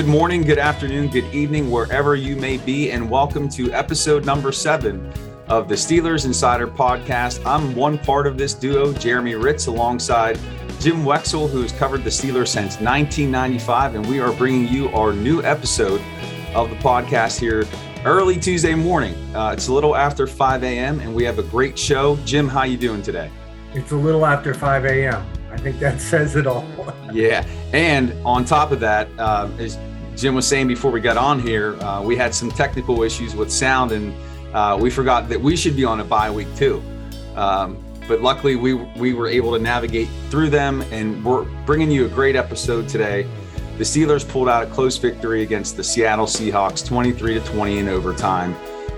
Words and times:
Good 0.00 0.08
morning, 0.08 0.40
good 0.40 0.58
afternoon, 0.58 1.08
good 1.08 1.26
evening, 1.26 1.70
wherever 1.70 2.16
you 2.16 2.34
may 2.34 2.56
be, 2.56 2.90
and 2.90 3.10
welcome 3.10 3.50
to 3.50 3.70
episode 3.74 4.24
number 4.24 4.50
seven 4.50 5.12
of 5.46 5.68
the 5.68 5.74
Steelers 5.74 6.24
Insider 6.24 6.66
Podcast. 6.66 7.44
I'm 7.44 7.74
one 7.74 7.98
part 7.98 8.26
of 8.26 8.38
this 8.38 8.54
duo, 8.54 8.94
Jeremy 8.94 9.32
Hritz, 9.32 9.66
alongside 9.66 10.40
Jim 10.80 11.04
Wexell, 11.04 11.50
who's 11.50 11.70
covered 11.72 12.02
the 12.02 12.08
Steelers 12.08 12.48
since 12.48 12.80
1995, 12.80 13.96
and 13.96 14.06
we 14.08 14.20
are 14.20 14.32
bringing 14.32 14.66
you 14.68 14.88
our 14.96 15.12
new 15.12 15.42
episode 15.42 16.00
of 16.54 16.70
the 16.70 16.76
podcast 16.76 17.38
here 17.38 17.66
early 18.06 18.40
Tuesday 18.40 18.74
morning. 18.74 19.14
Uh, 19.36 19.50
it's 19.50 19.68
a 19.68 19.72
little 19.72 19.94
after 19.94 20.26
5 20.26 20.64
a.m., 20.64 21.00
and 21.00 21.14
we 21.14 21.24
have 21.24 21.38
a 21.38 21.42
great 21.42 21.78
show. 21.78 22.16
Jim, 22.24 22.48
how 22.48 22.62
you 22.62 22.78
doing 22.78 23.02
today? 23.02 23.30
It's 23.74 23.92
a 23.92 23.96
little 23.96 24.24
after 24.24 24.54
5 24.54 24.86
a.m. 24.86 25.26
I 25.50 25.56
think 25.56 25.78
that 25.80 26.00
says 26.12 26.36
it 26.36 26.46
all. 26.46 26.66
yeah, 27.12 27.46
and 27.72 28.14
on 28.24 28.44
top 28.44 28.72
of 28.72 28.80
that, 28.80 29.08
uh, 29.18 29.48
as 29.58 29.78
Jim 30.16 30.34
was 30.34 30.46
saying 30.46 30.68
before 30.68 30.90
we 30.90 31.00
got 31.00 31.16
on 31.16 31.40
here, 31.40 31.74
uh, 31.82 32.02
we 32.02 32.16
had 32.16 32.34
some 32.34 32.50
technical 32.50 33.02
issues 33.02 33.34
with 33.34 33.50
sound, 33.50 33.92
and 33.92 34.14
uh, 34.54 34.76
we 34.80 34.90
forgot 34.90 35.28
that 35.28 35.40
we 35.40 35.56
should 35.56 35.76
be 35.76 35.84
on 35.84 36.00
a 36.00 36.04
bye 36.04 36.30
week 36.30 36.48
too. 36.56 36.82
Um, 37.36 37.82
but 38.08 38.20
luckily, 38.22 38.56
we 38.56 38.74
we 38.74 39.14
were 39.14 39.28
able 39.28 39.52
to 39.56 39.62
navigate 39.62 40.08
through 40.30 40.50
them, 40.50 40.82
and 40.90 41.24
we're 41.24 41.44
bringing 41.64 41.90
you 41.90 42.06
a 42.06 42.08
great 42.08 42.36
episode 42.36 42.88
today. 42.88 43.26
The 43.78 43.84
Steelers 43.84 44.28
pulled 44.28 44.48
out 44.48 44.62
a 44.62 44.66
close 44.66 44.98
victory 44.98 45.42
against 45.42 45.76
the 45.76 45.84
Seattle 45.84 46.26
Seahawks, 46.26 46.84
23 46.84 47.34
to 47.34 47.40
20 47.40 47.78
in 47.78 47.88
overtime. 47.88 48.54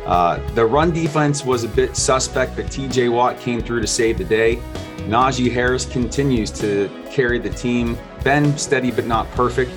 Uh, 0.06 0.38
the 0.54 0.64
run 0.64 0.90
defense 0.92 1.44
was 1.44 1.64
a 1.64 1.68
bit 1.68 1.96
suspect, 1.96 2.56
but 2.56 2.66
TJ 2.66 3.12
Watt 3.12 3.38
came 3.38 3.60
through 3.60 3.80
to 3.80 3.86
save 3.86 4.18
the 4.18 4.24
day. 4.24 4.56
Najee 5.08 5.52
Harris 5.52 5.84
continues 5.84 6.50
to 6.52 6.90
carry 7.10 7.38
the 7.38 7.50
team. 7.50 7.96
Ben 8.24 8.56
steady 8.56 8.90
but 8.90 9.06
not 9.06 9.30
perfect. 9.32 9.70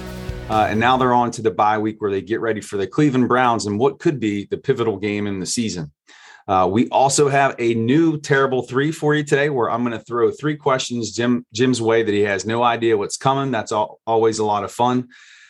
Uh, 0.49 0.67
and 0.69 0.79
now 0.79 0.95
they're 0.95 1.13
on 1.13 1.31
to 1.31 1.41
the 1.41 1.49
bye 1.49 1.77
week 1.77 1.99
where 1.99 2.11
they 2.11 2.21
get 2.21 2.39
ready 2.39 2.61
for 2.61 2.77
the 2.77 2.85
Cleveland 2.85 3.27
Browns 3.27 3.65
and 3.65 3.79
what 3.79 3.99
could 3.99 4.19
be 4.19 4.45
the 4.45 4.57
pivotal 4.57 4.97
game 4.97 5.25
in 5.25 5.39
the 5.39 5.45
season. 5.45 5.91
Uh, 6.47 6.69
we 6.71 6.87
also 6.89 7.27
have 7.27 7.55
a 7.57 7.73
new 7.73 8.19
terrible 8.19 8.61
three 8.61 8.91
for 8.91 9.15
you 9.15 9.23
today, 9.23 9.49
where 9.49 9.69
I'm 9.71 9.83
going 9.83 9.97
to 9.97 10.03
throw 10.05 10.29
three 10.29 10.55
questions 10.55 11.11
Jim 11.11 11.43
Jim's 11.51 11.81
way 11.81 12.03
that 12.03 12.11
he 12.11 12.21
has 12.21 12.45
no 12.45 12.61
idea 12.61 12.97
what's 12.97 13.17
coming. 13.17 13.49
That's 13.49 13.71
all, 13.71 13.99
always 14.05 14.37
a 14.37 14.45
lot 14.45 14.63
of 14.63 14.71
fun. 14.71 15.07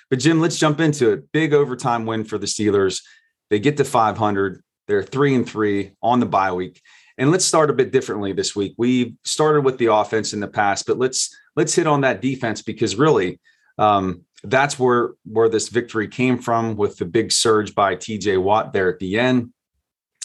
But 0.10 0.20
Jim, 0.20 0.40
let's 0.40 0.58
jump 0.58 0.80
into 0.80 1.12
it. 1.12 1.32
Big 1.34 1.54
overtime 1.54 2.06
win 2.06 2.24
for 2.24 2.38
the 2.38 2.46
Steelers. 2.46 3.02
They 3.50 3.60
get 3.60 3.76
to 3.78 3.84
500. 3.84 4.64
They're 4.88 5.04
three 5.04 5.36
and 5.36 5.48
three 5.48 5.94
on 6.02 6.20
the 6.20 6.26
bye 6.26 6.52
week. 6.52 6.82
And 7.18 7.32
let's 7.32 7.46
start 7.46 7.70
a 7.70 7.74
bit 7.74 7.92
differently 7.92 8.34
this 8.34 8.56
week. 8.56 8.76
We 8.78 9.16
started 9.24 9.62
with 9.62 9.78
the 9.78 9.94
offense 9.94 10.34
in 10.34 10.40
the 10.40 10.48
past, 10.48 10.86
but 10.86 10.98
let's 10.98 11.36
let's 11.56 11.74
hit 11.74 11.88
on 11.88 12.02
that 12.02 12.22
defense 12.22 12.62
because 12.62 12.96
really 12.96 13.40
um, 13.78 14.26
that's 14.44 14.78
where 14.78 15.12
where 15.24 15.50
this 15.50 15.70
victory 15.70 16.08
came 16.08 16.38
from 16.40 16.76
with 16.76 16.98
the 16.98 17.06
big 17.06 17.32
surge 17.32 17.74
by 17.74 17.96
TJ 17.96 18.42
Watt 18.42 18.74
there 18.74 18.90
at 18.90 19.00
the 19.00 19.18
end. 19.18 19.52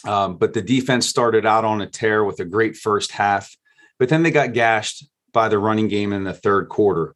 Um, 0.05 0.37
but 0.37 0.53
the 0.53 0.61
defense 0.61 1.07
started 1.07 1.45
out 1.45 1.63
on 1.63 1.81
a 1.81 1.87
tear 1.87 2.23
with 2.23 2.39
a 2.39 2.45
great 2.45 2.75
first 2.75 3.11
half, 3.11 3.55
but 3.99 4.09
then 4.09 4.23
they 4.23 4.31
got 4.31 4.53
gashed 4.53 5.05
by 5.31 5.47
the 5.47 5.59
running 5.59 5.87
game 5.87 6.11
in 6.11 6.23
the 6.23 6.33
third 6.33 6.69
quarter. 6.69 7.15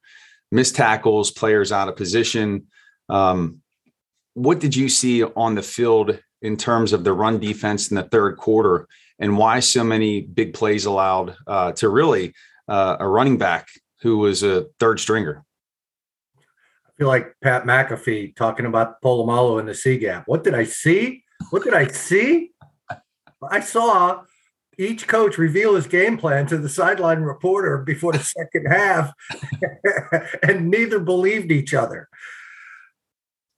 Missed 0.52 0.76
tackles, 0.76 1.32
players 1.32 1.72
out 1.72 1.90
of 1.90 1.96
position. 1.96 2.68
Um, 3.10 3.62
what 4.36 4.60
did 4.60 4.76
you 4.76 4.88
see 4.88 5.24
on 5.24 5.56
the 5.56 5.64
field 5.64 6.20
in 6.46 6.58
terms 6.58 6.94
of 6.94 7.04
the 7.04 7.14
run 7.14 7.40
defense 7.40 7.90
in 7.90 7.96
the 7.96 8.04
third 8.04 8.38
quarter? 8.38 8.88
and 9.20 9.38
why 9.38 9.60
so 9.60 9.84
many 9.84 10.22
big 10.22 10.54
plays 10.54 10.86
allowed 10.86 11.36
uh, 11.48 11.72
to 11.74 11.90
really 11.90 12.34
uh, 12.68 12.98
a 13.00 13.08
running 13.08 13.38
back 13.38 13.68
who 14.02 14.18
was 14.18 14.44
a 14.44 14.66
third 14.80 15.00
stringer. 15.00 15.44
I 16.38 16.92
feel 16.98 17.08
like 17.08 17.34
Pat 17.42 17.66
McAfee 17.66 18.36
talking 18.36 18.66
about 18.66 19.02
Polamalu 19.02 19.60
in 19.60 19.66
the 19.66 19.76
C 19.76 19.98
gap. 19.98 20.24
What 20.28 20.44
did 20.44 20.54
I 20.54 20.64
see? 20.64 21.24
What 21.50 21.64
did 21.64 21.74
I 21.74 21.88
see? 21.88 22.52
I 23.50 23.60
saw 23.60 24.22
each 24.78 25.08
coach 25.08 25.38
reveal 25.38 25.76
his 25.76 25.88
game 25.88 26.18
plan 26.18 26.48
to 26.48 26.58
the 26.58 26.70
sideline 26.70 27.22
reporter 27.22 27.80
before 27.80 28.14
the 28.14 28.20
second 28.20 28.66
half, 28.68 29.14
and 30.44 30.70
neither 30.70 31.00
believed 31.00 31.52
each 31.52 31.74
other. 31.74 32.10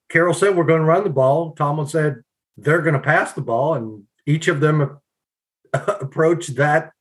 Carroll 0.10 0.34
said, 0.34 0.56
We're 0.56 0.64
going 0.64 0.82
to 0.82 0.86
run 0.86 1.04
the 1.04 1.10
ball. 1.10 1.54
Tomlin 1.54 1.88
said, 1.88 2.24
They're 2.58 2.82
going 2.82 2.94
to 2.94 3.00
pass 3.00 3.34
the 3.34 3.42
ball. 3.42 3.76
And 3.76 4.04
each 4.26 4.48
of 4.48 4.60
them 4.60 5.00
approach 5.74 6.48
that 6.48 6.92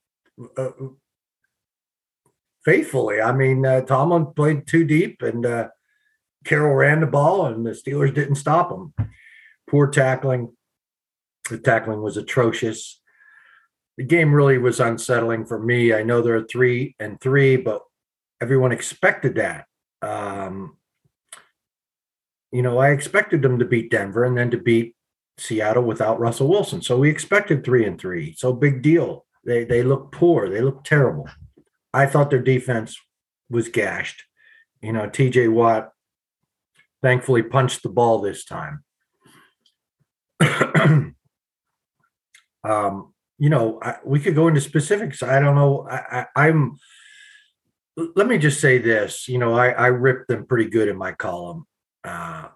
uh, 0.56 0.70
faithfully. 2.64 3.20
I 3.20 3.32
mean, 3.32 3.64
uh, 3.64 3.82
Tomlin 3.82 4.26
played 4.26 4.66
too 4.66 4.84
deep, 4.84 5.22
and 5.22 5.46
uh, 5.46 5.68
Carroll 6.44 6.74
ran 6.74 7.00
the 7.00 7.06
ball, 7.06 7.46
and 7.46 7.64
the 7.64 7.70
Steelers 7.70 8.12
didn't 8.12 8.34
stop 8.34 8.70
him. 8.70 8.92
Poor 9.70 9.86
tackling. 9.86 10.52
The 11.48 11.58
tackling 11.58 12.02
was 12.02 12.16
atrocious. 12.16 13.00
The 13.96 14.04
game 14.04 14.34
really 14.34 14.58
was 14.58 14.80
unsettling 14.80 15.46
for 15.46 15.58
me. 15.58 15.94
I 15.94 16.02
know 16.02 16.20
there 16.20 16.36
are 16.36 16.44
three 16.44 16.96
and 16.98 17.20
three, 17.20 17.56
but 17.56 17.82
everyone 18.40 18.72
expected 18.72 19.36
that. 19.36 19.66
Um, 20.02 20.76
you 22.50 22.62
know, 22.62 22.78
I 22.78 22.90
expected 22.90 23.42
them 23.42 23.60
to 23.60 23.64
beat 23.64 23.90
Denver 23.90 24.24
and 24.24 24.36
then 24.36 24.50
to 24.50 24.58
beat 24.58 24.95
Seattle 25.38 25.84
without 25.84 26.18
Russell 26.18 26.48
Wilson. 26.48 26.82
So 26.82 26.98
we 26.98 27.10
expected 27.10 27.64
three 27.64 27.84
and 27.84 28.00
three. 28.00 28.34
So 28.36 28.52
big 28.52 28.82
deal. 28.82 29.26
They 29.44 29.64
they 29.64 29.82
look 29.82 30.12
poor. 30.12 30.48
They 30.48 30.60
look 30.60 30.84
terrible. 30.84 31.28
I 31.92 32.06
thought 32.06 32.30
their 32.30 32.42
defense 32.42 32.98
was 33.48 33.68
gashed. 33.68 34.24
You 34.82 34.92
know, 34.92 35.08
TJ 35.08 35.52
Watt 35.52 35.92
thankfully 37.02 37.42
punched 37.42 37.82
the 37.82 37.88
ball 37.88 38.20
this 38.20 38.44
time. 38.44 38.82
um, 42.64 43.14
you 43.38 43.50
know, 43.50 43.78
I, 43.82 43.96
we 44.04 44.20
could 44.20 44.34
go 44.34 44.48
into 44.48 44.60
specifics. 44.60 45.22
I 45.22 45.38
don't 45.40 45.54
know. 45.54 45.86
I, 45.88 46.26
I, 46.36 46.48
I'm. 46.48 46.76
Let 48.14 48.26
me 48.26 48.36
just 48.36 48.60
say 48.60 48.76
this. 48.78 49.26
You 49.28 49.38
know, 49.38 49.54
I, 49.54 49.68
I 49.70 49.86
ripped 49.86 50.28
them 50.28 50.46
pretty 50.46 50.68
good 50.68 50.88
in 50.88 50.96
my 50.96 51.12
column, 51.12 51.66
uh, 52.04 52.48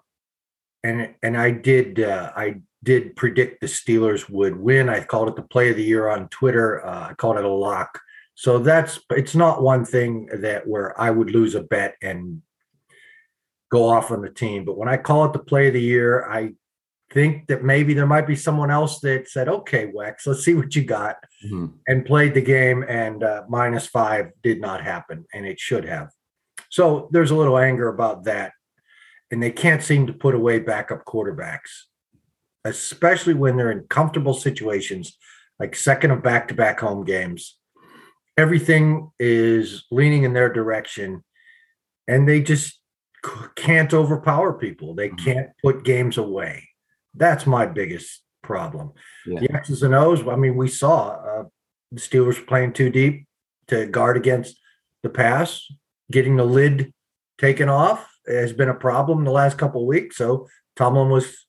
and 0.83 1.15
and 1.23 1.37
I 1.37 1.51
did. 1.51 1.99
Uh, 1.99 2.31
I 2.35 2.61
did 2.83 3.15
predict 3.15 3.61
the 3.61 3.67
Steelers 3.67 4.29
would 4.29 4.55
win. 4.55 4.89
I 4.89 5.03
called 5.03 5.29
it 5.29 5.35
the 5.35 5.43
play 5.43 5.69
of 5.69 5.75
the 5.75 5.83
year 5.83 6.07
on 6.07 6.29
Twitter. 6.29 6.85
Uh, 6.85 7.09
I 7.09 7.13
called 7.13 7.37
it 7.37 7.45
a 7.45 7.49
lock. 7.49 7.99
So 8.35 8.57
that's 8.57 8.99
it's 9.11 9.35
not 9.35 9.61
one 9.61 9.85
thing 9.85 10.27
that 10.33 10.67
where 10.67 10.99
I 10.99 11.11
would 11.11 11.31
lose 11.31 11.53
a 11.53 11.61
bet 11.61 11.95
and 12.01 12.41
go 13.71 13.87
off 13.87 14.09
on 14.09 14.21
the 14.21 14.29
team. 14.29 14.65
But 14.65 14.77
when 14.77 14.89
I 14.89 14.97
call 14.97 15.25
it 15.25 15.33
the 15.33 15.39
play 15.39 15.67
of 15.67 15.73
the 15.73 15.81
year, 15.81 16.27
I 16.27 16.53
think 17.11 17.47
that 17.47 17.63
maybe 17.63 17.93
there 17.93 18.07
might 18.07 18.25
be 18.25 18.35
someone 18.35 18.71
else 18.71 18.99
that 19.01 19.29
said, 19.29 19.47
"Okay, 19.47 19.91
Wex, 19.95 20.25
let's 20.25 20.43
see 20.43 20.55
what 20.55 20.75
you 20.75 20.83
got," 20.83 21.17
mm-hmm. 21.45 21.67
and 21.87 22.05
played 22.05 22.33
the 22.33 22.41
game. 22.41 22.83
And 22.87 23.23
uh, 23.23 23.43
minus 23.47 23.85
five 23.85 24.31
did 24.41 24.59
not 24.59 24.81
happen, 24.81 25.25
and 25.33 25.45
it 25.45 25.59
should 25.59 25.85
have. 25.85 26.09
So 26.69 27.09
there's 27.11 27.31
a 27.31 27.35
little 27.35 27.59
anger 27.59 27.89
about 27.89 28.23
that, 28.23 28.53
and 29.29 29.43
they 29.43 29.51
can't 29.51 29.83
seem 29.83 30.07
to 30.07 30.13
put 30.13 30.33
away 30.33 30.57
backup 30.57 31.05
quarterbacks 31.05 31.90
especially 32.65 33.33
when 33.33 33.57
they're 33.57 33.71
in 33.71 33.85
comfortable 33.89 34.33
situations, 34.33 35.17
like 35.59 35.75
second 35.75 36.11
of 36.11 36.23
back 36.23 36.47
to 36.47 36.53
back 36.53 36.79
home 36.79 37.03
games. 37.03 37.57
Everything 38.37 39.11
is 39.19 39.85
leaning 39.91 40.23
in 40.23 40.33
their 40.33 40.51
direction, 40.51 41.23
and 42.07 42.27
they 42.27 42.41
just 42.41 42.79
can't 43.55 43.93
overpower 43.93 44.53
people. 44.53 44.95
They 44.95 45.09
mm-hmm. 45.09 45.25
can't 45.25 45.49
put 45.63 45.83
games 45.83 46.17
away. 46.17 46.69
That's 47.13 47.45
my 47.45 47.65
biggest 47.65 48.21
problem. 48.41 48.93
Yeah. 49.25 49.41
The 49.41 49.53
X's 49.53 49.83
and 49.83 49.93
O's, 49.93 50.27
I 50.27 50.35
mean, 50.35 50.55
we 50.55 50.67
saw 50.67 51.09
uh, 51.09 51.43
the 51.91 51.99
Steelers 51.99 52.45
playing 52.47 52.73
too 52.73 52.89
deep 52.89 53.27
to 53.67 53.85
guard 53.85 54.17
against 54.17 54.57
the 55.03 55.09
pass, 55.09 55.67
getting 56.09 56.37
the 56.37 56.45
lid 56.45 56.93
taken 57.37 57.69
off 57.69 58.07
has 58.27 58.53
been 58.53 58.69
a 58.69 58.73
problem 58.73 59.23
the 59.23 59.31
last 59.31 59.57
couple 59.57 59.81
of 59.81 59.87
weeks. 59.87 60.17
So 60.17 60.47
Tomlin 60.75 61.09
was 61.09 61.45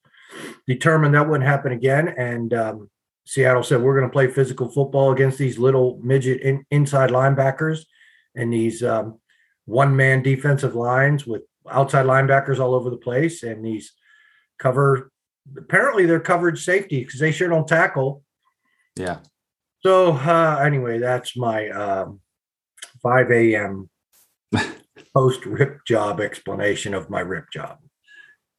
determined 0.66 1.14
that 1.14 1.28
wouldn't 1.28 1.48
happen 1.48 1.72
again. 1.72 2.08
And 2.08 2.54
um, 2.54 2.90
Seattle 3.24 3.62
said, 3.62 3.80
we're 3.80 3.98
going 3.98 4.08
to 4.08 4.12
play 4.12 4.28
physical 4.28 4.68
football 4.68 5.12
against 5.12 5.38
these 5.38 5.58
little 5.58 5.98
midget 6.02 6.40
in, 6.40 6.64
inside 6.70 7.10
linebackers 7.10 7.84
and 8.34 8.52
these 8.52 8.82
um, 8.82 9.18
one 9.64 9.94
man 9.94 10.22
defensive 10.22 10.74
lines 10.74 11.26
with 11.26 11.42
outside 11.70 12.06
linebackers 12.06 12.58
all 12.58 12.74
over 12.74 12.90
the 12.90 12.96
place. 12.96 13.42
And 13.42 13.64
these 13.64 13.92
cover, 14.58 15.10
apparently, 15.56 16.06
they're 16.06 16.20
coverage 16.20 16.64
safety 16.64 17.04
because 17.04 17.20
they 17.20 17.32
sure 17.32 17.48
don't 17.48 17.68
tackle. 17.68 18.22
Yeah. 18.96 19.18
So, 19.80 20.12
uh, 20.12 20.60
anyway, 20.64 20.98
that's 20.98 21.36
my 21.36 21.68
um, 21.70 22.20
5 23.02 23.30
a.m. 23.30 23.90
post 25.14 25.44
rip 25.44 25.84
job 25.86 26.20
explanation 26.20 26.94
of 26.94 27.10
my 27.10 27.20
rip 27.20 27.46
job. 27.52 27.78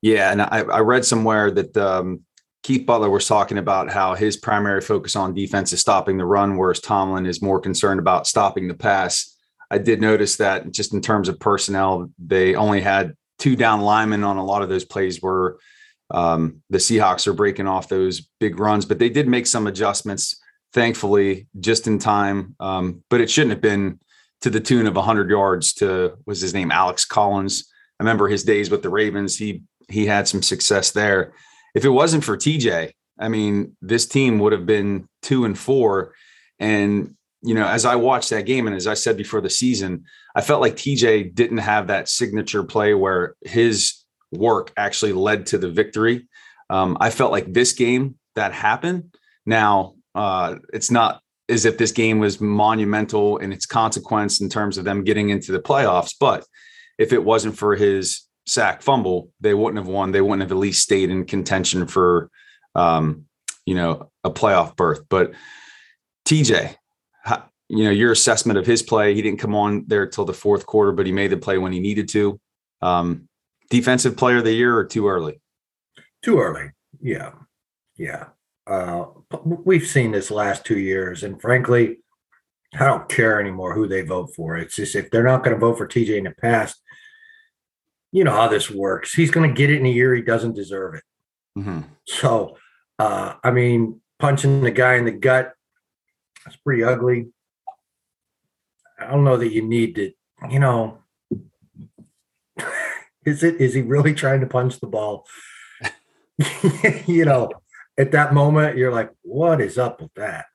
Yeah, 0.04 0.34
and 0.34 0.42
I, 0.42 0.66
I 0.70 0.80
read 0.80 1.06
somewhere 1.06 1.50
that 1.50 1.78
um, 1.78 2.24
Keith 2.62 2.86
Butler 2.86 3.10
was 3.10 3.26
talking 3.26 3.58
about 3.58 3.90
how 3.90 4.16
his 4.16 4.36
primary 4.36 4.82
focus 4.82 5.16
on 5.16 5.34
defense 5.34 5.72
is 5.72 5.80
stopping 5.80 6.18
the 6.18 6.26
run, 6.26 6.58
whereas 6.58 6.82
Tomlin 6.82 7.26
is 7.26 7.42
more 7.42 7.62
concerned 7.62 8.02
about 8.02 8.28
stopping 8.28 8.68
the 8.68 8.74
pass. 8.74 9.34
I 9.72 9.78
did 9.78 10.02
notice 10.02 10.36
that 10.36 10.70
just 10.72 10.94
in 10.94 11.00
terms 11.00 11.30
of 11.30 11.40
personnel, 11.40 12.10
they 12.20 12.54
only 12.54 12.82
had 12.82 13.16
two 13.40 13.56
down 13.56 13.80
linemen 13.80 14.26
on 14.26 14.36
a 14.36 14.44
lot 14.44 14.62
of 14.62 14.68
those 14.68 14.84
plays 14.84 15.22
where 15.22 15.56
um, 16.12 16.62
the 16.70 16.80
Seahawks 16.80 17.26
are 17.26 17.34
breaking 17.34 17.68
off 17.68 17.88
those 17.88 18.28
big 18.42 18.60
runs, 18.60 18.84
but 18.84 19.00
they 19.00 19.10
did 19.10 19.30
make 19.30 19.48
some 19.48 19.68
adjustments, 19.68 20.38
thankfully, 20.74 21.48
just 21.62 21.88
in 21.88 21.98
time. 21.98 22.58
Um, 22.60 23.06
but 23.10 23.22
it 23.22 23.32
shouldn't 23.32 23.52
have 23.52 23.62
been 23.62 24.02
to 24.42 24.50
the 24.50 24.60
tune 24.60 24.86
of 24.86 24.98
100 24.98 25.30
yards 25.30 25.76
to 25.76 26.18
was 26.26 26.42
his 26.42 26.54
name 26.54 26.72
Alex 26.72 27.06
Collins. 27.06 27.70
I 28.00 28.04
remember 28.04 28.28
his 28.28 28.44
days 28.44 28.70
with 28.70 28.82
the 28.82 28.90
Ravens. 28.90 29.38
He 29.38 29.64
he 29.90 30.06
had 30.06 30.28
some 30.28 30.42
success 30.42 30.92
there. 30.92 31.34
If 31.76 31.86
it 31.86 31.90
wasn't 31.90 32.24
for 32.24 32.38
TJ, 32.38 32.92
I 33.20 33.28
mean, 33.30 33.76
this 33.82 34.06
team 34.06 34.40
would 34.40 34.54
have 34.54 34.66
been 34.66 35.08
two 35.22 35.46
and 35.46 35.58
four. 35.58 36.14
And 36.60 37.16
you 37.42 37.54
know, 37.54 37.68
as 37.68 37.86
I 37.86 37.96
watched 37.96 38.30
that 38.30 38.46
game, 38.46 38.68
and 38.68 38.76
as 38.76 38.88
I 38.88 38.94
said 38.94 39.18
before 39.18 39.42
the 39.42 39.50
season, 39.50 40.06
I 40.36 40.42
felt 40.42 40.62
like 40.62 40.76
TJ 40.76 41.36
didn't 41.36 41.58
have 41.58 41.88
that 41.88 42.08
signature 42.08 42.64
play 42.64 42.94
where 42.94 43.36
his 43.42 44.04
work 44.32 44.72
actually 44.78 45.12
led 45.12 45.46
to 45.48 45.58
the 45.58 45.70
victory. 45.70 46.28
Um, 46.70 46.98
I 47.00 47.10
felt 47.10 47.32
like 47.32 47.52
this 47.52 47.74
game 47.74 48.16
that 48.36 48.54
happened. 48.54 49.16
Now, 49.46 49.96
uh, 50.16 50.56
it's 50.72 50.90
not 50.90 51.22
as 51.50 51.66
if 51.66 51.78
this 51.78 51.92
game 51.92 52.20
was 52.20 52.40
monumental 52.40 53.38
in 53.38 53.52
its 53.52 53.66
consequence 53.66 54.40
in 54.40 54.48
terms 54.48 54.78
of 54.78 54.86
them 54.86 55.04
getting 55.04 55.30
into 55.30 55.52
the 55.52 55.60
playoffs, 55.60 56.16
but 56.18 56.46
if 56.98 57.12
it 57.12 57.24
wasn't 57.24 57.58
for 57.58 57.76
his 57.76 58.22
sack 58.46 58.82
fumble, 58.82 59.32
they 59.40 59.54
wouldn't 59.54 59.78
have 59.78 59.88
won. 59.88 60.12
They 60.12 60.22
wouldn't 60.22 60.42
have 60.42 60.52
at 60.52 60.58
least 60.58 60.84
stayed 60.84 61.10
in 61.10 61.26
contention 61.26 61.88
for, 61.88 62.30
um, 62.76 63.26
you 63.66 63.76
know, 63.76 64.12
a 64.24 64.32
playoff 64.32 64.76
berth. 64.76 65.06
But 65.10 65.34
TJ, 66.26 66.76
you 67.70 67.86
know, 67.86 67.92
your 67.92 68.12
assessment 68.12 68.60
of 68.60 68.66
his 68.66 68.84
play, 68.84 69.16
he 69.16 69.22
didn't 69.22 69.40
come 69.40 69.56
on 69.56 69.86
there 69.88 70.08
till 70.08 70.26
the 70.26 70.34
fourth 70.34 70.66
quarter, 70.66 70.92
but 70.92 71.06
he 71.06 71.12
made 71.12 71.32
the 71.32 71.38
play 71.38 71.58
when 71.58 71.72
he 71.72 71.80
needed 71.80 72.10
to. 72.10 72.40
Um, 72.82 73.28
defensive 73.70 74.18
player 74.18 74.38
of 74.38 74.44
the 74.44 74.54
year 74.54 74.78
or 74.78 74.86
too 74.86 75.08
early? 75.08 75.42
Too 76.22 76.40
early. 76.40 76.72
Yeah. 77.02 77.32
Yeah. 77.98 78.28
Uh, 78.68 79.06
we've 79.44 79.88
seen 79.88 80.12
this 80.12 80.32
last 80.32 80.66
two 80.66 80.78
years, 80.78 81.24
and 81.24 81.42
frankly, 81.42 81.98
I 82.80 82.86
don't 82.86 83.10
care 83.10 83.40
anymore 83.40 83.74
who 83.74 83.88
they 83.88 84.02
vote 84.02 84.34
for. 84.36 84.58
It's 84.58 84.76
just 84.76 84.96
if 84.96 85.10
they're 85.12 85.24
not 85.24 85.44
going 85.44 85.54
to 85.54 85.60
vote 85.60 85.78
for 85.78 85.88
TJ 85.88 86.18
in 86.18 86.24
the 86.26 86.32
past, 86.32 86.82
you 88.14 88.24
know 88.24 88.32
how 88.32 88.48
this 88.48 88.70
works. 88.70 89.14
He's 89.14 89.32
going 89.32 89.50
to 89.50 89.58
get 89.58 89.72
it 89.72 89.80
in 89.80 89.86
a 89.88 89.90
year 89.90 90.14
he 90.14 90.22
doesn't 90.22 90.54
deserve 90.54 90.94
it. 90.96 91.04
Mm-hmm. 91.58 91.82
So, 92.06 92.58
uh, 93.00 93.34
I 93.44 93.52
mean, 93.52 94.02
punching 94.20 94.62
the 94.62 94.72
guy 94.72 94.96
in 94.96 95.06
the 95.06 95.12
gut, 95.12 95.54
that's 96.46 96.56
pretty 96.58 96.84
ugly. 96.84 97.30
I 99.00 99.08
don't 99.08 99.24
know 99.24 99.38
that 99.38 99.52
you 99.52 99.68
need 99.68 99.96
to, 99.96 100.12
you 100.50 100.60
know, 100.60 101.00
is 103.26 103.44
it? 103.44 103.60
Is 103.60 103.74
he 103.74 103.82
really 103.82 104.14
trying 104.14 104.42
to 104.42 104.48
punch 104.48 104.80
the 104.80 104.88
ball? 104.88 105.26
you 107.08 107.26
know, 107.26 107.50
at 107.98 108.12
that 108.12 108.34
moment, 108.34 108.78
you're 108.78 108.94
like, 108.94 109.12
what 109.24 109.60
is 109.60 109.80
up 109.80 110.02
with 110.02 110.14
that? 110.16 110.46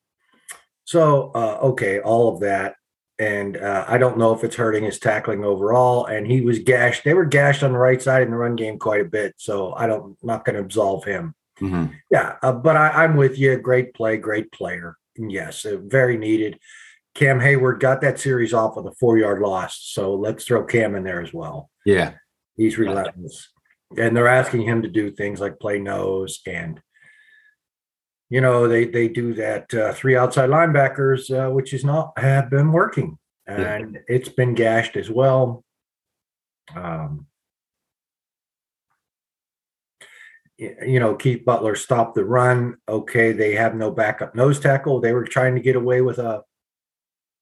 So, 0.84 1.32
uh, 1.34 1.58
okay, 1.62 1.98
all 1.98 2.32
of 2.32 2.40
that. 2.40 2.76
And 3.18 3.56
uh, 3.56 3.84
I 3.88 3.98
don't 3.98 4.18
know 4.18 4.32
if 4.32 4.44
it's 4.44 4.56
hurting 4.56 4.84
his 4.84 4.98
tackling 4.98 5.44
overall. 5.44 6.06
And 6.06 6.26
he 6.26 6.40
was 6.40 6.60
gashed. 6.60 7.04
They 7.04 7.14
were 7.14 7.24
gashed 7.24 7.62
on 7.62 7.72
the 7.72 7.78
right 7.78 8.00
side 8.00 8.22
in 8.22 8.30
the 8.30 8.36
run 8.36 8.54
game 8.54 8.78
quite 8.78 9.00
a 9.00 9.08
bit. 9.08 9.34
So 9.38 9.74
I 9.74 9.86
don't, 9.86 10.16
I'm 10.22 10.26
not 10.26 10.44
going 10.44 10.54
to 10.54 10.62
absolve 10.62 11.04
him. 11.04 11.34
Mm-hmm. 11.60 11.94
Yeah. 12.10 12.36
Uh, 12.42 12.52
but 12.52 12.76
I, 12.76 13.04
am 13.04 13.16
with 13.16 13.38
you. 13.38 13.56
Great 13.58 13.94
play, 13.94 14.16
great 14.16 14.52
player. 14.52 14.96
yes, 15.16 15.64
uh, 15.64 15.78
very 15.82 16.16
needed. 16.16 16.60
Cam 17.14 17.40
Hayward 17.40 17.80
got 17.80 18.00
that 18.02 18.20
series 18.20 18.54
off 18.54 18.76
with 18.76 18.86
a 18.86 18.94
four 19.00 19.18
yard 19.18 19.40
loss. 19.40 19.80
So 19.80 20.14
let's 20.14 20.44
throw 20.44 20.64
Cam 20.64 20.94
in 20.94 21.02
there 21.02 21.20
as 21.20 21.34
well. 21.34 21.70
Yeah. 21.84 22.14
He's 22.56 22.78
relentless. 22.78 23.48
And 23.96 24.16
they're 24.16 24.28
asking 24.28 24.62
him 24.62 24.82
to 24.82 24.88
do 24.88 25.10
things 25.10 25.40
like 25.40 25.58
play 25.58 25.80
nose 25.80 26.40
and 26.46 26.80
you 28.30 28.40
know 28.40 28.68
they 28.68 28.84
they 28.84 29.08
do 29.08 29.34
that 29.34 29.72
uh, 29.74 29.92
three 29.92 30.16
outside 30.16 30.50
linebackers 30.50 31.30
uh, 31.30 31.50
which 31.50 31.72
is 31.72 31.84
not 31.84 32.12
have 32.18 32.50
been 32.50 32.72
working 32.72 33.18
and 33.46 33.94
yeah. 33.94 34.00
it's 34.08 34.28
been 34.28 34.54
gashed 34.54 34.96
as 34.96 35.10
well 35.10 35.64
um, 36.76 37.26
you 40.58 41.00
know 41.00 41.14
keith 41.14 41.44
butler 41.44 41.74
stopped 41.74 42.14
the 42.14 42.24
run 42.24 42.76
okay 42.88 43.32
they 43.32 43.54
have 43.54 43.74
no 43.74 43.90
backup 43.90 44.34
nose 44.34 44.60
tackle 44.60 45.00
they 45.00 45.12
were 45.12 45.24
trying 45.24 45.54
to 45.54 45.60
get 45.60 45.76
away 45.76 46.00
with 46.00 46.18
a 46.18 46.42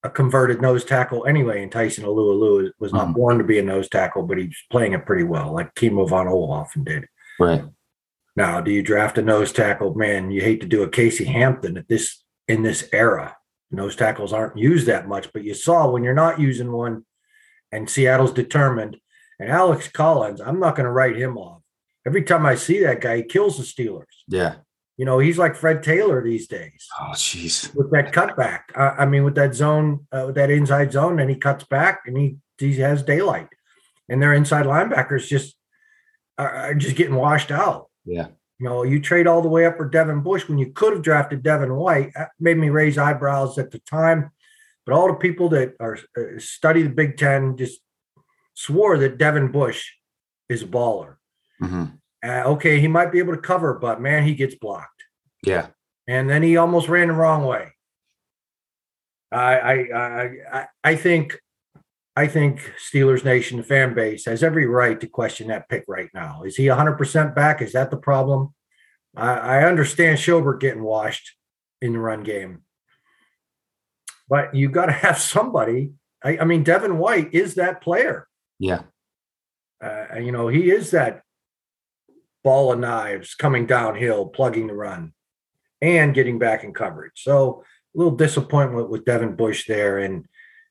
a 0.06 0.10
converted 0.10 0.62
nose 0.62 0.84
tackle 0.84 1.26
anyway, 1.26 1.62
and 1.62 1.70
Tyson 1.70 2.04
Alualu 2.04 2.70
was 2.78 2.92
not 2.92 3.08
mm. 3.08 3.14
born 3.14 3.38
to 3.38 3.44
be 3.44 3.58
a 3.58 3.62
nose 3.62 3.88
tackle, 3.88 4.22
but 4.22 4.38
he's 4.38 4.56
playing 4.70 4.92
it 4.92 5.04
pretty 5.04 5.24
well, 5.24 5.52
like 5.52 5.74
Kimo 5.74 6.06
von 6.06 6.26
Oelhoffen 6.26 6.84
did. 6.84 7.06
Right. 7.38 7.64
Now, 8.36 8.60
do 8.60 8.70
you 8.70 8.82
draft 8.82 9.18
a 9.18 9.22
nose 9.22 9.50
tackle? 9.50 9.94
Man, 9.94 10.30
you 10.30 10.42
hate 10.42 10.60
to 10.60 10.66
do 10.66 10.82
a 10.82 10.88
Casey 10.88 11.24
Hampton 11.24 11.78
at 11.78 11.88
this 11.88 12.22
in 12.46 12.62
this 12.62 12.88
era. 12.92 13.36
Nose 13.70 13.96
tackles 13.96 14.32
aren't 14.32 14.58
used 14.58 14.86
that 14.86 15.08
much, 15.08 15.32
but 15.32 15.42
you 15.42 15.54
saw 15.54 15.90
when 15.90 16.04
you're 16.04 16.14
not 16.14 16.38
using 16.38 16.70
one, 16.70 17.04
and 17.72 17.90
Seattle's 17.90 18.32
determined. 18.32 18.98
And 19.40 19.50
Alex 19.50 19.88
Collins, 19.88 20.40
I'm 20.40 20.60
not 20.60 20.76
going 20.76 20.84
to 20.84 20.92
write 20.92 21.16
him 21.16 21.36
off. 21.36 21.62
Every 22.06 22.22
time 22.22 22.46
I 22.46 22.54
see 22.54 22.80
that 22.80 23.00
guy, 23.00 23.18
he 23.18 23.22
kills 23.24 23.56
the 23.56 23.64
Steelers. 23.64 24.04
Yeah. 24.28 24.56
You 24.96 25.04
know, 25.04 25.18
he's 25.18 25.36
like 25.36 25.56
Fred 25.56 25.82
Taylor 25.82 26.22
these 26.22 26.46
days. 26.46 26.86
Oh, 26.98 27.12
jeez. 27.12 27.74
With 27.74 27.90
that 27.90 28.12
cutback, 28.12 28.60
I 28.74 29.04
mean, 29.04 29.24
with 29.24 29.34
that 29.34 29.54
zone, 29.54 30.06
uh, 30.10 30.24
with 30.26 30.36
that 30.36 30.50
inside 30.50 30.92
zone, 30.92 31.20
and 31.20 31.28
he 31.28 31.36
cuts 31.36 31.64
back 31.64 32.02
and 32.06 32.16
he 32.16 32.36
he 32.58 32.76
has 32.76 33.02
daylight, 33.02 33.48
and 34.08 34.22
their 34.22 34.32
inside 34.32 34.64
linebackers 34.64 35.26
just 35.26 35.54
are 36.38 36.72
just 36.74 36.96
getting 36.96 37.16
washed 37.16 37.50
out. 37.50 37.85
Yeah. 38.06 38.28
You 38.58 38.68
know, 38.68 38.82
you 38.84 39.00
trade 39.00 39.26
all 39.26 39.42
the 39.42 39.48
way 39.48 39.66
up 39.66 39.76
for 39.76 39.86
Devin 39.86 40.22
Bush 40.22 40.48
when 40.48 40.56
you 40.56 40.72
could 40.72 40.94
have 40.94 41.02
drafted 41.02 41.42
Devin 41.42 41.74
White. 41.74 42.12
That 42.14 42.30
made 42.40 42.56
me 42.56 42.70
raise 42.70 42.96
eyebrows 42.96 43.58
at 43.58 43.70
the 43.70 43.80
time, 43.80 44.30
but 44.86 44.94
all 44.94 45.08
the 45.08 45.14
people 45.14 45.50
that 45.50 45.74
are 45.78 45.98
uh, 46.16 46.38
study 46.38 46.82
the 46.82 46.88
Big 46.88 47.18
Ten 47.18 47.58
just 47.58 47.80
swore 48.54 48.96
that 48.96 49.18
Devin 49.18 49.52
Bush 49.52 49.90
is 50.48 50.62
a 50.62 50.66
baller. 50.66 51.16
Mm-hmm. 51.62 51.84
Uh, 52.24 52.42
okay, 52.52 52.80
he 52.80 52.88
might 52.88 53.12
be 53.12 53.18
able 53.18 53.34
to 53.34 53.40
cover, 53.40 53.74
but 53.74 54.00
man, 54.00 54.24
he 54.24 54.34
gets 54.34 54.54
blocked. 54.54 55.04
Yeah. 55.44 55.66
And 56.08 56.30
then 56.30 56.42
he 56.42 56.56
almost 56.56 56.88
ran 56.88 57.08
the 57.08 57.14
wrong 57.14 57.44
way. 57.44 57.72
I 59.30 59.58
I 59.58 59.74
I 60.52 60.66
I 60.84 60.94
think 60.94 61.38
I 62.16 62.26
think 62.26 62.72
Steelers 62.78 63.24
Nation 63.24 63.62
fan 63.62 63.94
base 63.94 64.24
has 64.24 64.42
every 64.42 64.66
right 64.66 64.98
to 65.00 65.06
question 65.06 65.48
that 65.48 65.68
pick 65.68 65.84
right 65.86 66.08
now. 66.14 66.44
Is 66.44 66.56
he 66.56 66.64
100% 66.64 67.34
back? 67.34 67.60
Is 67.60 67.72
that 67.72 67.90
the 67.90 67.98
problem? 67.98 68.54
I, 69.14 69.34
I 69.34 69.64
understand 69.64 70.18
Schobert 70.18 70.60
getting 70.60 70.82
washed 70.82 71.36
in 71.82 71.92
the 71.92 71.98
run 71.98 72.22
game, 72.22 72.62
but 74.30 74.54
you 74.54 74.70
got 74.70 74.86
to 74.86 74.92
have 75.06 75.18
somebody. 75.18 75.92
I, 76.24 76.38
I, 76.38 76.44
mean, 76.44 76.62
Devin 76.62 76.96
White 76.96 77.34
is 77.34 77.56
that 77.56 77.82
player. 77.82 78.26
Yeah. 78.58 78.82
Uh, 79.84 80.18
you 80.18 80.32
know, 80.32 80.48
he 80.48 80.70
is 80.70 80.92
that 80.92 81.22
ball 82.42 82.72
of 82.72 82.78
knives 82.78 83.34
coming 83.34 83.66
downhill, 83.66 84.26
plugging 84.26 84.68
the 84.68 84.74
run, 84.74 85.12
and 85.82 86.14
getting 86.14 86.38
back 86.38 86.64
in 86.64 86.72
coverage. 86.72 87.12
So 87.16 87.62
a 87.94 87.98
little 87.98 88.16
disappointment 88.16 88.88
with 88.88 89.04
Devin 89.04 89.36
Bush 89.36 89.66
there. 89.66 89.98
And, 89.98 90.24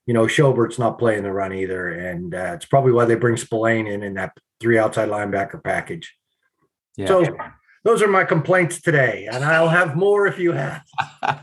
you 0.06 0.14
know, 0.14 0.28
Schobert's 0.28 0.78
not 0.78 1.00
playing 1.00 1.24
the 1.24 1.32
run 1.32 1.54
either. 1.54 1.90
And 1.90 2.34
uh, 2.36 2.54
it's 2.56 2.66
probably 2.66 2.92
why 2.92 3.06
they 3.06 3.16
bring 3.16 3.38
Spillane 3.38 3.88
in 3.88 4.04
in 4.04 4.14
that 4.16 4.38
three 4.60 4.78
outside 4.78 5.10
linebacker 5.10 5.64
package. 5.64 6.16
Yeah. 6.96 7.08
So 7.08 7.38
those 7.84 8.02
are 8.02 8.08
my 8.08 8.24
complaints 8.24 8.82
today. 8.82 9.28
And 9.32 9.44
I'll 9.44 9.70
have 9.70 9.96
more 9.96 10.28
if 10.28 10.40
you 10.40 10.52
have. 10.52 10.84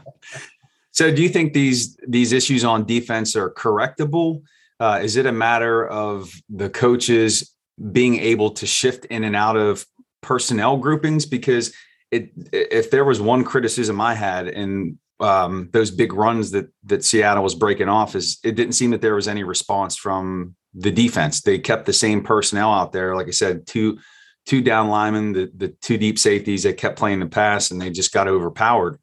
so 0.93 1.13
do 1.15 1.23
you 1.23 1.29
think 1.29 1.53
these 1.53 1.97
these 2.07 2.33
issues 2.33 2.65
on 2.65 2.85
defense 2.85 3.35
are 3.37 3.51
correctable? 3.51 4.43
Uh, 4.79 5.01
is 5.03 5.17
it 5.17 5.27
a 5.27 5.33
matter 5.33 5.87
of 5.87 6.33
the 6.49 6.71
coaches 6.71 7.55
being 7.91 8.19
able 8.19 8.51
to 8.51 8.67
shift 8.67 9.05
in 9.07 9.25
and 9.25 9.37
out 9.37 9.57
of 9.57 9.85
personnel 10.21 10.77
groupings 10.77 11.27
because 11.27 11.73
it 12.11 12.31
if 12.53 12.91
there 12.91 13.05
was 13.05 13.21
one 13.21 13.45
criticism 13.45 14.01
I 14.01 14.15
had 14.15 14.47
in 14.47 14.99
um, 15.23 15.71
those 15.73 15.91
big 15.91 16.13
runs 16.13 16.51
that 16.51 16.69
that 16.85 17.05
Seattle 17.05 17.43
was 17.43 17.55
breaking 17.55 17.89
off 17.89 18.15
is 18.15 18.39
it 18.45 18.55
didn't 18.55 18.75
seem 18.75 18.91
that 18.91 19.01
there 19.01 19.15
was 19.15 19.29
any 19.29 19.45
response 19.45 19.97
from 19.97 20.57
the 20.75 20.91
defense. 20.91 21.41
They 21.41 21.59
kept 21.59 21.87
the 21.87 21.93
same 21.93 22.23
personnel 22.23 22.73
out 22.73 22.93
there. 22.93 23.15
Like 23.15 23.29
I 23.29 23.33
said, 23.33 23.67
two 23.67 23.99
two 24.47 24.61
down 24.63 24.89
linemen, 24.89 25.33
the 25.33 25.51
the 25.55 25.69
two 25.69 25.97
deep 25.97 26.19
safeties. 26.19 26.63
They 26.65 26.73
kept 26.73 26.99
playing 26.99 27.21
the 27.21 27.27
pass 27.27 27.71
and 27.71 27.81
they 27.81 27.91
just 27.91 28.13
got 28.13 28.29
overpowered. 28.29 28.99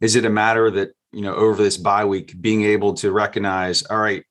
Is 0.00 0.16
it 0.16 0.24
a 0.24 0.30
matter 0.30 0.70
that 0.70 0.90
you 1.12 1.22
know 1.22 1.34
over 1.34 1.62
this 1.62 1.76
bye 1.76 2.04
week 2.04 2.34
being 2.40 2.62
able 2.62 2.94
to 2.94 3.12
recognize 3.12 3.84
all 3.84 3.96
right 3.96 4.24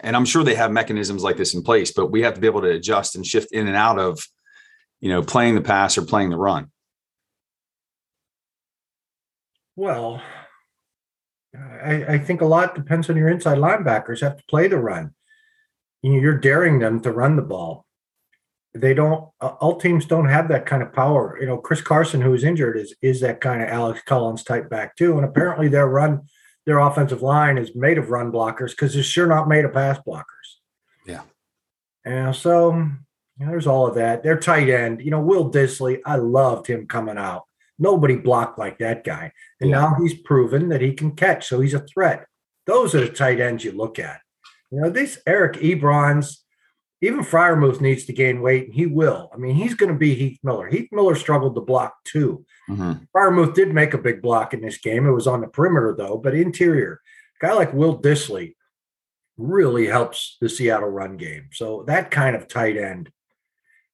and 0.00 0.16
i'm 0.16 0.24
sure 0.24 0.44
they 0.44 0.54
have 0.54 0.70
mechanisms 0.70 1.22
like 1.22 1.36
this 1.36 1.52
in 1.52 1.62
place 1.62 1.92
but 1.92 2.12
we 2.12 2.22
have 2.22 2.32
to 2.32 2.40
be 2.40 2.46
able 2.46 2.62
to 2.62 2.70
adjust 2.70 3.16
and 3.16 3.26
shift 3.26 3.52
in 3.52 3.66
and 3.66 3.76
out 3.76 3.98
of 3.98 4.24
you 5.00 5.08
know, 5.10 5.22
playing 5.22 5.54
the 5.54 5.60
pass 5.60 5.98
or 5.98 6.02
playing 6.02 6.30
the 6.30 6.36
run? 6.36 6.70
Well, 9.74 10.22
I, 11.86 12.14
I 12.14 12.18
think 12.18 12.40
a 12.40 12.46
lot 12.46 12.74
depends 12.74 13.08
on 13.08 13.16
your 13.16 13.28
inside 13.28 13.58
linebackers 13.58 14.20
have 14.20 14.36
to 14.36 14.44
play 14.48 14.68
the 14.68 14.78
run. 14.78 15.14
You 16.02 16.12
know, 16.12 16.20
you're 16.20 16.38
daring 16.38 16.78
them 16.78 17.00
to 17.00 17.10
run 17.12 17.36
the 17.36 17.42
ball. 17.42 17.86
they 18.74 18.94
don't. 18.94 19.30
Uh, 19.40 19.54
all 19.60 19.78
teams 19.78 20.06
don't 20.06 20.28
have 20.28 20.48
that 20.48 20.66
kind 20.66 20.82
of 20.82 20.92
power. 20.92 21.38
You 21.40 21.46
know, 21.46 21.58
Chris 21.58 21.80
Carson, 21.80 22.20
who 22.20 22.34
is 22.34 22.44
injured, 22.44 22.76
is 22.76 22.94
is 23.02 23.20
that 23.20 23.40
kind 23.40 23.62
of 23.62 23.68
Alex 23.68 24.02
Collins 24.04 24.44
type 24.44 24.68
back 24.68 24.96
too. 24.96 25.16
And 25.16 25.24
apparently, 25.24 25.68
their 25.68 25.88
run, 25.88 26.22
their 26.66 26.78
offensive 26.78 27.22
line 27.22 27.58
is 27.58 27.74
made 27.74 27.98
of 27.98 28.10
run 28.10 28.30
blockers 28.30 28.70
because 28.70 28.94
they're 28.94 29.02
sure 29.02 29.26
not 29.26 29.48
made 29.48 29.64
of 29.64 29.72
pass 29.72 29.98
blockers. 30.06 30.48
Yeah. 31.06 31.22
And 32.04 32.34
so 32.36 32.74
you 32.74 33.44
know, 33.44 33.50
there's 33.50 33.66
all 33.66 33.86
of 33.86 33.94
that. 33.96 34.22
Their 34.22 34.38
tight 34.38 34.68
end, 34.68 35.02
you 35.02 35.10
know, 35.10 35.20
Will 35.20 35.50
Dissly, 35.50 36.00
I 36.04 36.16
loved 36.16 36.66
him 36.66 36.86
coming 36.86 37.18
out. 37.18 37.44
Nobody 37.78 38.16
blocked 38.16 38.58
like 38.58 38.78
that 38.78 39.04
guy. 39.04 39.32
And 39.60 39.70
yeah. 39.70 39.80
now 39.80 39.96
he's 40.00 40.14
proven 40.14 40.68
that 40.70 40.80
he 40.80 40.92
can 40.92 41.12
catch. 41.12 41.46
So 41.46 41.60
he's 41.60 41.74
a 41.74 41.80
threat. 41.80 42.26
Those 42.66 42.94
are 42.94 43.00
the 43.00 43.08
tight 43.08 43.40
ends 43.40 43.64
you 43.64 43.72
look 43.72 43.98
at. 43.98 44.20
You 44.70 44.80
know, 44.80 44.90
this 44.90 45.20
Eric 45.26 45.54
Ebrons, 45.54 46.38
even 47.00 47.20
Freiermuth 47.20 47.80
needs 47.80 48.04
to 48.06 48.12
gain 48.12 48.40
weight, 48.40 48.66
and 48.66 48.74
he 48.74 48.86
will. 48.86 49.30
I 49.32 49.36
mean, 49.36 49.54
he's 49.54 49.74
going 49.74 49.92
to 49.92 49.98
be 49.98 50.14
Heath 50.14 50.40
Miller. 50.42 50.66
Heath 50.66 50.88
Miller 50.90 51.14
struggled 51.14 51.54
to 51.54 51.60
block 51.60 51.94
too. 52.04 52.44
Mm-hmm. 52.68 53.04
Freiermuth 53.14 53.54
did 53.54 53.72
make 53.72 53.94
a 53.94 53.98
big 53.98 54.22
block 54.22 54.54
in 54.54 54.62
this 54.62 54.78
game. 54.78 55.06
It 55.06 55.12
was 55.12 55.26
on 55.26 55.42
the 55.42 55.48
perimeter 55.48 55.94
though, 55.96 56.16
but 56.16 56.34
interior. 56.34 57.00
A 57.40 57.46
guy 57.46 57.52
like 57.52 57.72
Will 57.72 58.00
Dissly 58.00 58.54
really 59.36 59.86
helps 59.86 60.38
the 60.40 60.48
Seattle 60.48 60.88
run 60.88 61.16
game. 61.16 61.50
So 61.52 61.84
that 61.86 62.10
kind 62.10 62.34
of 62.34 62.48
tight 62.48 62.76
end 62.76 63.10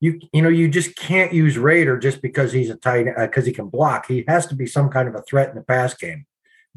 you 0.02 0.18
you 0.32 0.42
know 0.42 0.48
you 0.48 0.68
just 0.68 0.96
can't 0.96 1.32
use 1.32 1.56
Raider 1.56 1.96
just 1.96 2.20
because 2.20 2.52
he's 2.52 2.70
a 2.70 2.76
tight 2.76 3.06
because 3.16 3.44
uh, 3.44 3.46
he 3.46 3.52
can 3.52 3.68
block. 3.68 4.06
He 4.06 4.24
has 4.26 4.46
to 4.46 4.56
be 4.56 4.66
some 4.66 4.90
kind 4.90 5.08
of 5.08 5.14
a 5.14 5.22
threat 5.22 5.48
in 5.48 5.54
the 5.54 5.62
pass 5.62 5.94
game. 5.94 6.26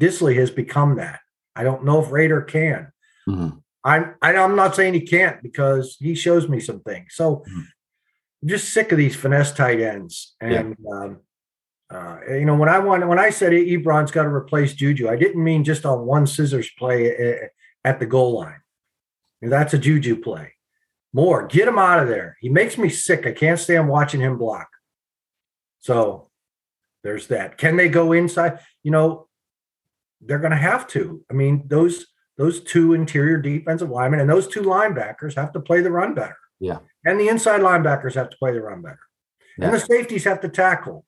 Dissly 0.00 0.36
has 0.36 0.52
become 0.52 0.96
that. 0.96 1.18
I 1.56 1.64
don't 1.64 1.84
know 1.84 2.00
if 2.00 2.12
Raider 2.12 2.40
can. 2.42 2.92
Mm-hmm. 3.28 3.58
I'm 3.82 4.14
I'm 4.22 4.54
not 4.54 4.76
saying 4.76 4.94
he 4.94 5.00
can't 5.00 5.42
because 5.42 5.96
he 5.98 6.14
shows 6.14 6.48
me 6.48 6.60
some 6.60 6.80
things. 6.80 7.14
So 7.14 7.38
mm-hmm. 7.38 7.62
I'm 8.42 8.48
just 8.48 8.72
sick 8.72 8.92
of 8.92 8.98
these 8.98 9.16
finesse 9.16 9.52
tight 9.52 9.80
ends. 9.80 10.36
And 10.40 10.76
yeah. 10.78 10.92
um, 10.92 11.18
uh, 11.92 12.18
you 12.28 12.44
know 12.44 12.54
when 12.54 12.68
I 12.68 12.78
want 12.78 13.08
when 13.08 13.18
I 13.18 13.30
said 13.30 13.52
Ebron's 13.52 14.12
got 14.12 14.22
to 14.22 14.28
replace 14.28 14.72
Juju, 14.72 15.08
I 15.08 15.16
didn't 15.16 15.42
mean 15.42 15.64
just 15.64 15.84
on 15.84 16.06
one 16.06 16.28
scissors 16.28 16.70
play 16.78 17.10
uh, 17.10 17.46
at 17.84 17.98
the 17.98 18.06
goal 18.06 18.38
line. 18.38 18.60
that's 19.42 19.74
a 19.74 19.78
Juju 19.78 20.20
play. 20.20 20.52
More, 21.16 21.46
get 21.46 21.66
him 21.66 21.78
out 21.78 22.02
of 22.02 22.08
there. 22.08 22.36
He 22.42 22.50
makes 22.50 22.76
me 22.76 22.90
sick. 22.90 23.26
I 23.26 23.32
can't 23.32 23.58
stand 23.58 23.88
watching 23.88 24.20
him 24.20 24.36
block. 24.36 24.68
So 25.78 26.28
there's 27.02 27.28
that. 27.28 27.56
Can 27.56 27.76
they 27.76 27.88
go 27.88 28.12
inside? 28.12 28.58
You 28.82 28.90
know, 28.90 29.26
they're 30.20 30.40
going 30.40 30.50
to 30.50 30.58
have 30.58 30.86
to. 30.88 31.24
I 31.30 31.32
mean, 31.32 31.64
those 31.68 32.04
those 32.36 32.60
two 32.60 32.92
interior 32.92 33.38
defensive 33.38 33.88
linemen 33.88 34.20
and 34.20 34.28
those 34.28 34.46
two 34.46 34.60
linebackers 34.60 35.36
have 35.36 35.54
to 35.54 35.60
play 35.60 35.80
the 35.80 35.90
run 35.90 36.12
better. 36.12 36.36
Yeah. 36.60 36.80
And 37.06 37.18
the 37.18 37.28
inside 37.28 37.62
linebackers 37.62 38.12
have 38.12 38.28
to 38.28 38.36
play 38.36 38.52
the 38.52 38.60
run 38.60 38.82
better. 38.82 39.00
Yeah. 39.56 39.68
And 39.68 39.74
the 39.74 39.80
safeties 39.80 40.24
have 40.24 40.42
to 40.42 40.50
tackle. 40.50 41.06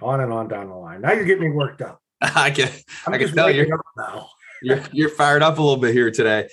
On 0.00 0.18
and 0.18 0.32
on 0.32 0.48
down 0.48 0.68
the 0.68 0.74
line. 0.74 1.02
Now 1.02 1.12
you're 1.12 1.26
getting 1.26 1.50
me 1.50 1.54
worked 1.54 1.82
up. 1.82 2.00
I 2.22 2.52
can 2.52 2.70
I'm 3.06 3.12
I 3.12 3.18
can 3.18 3.34
tell 3.34 3.50
you 3.50 3.68
now. 3.98 4.30
you're 4.62 4.80
you're 4.92 5.10
fired 5.10 5.42
up 5.42 5.58
a 5.58 5.62
little 5.62 5.76
bit 5.76 5.92
here 5.92 6.10
today. 6.10 6.48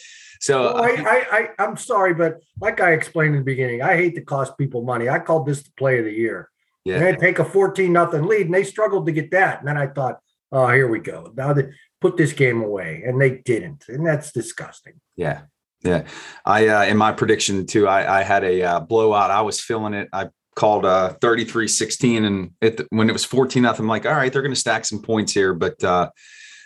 So 0.45 0.61
well, 0.61 0.83
I, 0.83 0.89
I, 0.89 1.49
I, 1.57 1.63
am 1.63 1.75
sorry, 1.75 2.13
but 2.13 2.39
like 2.61 2.79
I 2.79 2.91
explained 2.91 3.33
in 3.33 3.41
the 3.41 3.45
beginning, 3.45 3.81
I 3.81 3.95
hate 3.95 4.13
to 4.13 4.21
cost 4.21 4.55
people 4.59 4.83
money. 4.83 5.09
I 5.09 5.17
called 5.17 5.47
this 5.47 5.63
the 5.63 5.71
play 5.75 5.97
of 5.97 6.05
the 6.05 6.13
year. 6.13 6.51
Yeah. 6.83 6.99
They 6.99 7.15
take 7.15 7.39
a 7.39 7.43
14 7.43 7.91
nothing 7.91 8.27
lead, 8.27 8.45
and 8.45 8.53
they 8.53 8.63
struggled 8.63 9.07
to 9.07 9.11
get 9.11 9.31
that. 9.31 9.57
And 9.57 9.67
then 9.67 9.75
I 9.75 9.87
thought, 9.87 10.19
oh, 10.51 10.67
here 10.67 10.87
we 10.87 10.99
go. 10.99 11.33
Now 11.35 11.51
they 11.53 11.71
put 11.99 12.15
this 12.15 12.31
game 12.31 12.61
away, 12.61 13.01
and 13.07 13.19
they 13.19 13.39
didn't, 13.39 13.85
and 13.87 14.05
that's 14.05 14.31
disgusting. 14.31 15.01
Yeah, 15.15 15.41
yeah. 15.83 16.05
I 16.45 16.67
uh, 16.67 16.83
in 16.83 16.97
my 16.97 17.11
prediction 17.11 17.65
too, 17.65 17.87
I, 17.87 18.19
I 18.19 18.21
had 18.21 18.43
a 18.43 18.61
uh, 18.61 18.79
blowout. 18.81 19.31
I 19.31 19.41
was 19.41 19.59
feeling 19.59 19.95
it. 19.95 20.09
I 20.13 20.29
called 20.55 20.85
uh 20.85 21.15
33-16, 21.21 22.23
and 22.23 22.51
it, 22.61 22.81
when 22.91 23.09
it 23.09 23.13
was 23.13 23.25
14 23.25 23.63
nothing, 23.63 23.85
I'm 23.85 23.89
like, 23.89 24.05
all 24.05 24.13
right, 24.13 24.31
they're 24.31 24.43
going 24.43 24.53
to 24.53 24.59
stack 24.59 24.85
some 24.85 25.01
points 25.01 25.33
here, 25.33 25.55
but. 25.55 25.83
uh 25.83 26.11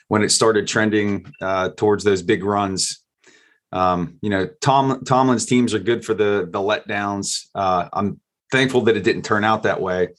when 0.10 0.24
it 0.24 0.32
started 0.32 0.68
trending 0.68 1.24
uh, 1.40 1.70
towards 1.78 2.04
those 2.04 2.24
big 2.24 2.44
runs, 2.44 3.04
um, 3.72 4.18
you 4.22 4.30
know, 4.30 4.48
Tom 4.62 5.04
Tomlin's 5.04 5.46
teams 5.46 5.74
are 5.74 5.80
good 5.80 6.04
for 6.04 6.14
the 6.14 6.48
the 6.50 6.60
letdowns. 6.60 7.48
Uh, 7.54 7.90
I'm 7.94 8.20
thankful 8.52 8.82
that 8.82 8.98
it 8.98 9.04
didn't 9.04 9.24
turn 9.24 9.44
out 9.44 9.64
that 9.64 9.82
way. 9.82 10.10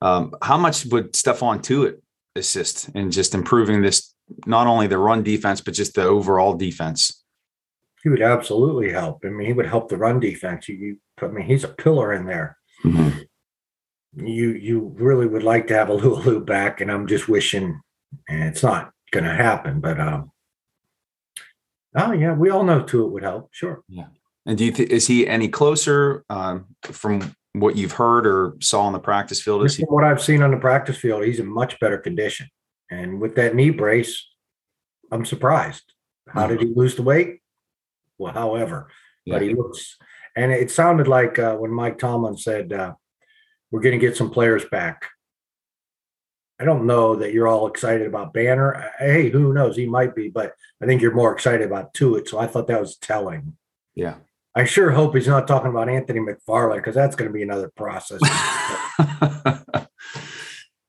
Um, 0.00 0.34
how 0.42 0.58
much 0.58 0.86
would 0.86 1.12
Stephon 1.12 1.62
Tuitt 1.62 2.02
assist 2.36 2.88
in 2.90 3.10
just 3.10 3.34
improving 3.34 3.82
this, 3.82 4.14
not 4.46 4.66
only 4.66 4.86
the 4.86 4.98
run 4.98 5.22
defense, 5.22 5.60
but 5.60 5.74
just 5.74 5.94
the 5.94 6.04
overall 6.04 6.54
defense? 6.54 7.24
He 8.02 8.08
would 8.08 8.22
absolutely 8.22 8.92
help. 8.92 9.22
I 9.24 9.28
mean, 9.28 9.46
he 9.46 9.52
would 9.52 9.66
help 9.66 9.88
the 9.88 9.96
run 9.96 10.20
defense. 10.20 10.68
You, 10.68 10.76
you 10.76 10.96
I 11.20 11.28
mean, 11.28 11.46
he's 11.46 11.64
a 11.64 11.68
pillar 11.68 12.12
in 12.12 12.26
there. 12.26 12.56
Mm-hmm. 12.84 13.20
You 14.24 14.50
you 14.50 14.94
really 14.96 15.26
would 15.26 15.42
like 15.42 15.66
to 15.68 15.74
have 15.74 15.88
Alualu 15.88 16.44
back, 16.44 16.80
and 16.80 16.90
I'm 16.90 17.06
just 17.06 17.28
wishing, 17.28 17.80
and 18.28 18.42
it's 18.44 18.62
not 18.62 18.92
going 19.12 19.24
to 19.24 19.34
happen. 19.34 19.80
But 19.80 19.98
um, 19.98 20.30
Oh 21.96 22.12
yeah, 22.12 22.34
we 22.34 22.50
all 22.50 22.64
know 22.64 22.82
Tuitt 22.82 23.10
would 23.10 23.22
help. 23.22 23.48
Sure. 23.52 23.82
Yeah. 23.88 24.06
And 24.46 24.56
do 24.56 24.64
you 24.64 24.72
think 24.72 24.90
is 24.90 25.06
he 25.06 25.26
any 25.26 25.48
closer 25.48 26.24
um, 26.30 26.66
from 26.82 27.34
what 27.52 27.76
you've 27.76 27.92
heard 27.92 28.26
or 28.26 28.56
saw 28.60 28.82
on 28.82 28.92
the 28.92 28.98
practice 28.98 29.42
field? 29.42 29.64
Is 29.64 29.76
he- 29.76 29.84
what 29.84 30.04
I've 30.04 30.22
seen 30.22 30.42
on 30.42 30.50
the 30.50 30.56
practice 30.56 30.96
field, 30.96 31.24
he's 31.24 31.40
in 31.40 31.46
much 31.46 31.78
better 31.80 31.98
condition. 31.98 32.48
And 32.90 33.20
with 33.20 33.34
that 33.36 33.54
knee 33.54 33.70
brace, 33.70 34.26
I'm 35.10 35.24
surprised. 35.24 35.92
How 36.28 36.46
mm-hmm. 36.46 36.56
did 36.56 36.68
he 36.68 36.74
lose 36.74 36.94
the 36.94 37.02
weight? 37.02 37.40
Well, 38.18 38.32
however, 38.32 38.88
yeah. 39.24 39.34
but 39.34 39.42
he 39.42 39.54
looks, 39.54 39.96
and 40.36 40.50
it 40.50 40.70
sounded 40.70 41.06
like 41.06 41.38
uh, 41.38 41.56
when 41.56 41.70
Mike 41.70 41.98
Tomlin 41.98 42.36
said, 42.36 42.72
uh, 42.72 42.94
"We're 43.70 43.80
going 43.80 43.98
to 43.98 44.04
get 44.04 44.16
some 44.16 44.30
players 44.30 44.64
back." 44.70 45.06
I 46.60 46.64
don't 46.64 46.86
know 46.86 47.14
that 47.16 47.32
you're 47.32 47.46
all 47.46 47.68
excited 47.68 48.06
about 48.06 48.32
Banner. 48.32 48.92
Hey, 48.98 49.30
who 49.30 49.52
knows? 49.52 49.76
He 49.76 49.86
might 49.86 50.14
be, 50.14 50.28
but 50.28 50.54
I 50.82 50.86
think 50.86 51.00
you're 51.00 51.14
more 51.14 51.32
excited 51.32 51.66
about 51.66 51.94
Tuitt. 51.94 52.28
So 52.28 52.38
I 52.38 52.46
thought 52.46 52.66
that 52.66 52.80
was 52.80 52.96
telling. 52.96 53.56
Yeah. 53.94 54.16
I 54.54 54.64
sure 54.64 54.90
hope 54.90 55.14
he's 55.14 55.28
not 55.28 55.46
talking 55.46 55.70
about 55.70 55.88
Anthony 55.88 56.18
McFarland 56.18 56.76
because 56.76 56.96
that's 56.96 57.14
going 57.14 57.30
to 57.30 57.32
be 57.32 57.44
another 57.44 57.70
process. 57.76 58.20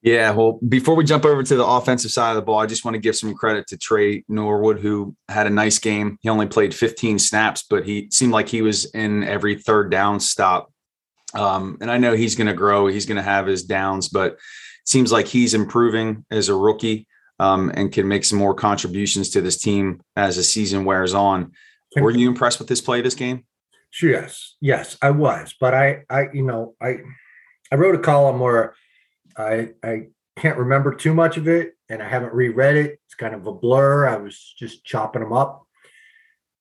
yeah. 0.01 0.31
Well, 0.31 0.59
before 0.67 0.95
we 0.95 1.03
jump 1.03 1.23
over 1.23 1.43
to 1.43 1.55
the 1.55 1.65
offensive 1.65 2.09
side 2.09 2.31
of 2.31 2.35
the 2.37 2.41
ball, 2.41 2.57
I 2.57 2.65
just 2.65 2.83
want 2.83 2.95
to 2.95 2.99
give 2.99 3.15
some 3.15 3.35
credit 3.35 3.67
to 3.67 3.77
Tre 3.77 4.23
Norwood, 4.27 4.79
who 4.79 5.15
had 5.27 5.45
a 5.45 5.51
nice 5.51 5.77
game. 5.77 6.17
He 6.21 6.29
only 6.29 6.47
played 6.47 6.73
15 6.73 7.19
snaps, 7.19 7.63
but 7.69 7.85
he 7.85 8.07
seemed 8.11 8.31
like 8.31 8.49
he 8.49 8.63
was 8.63 8.85
in 8.85 9.23
every 9.23 9.55
third 9.55 9.91
down 9.91 10.19
stop. 10.19 10.73
Um, 11.35 11.77
and 11.79 11.91
I 11.91 11.99
know 11.99 12.15
he's 12.15 12.35
going 12.35 12.47
to 12.47 12.53
grow, 12.53 12.87
he's 12.87 13.05
going 13.05 13.17
to 13.17 13.21
have 13.21 13.45
his 13.45 13.63
downs, 13.63 14.09
but 14.09 14.39
seems 14.89 15.11
like 15.11 15.27
he's 15.27 15.53
improving 15.53 16.25
as 16.31 16.49
a 16.49 16.55
rookie 16.55 17.05
um, 17.37 17.71
and 17.75 17.91
can 17.91 18.07
make 18.07 18.25
some 18.25 18.39
more 18.39 18.55
contributions 18.55 19.29
to 19.29 19.41
this 19.41 19.57
team 19.57 20.01
as 20.15 20.35
the 20.35 20.43
season 20.43 20.83
wears 20.83 21.13
on. 21.13 21.51
Were 21.95 22.11
you 22.11 22.27
impressed 22.27 22.59
with 22.59 22.69
his 22.69 22.81
play 22.81 23.01
this 23.01 23.15
game? 23.15 23.45
Sure, 23.91 24.09
yes, 24.09 24.55
yes, 24.61 24.97
I 25.01 25.11
was. 25.11 25.55
But 25.59 25.73
I, 25.73 26.03
I, 26.09 26.29
you 26.33 26.43
know, 26.43 26.75
I, 26.81 26.97
I 27.71 27.75
wrote 27.75 27.95
a 27.95 27.99
column 27.99 28.39
where 28.39 28.75
I, 29.37 29.69
I 29.83 30.07
can't 30.37 30.57
remember 30.57 30.93
too 30.93 31.13
much 31.13 31.37
of 31.37 31.47
it, 31.47 31.75
and 31.87 32.01
I 32.01 32.07
haven't 32.07 32.33
reread 32.33 32.75
it. 32.75 32.99
It's 33.05 33.15
kind 33.15 33.35
of 33.35 33.45
a 33.45 33.53
blur. 33.53 34.07
I 34.07 34.17
was 34.17 34.53
just 34.57 34.83
chopping 34.83 35.21
them 35.21 35.33
up, 35.33 35.65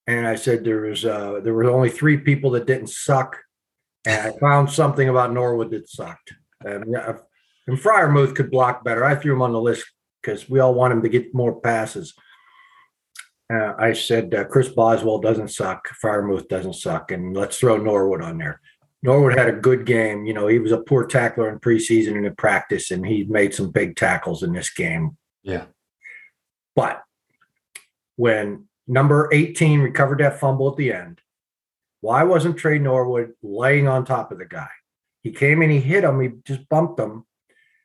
and 0.07 0.27
I 0.27 0.37
said 0.37 0.65
there 0.65 0.83
was, 0.83 1.05
uh, 1.05 1.41
there 1.43 1.55
were 1.55 1.71
only 1.71 1.91
three 1.91 2.19
people 2.19 2.51
that 2.53 2.67
didn't 2.67 2.89
suck, 2.89 3.39
and 4.07 4.21
I 4.29 4.39
found 4.39 4.71
something 4.71 5.09
about 5.09 5.33
Norwood 5.33 5.71
that 5.71 5.89
sucked. 5.89 6.35
And 6.65 6.97
and 7.69 7.79
Freiermuth 7.79 8.35
could 8.35 8.51
block 8.51 8.83
better. 8.83 9.05
I 9.05 9.15
threw 9.15 9.35
him 9.35 9.43
on 9.43 9.53
the 9.53 9.61
list 9.61 9.87
because 10.21 10.49
we 10.49 10.59
all 10.59 10.75
want 10.75 10.93
him 10.93 11.03
to 11.03 11.09
get 11.09 11.35
more 11.35 11.61
passes. 11.61 12.15
Uh, 13.53 13.75
I 13.79 13.93
said 13.93 14.35
uh, 14.35 14.45
Chris 14.45 14.69
Boswell 14.69 15.21
doesn't 15.21 15.49
suck, 15.49 15.89
Freiermuth 16.03 16.49
doesn't 16.49 16.75
suck, 16.75 17.13
and 17.13 17.37
let's 17.37 17.59
throw 17.59 17.77
Norwood 17.77 18.23
on 18.23 18.39
there. 18.39 18.61
Norwood 19.03 19.39
had 19.39 19.49
a 19.49 19.53
good 19.53 19.87
game. 19.87 20.25
You 20.27 20.35
know, 20.35 20.49
he 20.49 20.59
was 20.59 20.73
a 20.73 20.81
poor 20.81 21.07
tackler 21.07 21.49
in 21.49 21.61
preseason 21.61 22.17
and 22.17 22.27
in 22.27 22.35
practice, 22.35 22.91
and 22.91 23.07
he 23.07 23.25
made 23.25 23.55
some 23.55 23.71
big 23.71 23.97
tackles 23.97 24.43
in 24.43 24.53
this 24.53 24.71
game. 24.71 25.17
Yeah. 25.43 25.67
But 26.75 27.03
when 28.17 28.67
number 28.87 29.29
18 29.33 29.81
recovered 29.81 30.21
that 30.21 30.41
fumble 30.41 30.71
at 30.71 30.77
the 30.77 30.93
end, 30.93 31.21
why 32.01 32.23
wasn't 32.25 32.57
Tre 32.57 32.79
Norwood 32.79 33.33
laying 33.43 33.89
on 33.89 34.05
top 34.05 34.33
of 34.33 34.39
the 34.39 34.47
guy? 34.47 34.69
He 35.23 35.33
came 35.33 35.63
and 35.63 35.71
he 35.71 35.81
hit 35.81 36.05
him, 36.05 36.21
he 36.21 36.31
just 36.45 36.69
bumped 36.69 36.99
him, 36.99 37.25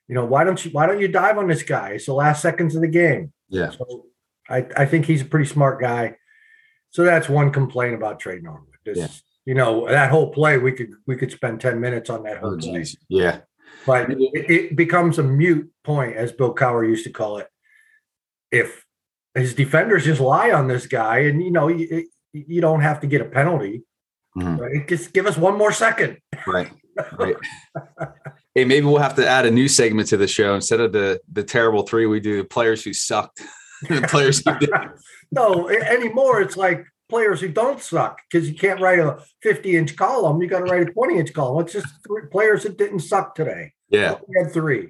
you 0.08 0.16
know, 0.16 0.26
why 0.26 0.44
don't 0.44 0.64
you 0.64 0.72
why 0.72 0.86
don't 0.86 1.00
you 1.00 1.08
dive 1.08 1.38
on 1.38 1.48
this 1.48 1.64
guy? 1.64 1.92
It's 1.92 2.06
the 2.06 2.14
last 2.14 2.42
seconds 2.42 2.76
of 2.76 2.82
the 2.82 2.88
game. 2.88 3.32
Yeah. 3.50 3.72
So 3.72 4.06
I, 4.50 4.66
I 4.76 4.86
think 4.86 5.06
he's 5.06 5.22
a 5.22 5.26
pretty 5.26 5.46
smart 5.46 5.80
guy. 5.80 6.16
So 6.90 7.04
that's 7.04 7.30
one 7.30 7.52
complaint 7.52 7.96
about 7.96 8.20
Tre 8.20 8.40
Norwood. 8.40 8.68
This, 8.86 8.98
yeah. 8.98 9.08
You 9.46 9.56
know, 9.56 9.88
that 9.88 10.10
whole 10.10 10.32
play, 10.32 10.58
we 10.58 10.72
could 10.72 10.92
we 11.08 11.16
could 11.16 11.32
spend 11.32 11.62
10 11.62 11.80
minutes 11.80 12.10
on 12.10 12.24
that 12.24 12.38
whole 12.38 12.56
oh, 12.56 12.58
play. 12.58 12.86
Yeah. 13.10 13.42
But 13.86 14.12
it, 14.12 14.52
it 14.52 14.76
becomes 14.76 15.20
a 15.20 15.24
mute 15.24 15.70
point, 15.84 16.16
as 16.16 16.32
Bill 16.32 16.54
Cowher 16.54 16.88
used 16.88 17.04
to 17.06 17.10
call 17.10 17.40
it. 17.40 17.48
If 18.52 18.86
his 19.36 19.54
defenders 19.54 20.06
just 20.06 20.22
lie 20.22 20.52
on 20.52 20.68
this 20.68 20.86
guy, 20.86 21.20
and 21.20 21.44
you 21.44 21.52
know, 21.52 21.68
you, 21.68 22.08
you 22.32 22.62
don't 22.62 22.82
have 22.82 23.02
to 23.02 23.08
get 23.08 23.22
a 23.22 23.26
penalty. 23.26 23.84
Mm-hmm. 24.38 24.58
Right? 24.58 24.88
Just 24.88 25.14
give 25.14 25.26
us 25.26 25.38
one 25.38 25.58
more 25.58 25.72
second. 25.72 26.18
Right. 26.48 26.72
Right. 27.18 27.36
hey, 28.56 28.66
maybe 28.66 28.86
we'll 28.86 28.98
have 28.98 29.16
to 29.16 29.28
add 29.28 29.46
a 29.46 29.52
new 29.52 29.68
segment 29.68 30.10
to 30.10 30.18
the 30.18 30.28
show 30.28 30.56
instead 30.56 30.80
of 30.80 30.92
the 30.92 31.20
the 31.32 31.44
terrible 31.44 31.84
three. 31.84 32.06
We 32.06 32.20
do 32.20 32.44
players 32.44 32.84
who 32.84 32.94
sucked, 32.94 33.42
the 33.90 34.02
players 34.02 34.44
who 34.46 34.58
did. 34.60 34.70
no, 35.32 35.70
anymore 35.70 36.42
it's 36.42 36.58
like 36.58 36.86
players 37.10 37.42
who 37.42 37.50
don't 37.50 37.82
suck 37.82 38.20
because 38.30 38.50
you 38.50 38.56
can't 38.56 38.82
write 38.82 39.00
a 39.00 39.20
50 39.42 39.78
inch 39.78 39.96
column. 39.96 40.42
You 40.42 40.48
got 40.48 40.66
to 40.66 40.72
write 40.72 40.90
a 40.90 40.92
20 40.92 41.20
inch 41.20 41.34
column. 41.34 41.64
It's 41.64 41.74
just 41.74 41.88
players 42.32 42.64
that 42.64 42.78
didn't 42.78 43.00
suck 43.00 43.36
today. 43.36 43.74
Yeah, 43.90 44.16
we 44.28 44.42
had 44.42 44.52
three. 44.52 44.90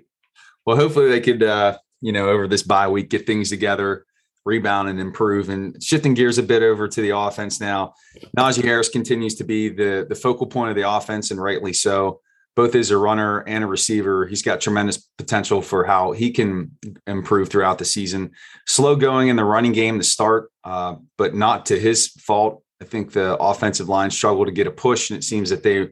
Well, 0.66 0.78
hopefully 0.78 1.10
they 1.10 1.20
could, 1.20 1.44
uh, 1.44 1.78
you 2.00 2.14
know, 2.14 2.30
over 2.30 2.48
this 2.48 2.64
bye 2.64 2.88
week, 2.88 3.10
get 3.10 3.28
things 3.28 3.50
together, 3.50 4.06
rebound 4.46 4.88
and 4.88 5.00
improve. 5.00 5.50
And 5.50 5.82
shifting 5.84 6.14
gears 6.14 6.38
a 6.38 6.44
bit 6.44 6.64
over 6.64 6.88
to 6.88 7.02
the 7.02 7.10
offense 7.10 7.60
now, 7.60 7.96
Najee 8.38 8.64
Harris 8.64 8.88
continues 8.88 9.36
to 9.36 9.44
be 9.44 9.70
the 9.70 10.06
the 10.08 10.16
focal 10.16 10.48
point 10.48 10.70
of 10.70 10.76
the 10.76 10.90
offense, 10.90 11.32
and 11.32 11.42
rightly 11.42 11.74
so. 11.74 12.22
Both 12.56 12.76
as 12.76 12.92
a 12.92 12.98
runner 12.98 13.40
and 13.40 13.64
a 13.64 13.68
receiver, 13.68 14.28
he's 14.28 14.44
got 14.44 14.62
tremendous 14.62 15.10
potential 15.18 15.62
for 15.62 15.86
how 15.86 16.12
he 16.12 16.32
can 16.32 16.78
improve 17.08 17.50
throughout 17.50 17.80
the 17.80 17.86
season. 17.86 18.32
Slow 18.68 18.96
going 18.96 19.30
in 19.30 19.36
the 19.36 19.44
running 19.44 19.72
game 19.72 19.98
to 19.98 20.04
start, 20.04 20.52
uh, 20.64 20.96
but 21.18 21.34
not 21.34 21.66
to 21.68 21.80
his 21.80 22.08
fault. 22.10 22.64
I 22.80 22.86
think 22.86 23.14
the 23.14 23.38
offensive 23.38 23.90
line 23.90 24.12
struggled 24.12 24.48
to 24.48 24.54
get 24.54 24.68
a 24.68 24.72
push, 24.72 25.10
and 25.10 25.18
it 25.18 25.24
seems 25.24 25.50
that 25.50 25.64
they 25.64 25.90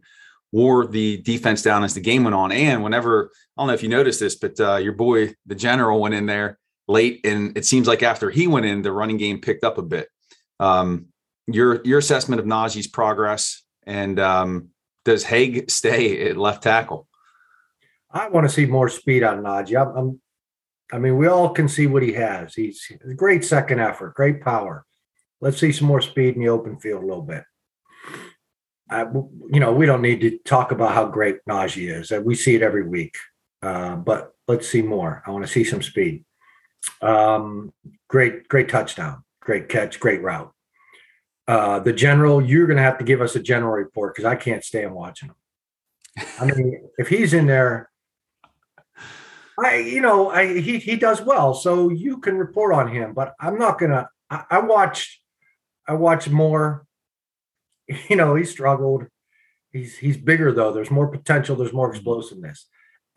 wore 0.51 0.85
the 0.85 1.17
defense 1.21 1.61
down 1.61 1.83
as 1.83 1.93
the 1.93 2.01
game 2.01 2.23
went 2.25 2.35
on. 2.35 2.51
And 2.51 2.83
whenever 2.83 3.31
I 3.57 3.61
don't 3.61 3.67
know 3.67 3.73
if 3.73 3.83
you 3.83 3.89
noticed 3.89 4.19
this, 4.19 4.35
but 4.35 4.59
uh, 4.59 4.77
your 4.77 4.93
boy, 4.93 5.33
the 5.45 5.55
general, 5.55 5.99
went 5.99 6.15
in 6.15 6.25
there 6.25 6.57
late, 6.87 7.21
and 7.25 7.57
it 7.57 7.65
seems 7.65 7.87
like 7.87 8.03
after 8.03 8.29
he 8.29 8.47
went 8.47 8.65
in, 8.65 8.81
the 8.81 8.91
running 8.91 9.17
game 9.17 9.39
picked 9.39 9.63
up 9.63 9.77
a 9.77 9.81
bit. 9.81 10.07
Um, 10.59 11.07
your 11.47 11.81
your 11.83 11.99
assessment 11.99 12.39
of 12.39 12.45
Najee's 12.45 12.87
progress, 12.87 13.63
and 13.85 14.19
um, 14.19 14.69
does 15.05 15.25
Haeg 15.25 15.69
stay 15.69 16.29
at 16.29 16.37
left 16.37 16.63
tackle? 16.63 17.07
I 18.09 18.29
want 18.29 18.47
to 18.47 18.53
see 18.53 18.65
more 18.65 18.89
speed 18.89 19.23
on 19.23 19.43
Najee. 19.43 19.79
I'm, 19.79 19.97
I'm, 19.97 20.21
i 20.91 20.99
mean, 20.99 21.17
we 21.17 21.27
all 21.27 21.49
can 21.49 21.69
see 21.69 21.87
what 21.87 22.03
he 22.03 22.13
has. 22.13 22.53
He's 22.53 22.91
a 23.09 23.13
great 23.13 23.45
second 23.45 23.79
effort, 23.79 24.15
great 24.15 24.41
power. 24.41 24.85
Let's 25.39 25.57
see 25.57 25.71
some 25.71 25.87
more 25.87 26.01
speed 26.01 26.35
in 26.35 26.41
the 26.41 26.49
open 26.49 26.77
field 26.79 27.03
a 27.03 27.05
little 27.05 27.23
bit. 27.23 27.43
I, 28.89 29.03
you 29.03 29.59
know, 29.59 29.71
we 29.71 29.85
don't 29.85 30.01
need 30.01 30.21
to 30.21 30.37
talk 30.39 30.71
about 30.71 30.93
how 30.93 31.05
great 31.07 31.37
Najee 31.47 31.89
is. 31.89 32.11
We 32.11 32.35
see 32.35 32.55
it 32.55 32.61
every 32.61 32.83
week, 32.83 33.15
uh, 33.61 33.95
but 33.95 34.33
let's 34.47 34.67
see 34.67 34.81
more. 34.81 35.23
I 35.25 35.31
want 35.31 35.45
to 35.45 35.51
see 35.51 35.63
some 35.63 35.81
speed. 35.81 36.25
Um, 37.01 37.73
great, 38.09 38.49
great 38.49 38.67
touchdown, 38.67 39.23
great 39.39 39.69
catch, 39.69 39.99
great 39.99 40.21
route. 40.21 40.51
Uh, 41.47 41.79
the 41.79 41.93
general, 41.93 42.41
you're 42.41 42.67
going 42.67 42.77
to 42.77 42.83
have 42.83 42.97
to 42.99 43.03
give 43.03 43.21
us 43.21 43.35
a 43.35 43.41
general 43.41 43.73
report 43.73 44.15
because 44.15 44.25
I 44.25 44.35
can't 44.35 44.63
stand 44.63 44.93
watching 44.93 45.29
him. 45.29 45.35
I 46.39 46.45
mean, 46.45 46.89
if 46.97 47.07
he's 47.07 47.33
in 47.33 47.47
there, 47.47 47.89
I, 49.63 49.77
you 49.77 50.01
know, 50.01 50.29
I 50.29 50.59
he 50.59 50.79
he 50.79 50.95
does 50.95 51.21
well, 51.21 51.53
so 51.53 51.89
you 51.89 52.17
can 52.17 52.37
report 52.37 52.73
on 52.73 52.87
him. 52.87 53.13
But 53.13 53.33
I'm 53.39 53.57
not 53.57 53.79
gonna. 53.79 54.09
I, 54.29 54.43
I 54.49 54.59
watched, 54.59 55.19
I 55.87 55.93
watched 55.93 56.29
more. 56.29 56.85
You 58.07 58.15
know, 58.15 58.35
he 58.35 58.45
struggled. 58.45 59.07
He's 59.73 59.97
he's 59.97 60.15
bigger 60.15 60.53
though. 60.53 60.71
There's 60.71 60.91
more 60.91 61.09
potential. 61.09 61.57
There's 61.57 61.73
more 61.73 61.89
explosiveness, 61.89 62.67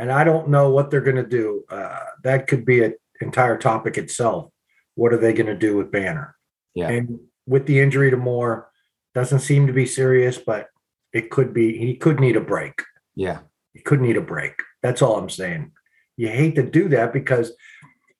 and 0.01 0.11
I 0.11 0.25
don't 0.25 0.49
know 0.49 0.71
what 0.71 0.91
they're 0.91 1.01
going 1.01 1.15
to 1.17 1.27
do. 1.27 1.65
Uh, 1.71 2.01
that 2.25 2.49
could 2.49 2.65
be 2.65 2.83
an 2.83 2.95
entire 3.21 3.57
topic 3.57 3.99
itself. 3.99 4.51
What 4.97 5.13
are 5.13 5.17
they 5.17 5.33
going 5.33 5.47
to 5.47 5.55
do 5.55 5.77
with 5.77 5.93
Banner? 5.93 6.35
Yeah, 6.75 6.89
and 6.89 7.21
with 7.47 7.67
the 7.67 7.81
injury 7.81 8.11
to 8.11 8.17
Moore, 8.17 8.69
doesn't 9.15 9.41
seem 9.41 9.67
to 9.67 9.73
be 9.73 9.87
serious, 9.87 10.39
but 10.39 10.69
it 11.13 11.31
could 11.31 11.55
be. 11.55 11.79
He 11.79 11.95
could 11.97 12.21
need 12.21 12.37
a 12.37 12.41
break. 12.41 12.83
Yeah, 13.15 13.41
he 13.73 13.81
could 13.81 14.01
need 14.01 14.17
a 14.17 14.23
break. 14.23 14.61
That's 14.83 15.03
all 15.03 15.17
I'm 15.17 15.31
saying. 15.31 15.73
You 16.17 16.29
hate 16.29 16.55
to 16.57 16.63
do 16.63 16.89
that 16.91 17.13
because 17.13 17.53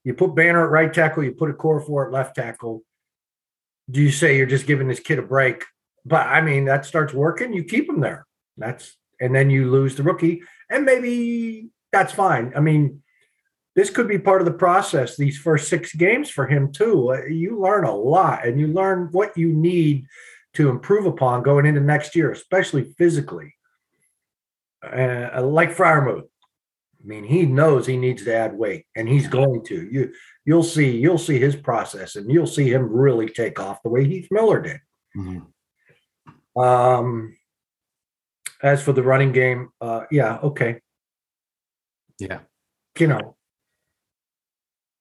you 0.03 0.15
put 0.15 0.35
Banner 0.35 0.65
at 0.65 0.71
right 0.71 0.93
tackle, 0.93 1.25
you 1.25 1.33
put 1.33 1.57
Okorafor 1.57 2.07
at 2.07 2.13
left 2.13 2.37
tackle. 2.37 2.83
Do 3.91 4.01
you 4.01 4.11
say 4.11 4.37
you're 4.37 4.47
just 4.47 4.67
giving 4.67 4.89
this 4.89 5.01
kid 5.01 5.19
a 5.19 5.23
break? 5.23 5.65
But 6.05 6.27
I 6.27 6.41
mean, 6.41 6.67
that 6.67 6.87
starts 6.87 7.15
working, 7.15 7.53
you 7.53 7.65
keep 7.65 7.89
him 7.89 8.01
there. 8.01 8.27
That's 8.57 8.97
and 9.21 9.35
then 9.35 9.51
you 9.51 9.71
lose 9.71 9.95
the 9.95 10.03
rookie, 10.03 10.43
and 10.71 10.85
maybe 10.85 11.69
that's 11.93 12.13
fine. 12.13 12.53
I 12.57 12.61
mean, 12.61 13.03
this 13.77 13.91
could 13.91 14.07
be 14.07 14.19
part 14.19 14.41
of 14.41 14.47
the 14.47 14.53
process 14.53 15.17
these 15.17 15.39
first 15.39 15.69
six 15.69 15.95
games 15.95 16.31
for 16.31 16.47
him 16.47 16.73
too 16.73 17.13
uh, 17.13 17.25
you 17.25 17.61
learn 17.61 17.85
a 17.85 17.95
lot 17.95 18.47
and 18.47 18.59
you 18.59 18.67
learn 18.69 19.09
what 19.13 19.37
you 19.37 19.53
need 19.53 20.07
to 20.55 20.69
improve 20.69 21.07
upon 21.07 21.43
going 21.43 21.67
into 21.67 21.81
next 21.81 22.15
year 22.15 22.31
especially 22.31 22.95
physically 22.97 23.55
uh, 24.93 25.43
like 25.43 25.75
Freiermuth. 25.75 26.25
I 26.25 27.07
mean, 27.07 27.25
he 27.25 27.45
knows 27.45 27.87
he 27.87 27.97
needs 27.97 28.25
to 28.25 28.35
add 28.35 28.55
weight, 28.55 28.87
and 28.97 29.09
he's 29.09 29.29
going 29.29 29.65
to. 29.67 29.89
You, 29.91 30.13
you'll 30.45 30.63
see, 30.63 30.97
you'll 30.97 31.19
see 31.19 31.39
his 31.39 31.55
process, 31.55 32.17
and 32.17 32.31
you'll 32.31 32.47
see 32.47 32.73
him 32.73 32.91
really 32.91 33.29
take 33.29 33.61
off 33.61 33.83
the 33.83 33.91
way 33.91 34.07
Heath 34.07 34.29
Miller 34.31 34.61
did. 34.63 34.81
Mm-hmm. 35.17 36.61
Um, 36.61 37.37
as 38.63 38.83
for 38.83 38.93
the 38.93 39.03
running 39.03 39.33
game, 39.33 39.69
uh, 39.81 40.03
yeah, 40.11 40.39
okay, 40.43 40.81
yeah, 42.19 42.41
you 42.99 43.09
know, 43.09 43.37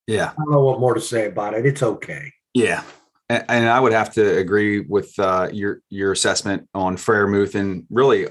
yeah. 0.07 0.31
I 0.31 0.35
don't 0.35 0.51
know 0.51 0.63
what 0.63 0.79
more 0.79 0.93
to 0.93 1.01
say 1.01 1.27
about 1.27 1.53
it. 1.53 1.65
It's 1.65 1.83
okay. 1.83 2.31
Yeah. 2.53 2.83
And, 3.29 3.45
and 3.47 3.69
I 3.69 3.79
would 3.79 3.93
have 3.93 4.13
to 4.13 4.37
agree 4.37 4.81
with 4.81 5.17
uh, 5.17 5.49
your 5.51 5.81
your 5.89 6.11
assessment 6.11 6.67
on 6.73 6.97
Freiermuth 6.97 7.55
and 7.55 7.85
really 7.89 8.27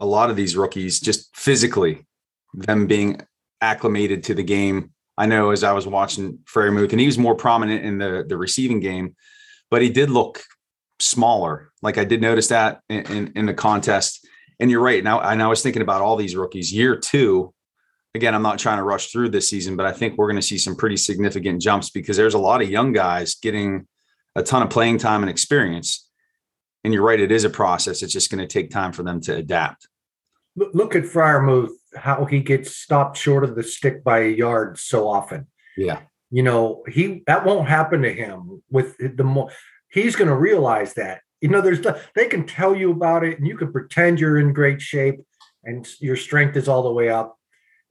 a 0.00 0.06
lot 0.06 0.30
of 0.30 0.36
these 0.36 0.56
rookies 0.56 1.00
just 1.00 1.34
physically 1.36 2.06
them 2.54 2.86
being 2.86 3.20
acclimated 3.60 4.24
to 4.24 4.34
the 4.34 4.42
game. 4.42 4.92
I 5.16 5.26
know 5.26 5.50
as 5.50 5.64
I 5.64 5.72
was 5.72 5.86
watching 5.86 6.38
Freiermuth 6.44 6.90
and 6.92 7.00
he 7.00 7.06
was 7.06 7.18
more 7.18 7.34
prominent 7.34 7.84
in 7.84 7.98
the 7.98 8.24
the 8.26 8.36
receiving 8.36 8.80
game, 8.80 9.16
but 9.70 9.82
he 9.82 9.88
did 9.88 10.10
look 10.10 10.42
smaller. 11.00 11.72
Like 11.82 11.98
I 11.98 12.04
did 12.04 12.20
notice 12.20 12.48
that 12.48 12.80
in, 12.88 13.06
in, 13.06 13.32
in 13.36 13.46
the 13.46 13.54
contest. 13.54 14.26
And 14.60 14.70
you're 14.70 14.82
right. 14.82 15.02
Now, 15.02 15.20
and 15.20 15.42
I 15.42 15.48
was 15.48 15.62
thinking 15.62 15.82
about 15.82 16.00
all 16.00 16.16
these 16.16 16.36
rookies. 16.36 16.72
Year 16.72 16.96
two, 16.96 17.52
again, 18.14 18.34
I'm 18.34 18.42
not 18.42 18.58
trying 18.58 18.78
to 18.78 18.84
rush 18.84 19.10
through 19.10 19.30
this 19.30 19.48
season, 19.48 19.76
but 19.76 19.86
I 19.86 19.92
think 19.92 20.16
we're 20.16 20.28
going 20.28 20.40
to 20.40 20.42
see 20.42 20.58
some 20.58 20.76
pretty 20.76 20.96
significant 20.96 21.60
jumps 21.60 21.90
because 21.90 22.16
there's 22.16 22.34
a 22.34 22.38
lot 22.38 22.62
of 22.62 22.70
young 22.70 22.92
guys 22.92 23.34
getting 23.34 23.86
a 24.36 24.42
ton 24.42 24.62
of 24.62 24.70
playing 24.70 24.98
time 24.98 25.22
and 25.22 25.30
experience. 25.30 26.08
And 26.84 26.92
you're 26.92 27.02
right, 27.02 27.20
it 27.20 27.32
is 27.32 27.44
a 27.44 27.50
process. 27.50 28.02
It's 28.02 28.12
just 28.12 28.30
going 28.30 28.46
to 28.46 28.46
take 28.46 28.70
time 28.70 28.92
for 28.92 29.02
them 29.02 29.20
to 29.22 29.34
adapt. 29.36 29.88
Look 30.56 30.94
at 30.94 31.04
Freiermuth, 31.04 31.72
how 31.96 32.24
he 32.26 32.40
gets 32.40 32.76
stopped 32.76 33.16
short 33.16 33.42
of 33.42 33.56
the 33.56 33.62
stick 33.62 34.04
by 34.04 34.20
a 34.20 34.28
yard 34.28 34.78
so 34.78 35.08
often. 35.08 35.48
Yeah. 35.76 36.00
You 36.30 36.42
know, 36.42 36.84
he 36.88 37.22
that 37.26 37.44
won't 37.44 37.68
happen 37.68 38.02
to 38.02 38.12
him 38.12 38.62
with 38.70 38.96
the 38.98 39.24
more 39.24 39.50
he's 39.90 40.14
going 40.14 40.28
to 40.28 40.36
realize 40.36 40.94
that. 40.94 41.22
You 41.40 41.48
know, 41.48 41.60
there's 41.60 41.80
the, 41.80 42.00
they 42.14 42.26
can 42.26 42.46
tell 42.46 42.74
you 42.74 42.92
about 42.92 43.24
it 43.24 43.38
and 43.38 43.46
you 43.46 43.56
can 43.56 43.72
pretend 43.72 44.20
you're 44.20 44.38
in 44.38 44.52
great 44.52 44.80
shape 44.80 45.20
and 45.64 45.88
your 46.00 46.16
strength 46.16 46.56
is 46.56 46.68
all 46.68 46.82
the 46.82 46.92
way 46.92 47.08
up 47.08 47.36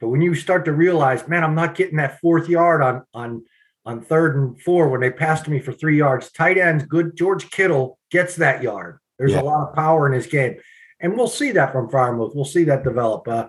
but 0.04 0.10
when 0.10 0.22
you 0.22 0.36
start 0.36 0.66
to 0.66 0.74
realize, 0.74 1.30
man, 1.30 1.46
I'm 1.46 1.56
not 1.56 1.76
getting 1.76 1.96
that 1.96 2.20
fourth 2.20 2.50
yard 2.50 2.82
on 2.82 3.06
on 3.14 3.46
on 3.86 4.02
third 4.02 4.36
and 4.36 4.62
four 4.62 4.90
when 4.90 5.00
they 5.00 5.10
passed 5.10 5.48
me 5.48 5.62
for 5.62 5.72
three 5.72 5.98
yards. 5.98 6.30
Tight 6.30 6.58
ends, 6.58 6.84
good. 6.84 7.16
George 7.16 7.50
Kittle 7.50 7.98
gets 8.12 8.36
that 8.36 8.62
yard. 8.62 9.00
There's 9.18 9.32
yeah. 9.32 9.40
a 9.40 9.44
lot 9.44 9.70
of 9.70 9.76
power 9.76 10.06
in 10.06 10.12
his 10.12 10.28
game, 10.28 10.58
and 11.00 11.16
we'll 11.16 11.30
see 11.30 11.52
that 11.52 11.72
from 11.72 11.90
Freiermuth. 11.90 12.36
We'll 12.36 12.44
see 12.44 12.66
that 12.66 12.84
develop. 12.84 13.26
Uh, 13.30 13.48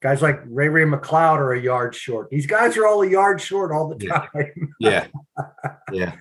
guys 0.00 0.22
like 0.22 0.38
Ray 0.46 0.68
Ray 0.68 0.84
McCloud 0.84 1.38
are 1.38 1.54
a 1.54 1.60
yard 1.60 1.92
short. 1.92 2.30
These 2.30 2.46
guys 2.46 2.76
are 2.76 2.86
all 2.86 3.02
a 3.02 3.10
yard 3.10 3.40
short 3.40 3.72
all 3.72 3.92
the 3.92 4.06
time. 4.06 4.74
yeah, 4.78 5.08
yeah. 5.90 6.12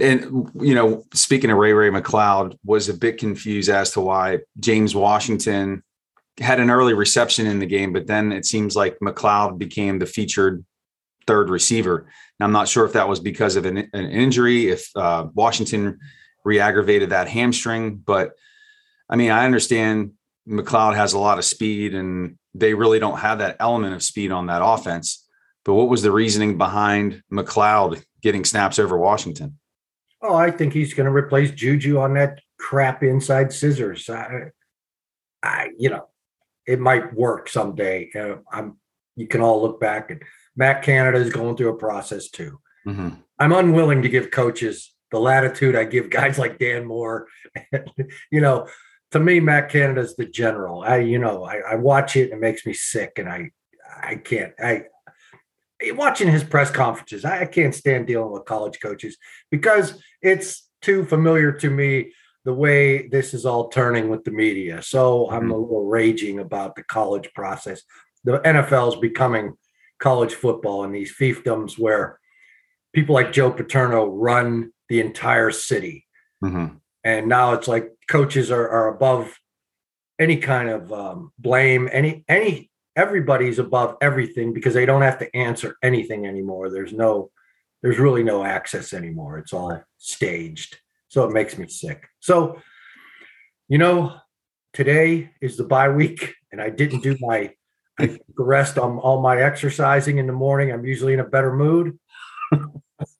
And 0.00 0.50
you 0.62 0.74
know, 0.74 1.04
speaking 1.12 1.50
of 1.50 1.58
Ray 1.58 1.74
Ray 1.74 1.90
McCloud, 1.90 2.56
was 2.64 2.88
a 2.88 2.94
bit 2.94 3.18
confused 3.18 3.68
as 3.68 3.90
to 3.90 4.00
why 4.00 4.38
James 4.58 4.94
Washington 4.94 5.82
had 6.40 6.60
an 6.60 6.70
early 6.70 6.94
reception 6.94 7.46
in 7.46 7.58
the 7.58 7.66
game, 7.66 7.92
but 7.92 8.06
then 8.06 8.32
it 8.32 8.44
seems 8.44 8.74
like 8.74 8.98
McCloud 9.00 9.58
became 9.58 9.98
the 9.98 10.06
featured 10.06 10.64
third 11.26 11.48
receiver. 11.48 12.06
Now, 12.38 12.46
I'm 12.46 12.52
not 12.52 12.68
sure 12.68 12.84
if 12.84 12.92
that 12.94 13.08
was 13.08 13.20
because 13.20 13.56
of 13.56 13.66
an, 13.66 13.78
an 13.78 14.10
injury, 14.10 14.68
if 14.68 14.88
uh, 14.96 15.26
Washington 15.34 15.98
re-aggravated 16.44 17.10
that 17.10 17.28
hamstring, 17.28 17.96
but 17.96 18.32
I 19.08 19.16
mean, 19.16 19.30
I 19.30 19.44
understand 19.44 20.12
McCloud 20.48 20.96
has 20.96 21.12
a 21.12 21.18
lot 21.18 21.38
of 21.38 21.44
speed 21.44 21.94
and 21.94 22.38
they 22.54 22.74
really 22.74 22.98
don't 22.98 23.18
have 23.18 23.38
that 23.38 23.56
element 23.60 23.94
of 23.94 24.02
speed 24.02 24.32
on 24.32 24.46
that 24.46 24.62
offense. 24.64 25.26
But 25.64 25.74
what 25.74 25.88
was 25.88 26.02
the 26.02 26.12
reasoning 26.12 26.58
behind 26.58 27.22
McCloud 27.32 28.02
getting 28.22 28.44
snaps 28.44 28.78
over 28.78 28.98
Washington? 28.98 29.58
Oh, 30.20 30.34
I 30.34 30.50
think 30.50 30.72
he's 30.72 30.94
going 30.94 31.06
to 31.06 31.12
replace 31.12 31.50
Juju 31.50 31.98
on 31.98 32.14
that 32.14 32.40
crap 32.58 33.02
inside 33.02 33.52
scissors. 33.52 34.08
I, 34.08 34.50
I, 35.42 35.70
you 35.78 35.90
know, 35.90 36.08
it 36.66 36.80
might 36.80 37.14
work 37.14 37.48
someday. 37.48 38.10
Uh, 38.14 38.36
I'm 38.50 38.76
you 39.16 39.26
can 39.26 39.40
all 39.40 39.62
look 39.62 39.80
back 39.80 40.10
and 40.10 40.22
Matt 40.56 40.82
Canada 40.82 41.18
is 41.18 41.32
going 41.32 41.56
through 41.56 41.70
a 41.70 41.76
process 41.76 42.28
too. 42.28 42.60
Mm-hmm. 42.86 43.10
I'm 43.38 43.52
unwilling 43.52 44.02
to 44.02 44.08
give 44.08 44.30
coaches 44.30 44.94
the 45.10 45.20
latitude 45.20 45.76
I 45.76 45.84
give 45.84 46.10
guys 46.20 46.38
like 46.38 46.58
Dan 46.58 46.84
Moore, 46.84 47.28
you 48.30 48.40
know, 48.40 48.68
to 49.12 49.20
me, 49.20 49.38
Matt 49.38 49.68
Canada's 49.70 50.16
the 50.16 50.26
general. 50.26 50.82
I, 50.82 50.98
you 50.98 51.20
know, 51.20 51.44
I, 51.44 51.58
I 51.58 51.74
watch 51.76 52.16
it 52.16 52.32
and 52.32 52.32
it 52.32 52.40
makes 52.40 52.66
me 52.66 52.72
sick, 52.72 53.12
and 53.18 53.28
I, 53.28 53.50
I 54.02 54.16
can't. 54.16 54.52
I 54.58 54.86
watching 55.92 56.28
his 56.28 56.42
press 56.42 56.70
conferences, 56.70 57.24
I, 57.24 57.42
I 57.42 57.44
can't 57.44 57.74
stand 57.74 58.08
dealing 58.08 58.32
with 58.32 58.44
college 58.44 58.80
coaches 58.80 59.16
because 59.52 60.02
it's 60.20 60.68
too 60.82 61.04
familiar 61.04 61.52
to 61.52 61.70
me 61.70 62.12
the 62.44 62.54
way 62.54 63.08
this 63.08 63.34
is 63.34 63.46
all 63.46 63.68
turning 63.68 64.08
with 64.08 64.24
the 64.24 64.30
media. 64.30 64.82
So 64.82 65.30
I'm 65.30 65.42
mm-hmm. 65.42 65.50
a 65.52 65.56
little 65.56 65.86
raging 65.86 66.38
about 66.38 66.76
the 66.76 66.82
college 66.84 67.32
process. 67.34 67.82
The 68.24 68.40
NFL 68.40 68.94
is 68.94 69.00
becoming 69.00 69.54
college 69.98 70.34
football 70.34 70.84
and 70.84 70.94
these 70.94 71.14
fiefdoms 71.14 71.78
where 71.78 72.18
people 72.94 73.14
like 73.14 73.32
Joe 73.32 73.50
Paterno 73.50 74.06
run 74.06 74.72
the 74.88 75.00
entire 75.00 75.50
city. 75.50 76.06
Mm-hmm. 76.42 76.76
And 77.04 77.28
now 77.28 77.54
it's 77.54 77.68
like 77.68 77.92
coaches 78.08 78.50
are, 78.50 78.68
are 78.68 78.88
above 78.88 79.38
any 80.18 80.36
kind 80.36 80.68
of 80.68 80.92
um, 80.92 81.32
blame, 81.38 81.88
any 81.92 82.24
any 82.28 82.70
everybody's 82.96 83.58
above 83.58 83.96
everything 84.00 84.52
because 84.52 84.74
they 84.74 84.86
don't 84.86 85.02
have 85.02 85.18
to 85.18 85.36
answer 85.36 85.76
anything 85.82 86.26
anymore. 86.26 86.70
There's 86.70 86.92
no, 86.92 87.30
there's 87.82 87.98
really 87.98 88.22
no 88.22 88.44
access 88.44 88.92
anymore. 88.92 89.38
It's 89.38 89.52
all 89.52 89.82
staged. 89.98 90.78
So 91.14 91.22
it 91.22 91.32
makes 91.32 91.56
me 91.56 91.68
sick. 91.68 92.08
So, 92.18 92.60
you 93.68 93.78
know, 93.78 94.16
today 94.72 95.30
is 95.40 95.56
the 95.56 95.62
bye 95.62 95.88
week, 95.88 96.34
and 96.50 96.60
I 96.60 96.70
didn't 96.70 97.04
do 97.04 97.16
my 97.20 97.52
I 98.00 98.18
rest 98.36 98.78
on 98.78 98.98
all 98.98 99.22
my 99.22 99.40
exercising 99.40 100.18
in 100.18 100.26
the 100.26 100.32
morning. 100.32 100.72
I'm 100.72 100.84
usually 100.84 101.12
in 101.12 101.20
a 101.20 101.24
better 101.24 101.54
mood. 101.54 102.00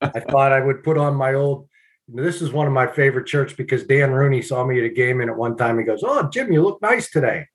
I 0.00 0.18
thought 0.18 0.50
I 0.50 0.58
would 0.58 0.82
put 0.82 0.98
on 0.98 1.14
my 1.14 1.34
old. 1.34 1.68
This 2.08 2.42
is 2.42 2.50
one 2.50 2.66
of 2.66 2.72
my 2.72 2.88
favorite 2.88 3.28
shirts 3.28 3.52
because 3.52 3.84
Dan 3.84 4.10
Rooney 4.10 4.42
saw 4.42 4.66
me 4.66 4.80
at 4.80 4.86
a 4.86 4.92
game, 4.92 5.20
and 5.20 5.30
at 5.30 5.36
one 5.36 5.56
time 5.56 5.78
he 5.78 5.84
goes, 5.84 6.02
"Oh, 6.02 6.28
Jim, 6.30 6.52
you 6.52 6.64
look 6.64 6.82
nice 6.82 7.08
today." 7.12 7.46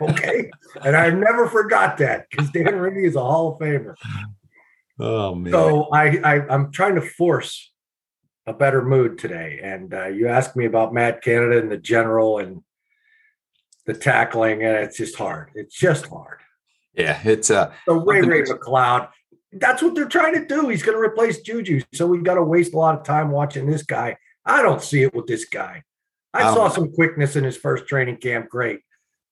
okay. 0.00 0.50
and 0.82 0.96
I 0.96 1.10
never 1.10 1.46
forgot 1.46 1.98
that 1.98 2.24
because 2.30 2.50
Dan 2.52 2.74
Rooney 2.74 3.04
is 3.04 3.16
a 3.16 3.20
Hall 3.20 3.52
of 3.52 3.58
Famer. 3.58 3.96
Oh 4.98 5.34
man. 5.34 5.52
So 5.52 5.90
I, 5.92 6.20
I 6.24 6.48
I'm 6.48 6.72
trying 6.72 6.94
to 6.94 7.02
force 7.02 7.70
a 8.48 8.52
better 8.52 8.82
mood 8.82 9.18
today. 9.18 9.60
And 9.62 9.92
uh, 9.92 10.06
you 10.06 10.28
asked 10.28 10.56
me 10.56 10.64
about 10.64 10.94
Matt 10.94 11.22
Canada 11.22 11.58
and 11.58 11.70
the 11.70 11.76
general 11.76 12.38
and 12.38 12.62
the 13.86 13.94
tackling, 13.94 14.62
and 14.64 14.76
it's 14.76 14.96
just 14.96 15.16
hard. 15.16 15.50
It's 15.54 15.74
just 15.74 16.06
hard. 16.06 16.40
Yeah, 16.94 17.20
it's 17.24 17.50
uh 17.50 17.72
so 17.86 17.94
Ray 18.04 18.22
Ray 18.22 18.42
McCloud. 18.42 19.10
That's 19.52 19.82
what 19.82 19.94
they're 19.94 20.08
trying 20.08 20.34
to 20.34 20.44
do. 20.44 20.68
He's 20.68 20.82
going 20.82 20.96
to 20.96 21.02
replace 21.02 21.40
Juju. 21.40 21.82
So 21.94 22.06
we 22.06 22.18
got 22.18 22.34
to 22.34 22.42
waste 22.42 22.74
a 22.74 22.78
lot 22.78 22.98
of 22.98 23.04
time 23.04 23.30
watching 23.30 23.66
this 23.66 23.82
guy. 23.82 24.16
I 24.44 24.62
don't 24.62 24.82
see 24.82 25.02
it 25.02 25.14
with 25.14 25.26
this 25.26 25.46
guy. 25.46 25.84
I, 26.34 26.42
I 26.42 26.54
saw 26.54 26.68
some 26.68 26.92
quickness 26.92 27.36
in 27.36 27.44
his 27.44 27.56
first 27.56 27.86
training 27.86 28.18
camp. 28.18 28.50
Great. 28.50 28.80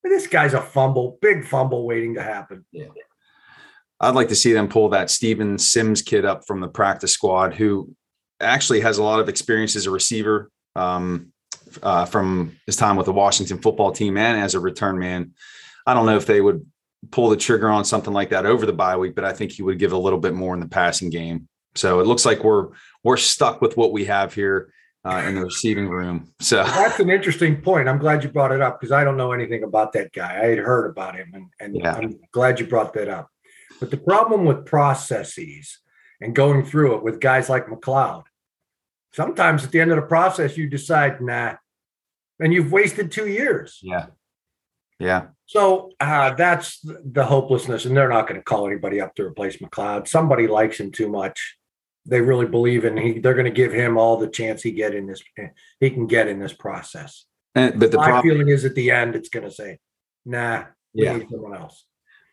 This 0.03 0.27
guy's 0.27 0.55
a 0.55 0.63
fumble, 0.63 1.19
big 1.21 1.45
fumble 1.45 1.85
waiting 1.87 2.15
to 2.15 2.23
happen. 2.23 2.65
Yeah. 2.73 2.87
I'd 4.01 4.15
like 4.15 4.29
to 4.29 4.37
see 4.37 4.53
them 4.53 4.69
pull 4.69 4.91
that 4.91 5.11
Steven 5.11 5.59
Sims 5.59 6.01
kid 6.01 6.25
up 6.25 6.47
from 6.47 6.61
the 6.61 6.69
practice 6.69 7.13
squad, 7.13 7.55
who 7.55 7.95
actually 8.41 8.81
has 8.81 8.99
a 8.99 9.03
lot 9.03 9.21
of 9.21 9.29
experience 9.29 9.77
as 9.77 9.87
a 9.87 9.91
receiver 9.91 10.51
um, 10.75 11.33
uh, 11.83 12.05
from 12.05 12.57
his 12.67 12.77
time 12.77 12.97
with 12.97 13.07
the 13.07 13.13
Washington 13.13 13.59
football 13.59 13.93
team 13.93 14.17
and 14.17 14.41
as 14.41 14.55
a 14.55 14.61
return 14.61 14.99
man. 14.99 15.33
I 15.87 15.95
don't 15.95 16.07
know 16.07 16.17
if 16.17 16.27
they 16.27 16.41
would 16.41 16.67
pull 17.11 17.29
the 17.29 17.37
trigger 17.37 17.69
on 17.69 17.85
something 17.85 18.13
like 18.13 18.31
that 18.31 18.47
over 18.47 18.67
the 18.67 18.73
bye 18.73 18.97
week, 18.97 19.15
but 19.15 19.25
I 19.25 19.33
think 19.33 19.53
he 19.53 19.63
would 19.63 19.79
give 19.79 19.93
a 19.93 19.99
little 19.99 20.19
bit 20.19 20.35
more 20.35 20.55
in 20.55 20.61
the 20.61 20.69
passing 20.69 21.11
game. 21.11 21.49
So 21.75 22.01
it 22.01 22.07
looks 22.07 22.25
like 22.25 22.43
we're 22.43 22.69
we're 23.05 23.17
stuck 23.17 23.61
with 23.61 23.77
what 23.77 23.93
we 23.93 24.07
have 24.07 24.35
here 24.35 24.73
uh, 25.05 25.23
in 25.27 25.35
the 25.37 25.43
receiving 25.43 25.89
room. 25.89 26.33
So 26.41 26.65
that's 26.65 26.99
an 26.99 27.11
interesting 27.11 27.61
point. 27.61 27.89
I'm 27.89 27.99
glad 27.99 28.25
you 28.25 28.31
brought 28.31 28.53
it 28.53 28.61
up 28.61 28.81
because 28.81 28.93
I 28.93 29.05
don't 29.05 29.17
know 29.17 29.33
anything 29.33 29.63
about 29.63 29.93
that 29.93 30.13
guy. 30.13 30.43
I 30.43 30.47
had 30.47 30.59
heard 30.59 30.91
about 30.91 31.15
him, 31.15 31.31
and, 31.35 31.47
and 31.61 31.77
yeah. 31.77 31.95
I'm 31.95 32.19
glad 32.33 32.59
you 32.59 32.67
brought 32.67 32.95
that 32.95 33.09
up. 33.09 33.29
But 33.79 33.91
the 33.91 33.99
problem 33.99 34.45
with 34.45 34.65
processes 34.65 35.79
and 36.21 36.35
going 36.35 36.65
through 36.65 36.97
it 36.97 37.03
with 37.03 37.21
guys 37.21 37.49
like 37.49 37.67
McCloud. 37.67 38.25
sometimes 39.13 39.65
at 39.65 39.71
the 39.71 39.81
end 39.81 39.91
of 39.91 39.97
the 39.97 40.03
process, 40.03 40.57
you 40.57 40.69
decide, 40.69 41.21
nah, 41.21 41.55
and 42.39 42.53
you've 42.53 42.73
wasted 42.73 43.11
two 43.11 43.29
years. 43.29 43.79
Yeah. 43.83 44.07
Yeah. 44.99 45.29
So 45.47 45.93
uh, 46.01 46.35
that's 46.35 46.81
the 46.83 47.25
hopelessness, 47.25 47.85
and 47.85 47.97
they're 47.97 48.09
not 48.09 48.27
going 48.27 48.41
to 48.41 48.45
call 48.45 48.67
anybody 48.67 49.01
up 49.01 49.15
to 49.17 49.25
replace 49.25 49.59
McCloud. 49.59 50.09
Somebody 50.09 50.47
likes 50.47 50.81
him 50.81 50.91
too 50.91 51.09
much 51.09 51.57
they 52.07 52.21
really 52.21 52.47
believe 52.47 52.85
in 52.85 52.97
he 52.97 53.19
they're 53.19 53.35
going 53.35 53.45
to 53.45 53.51
give 53.51 53.73
him 53.73 53.99
all 53.99 54.17
the 54.17 54.29
chance 54.29 54.63
he 54.63 54.71
get 54.71 54.95
in 54.95 55.07
this 55.07 55.23
he 55.81 55.91
can 55.91 56.07
get 56.07 56.29
in 56.29 56.39
this 56.39 56.53
process. 56.53 57.25
And, 57.55 57.81
but 57.81 57.91
the 57.91 57.99
my 57.99 58.07
problem, 58.07 58.23
feeling 58.23 58.49
is 58.49 58.65
at 58.65 58.75
the 58.75 58.91
end 58.91 59.17
it's 59.17 59.29
going 59.29 59.45
to 59.45 59.51
say, 59.51 59.79
"Nah, 60.25 60.65
we 60.95 61.05
yeah. 61.05 61.17
need 61.17 61.29
someone 61.31 61.57
else." 61.57 61.85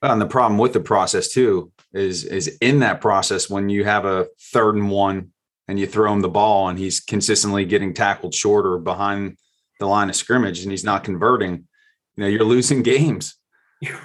And 0.04 0.22
the 0.22 0.28
problem 0.28 0.58
with 0.58 0.74
the 0.74 0.82
process 0.82 1.30
too 1.30 1.72
is 1.94 2.26
is 2.26 2.58
in 2.60 2.80
that 2.80 3.00
process 3.00 3.50
when 3.50 3.70
you 3.70 3.86
have 3.86 4.04
a 4.06 4.28
third 4.52 4.76
and 4.76 4.92
one 4.92 5.32
and 5.68 5.80
you 5.80 5.88
throw 5.88 6.12
him 6.12 6.20
the 6.20 6.30
ball 6.30 6.68
and 6.68 6.78
he's 6.78 7.00
consistently 7.00 7.64
getting 7.64 7.94
tackled 7.94 8.36
shorter 8.36 8.78
behind 8.78 9.38
the 9.80 9.88
line 9.88 10.10
of 10.10 10.16
scrimmage 10.16 10.62
and 10.62 10.72
he's 10.72 10.84
not 10.84 11.06
converting, 11.06 11.68
you 12.16 12.24
know, 12.24 12.28
you're 12.28 12.44
losing 12.44 12.84
games. 12.84 13.36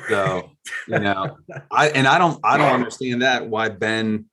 So, 0.09 0.51
you 0.87 0.99
know, 1.01 1.37
I 1.71 1.89
and 1.89 2.07
I 2.07 2.19
don't 2.19 2.39
I 2.45 2.59
don't 2.59 2.73
understand 2.73 3.23
that 3.23 3.49
why 3.49 3.69
Ben 3.69 4.27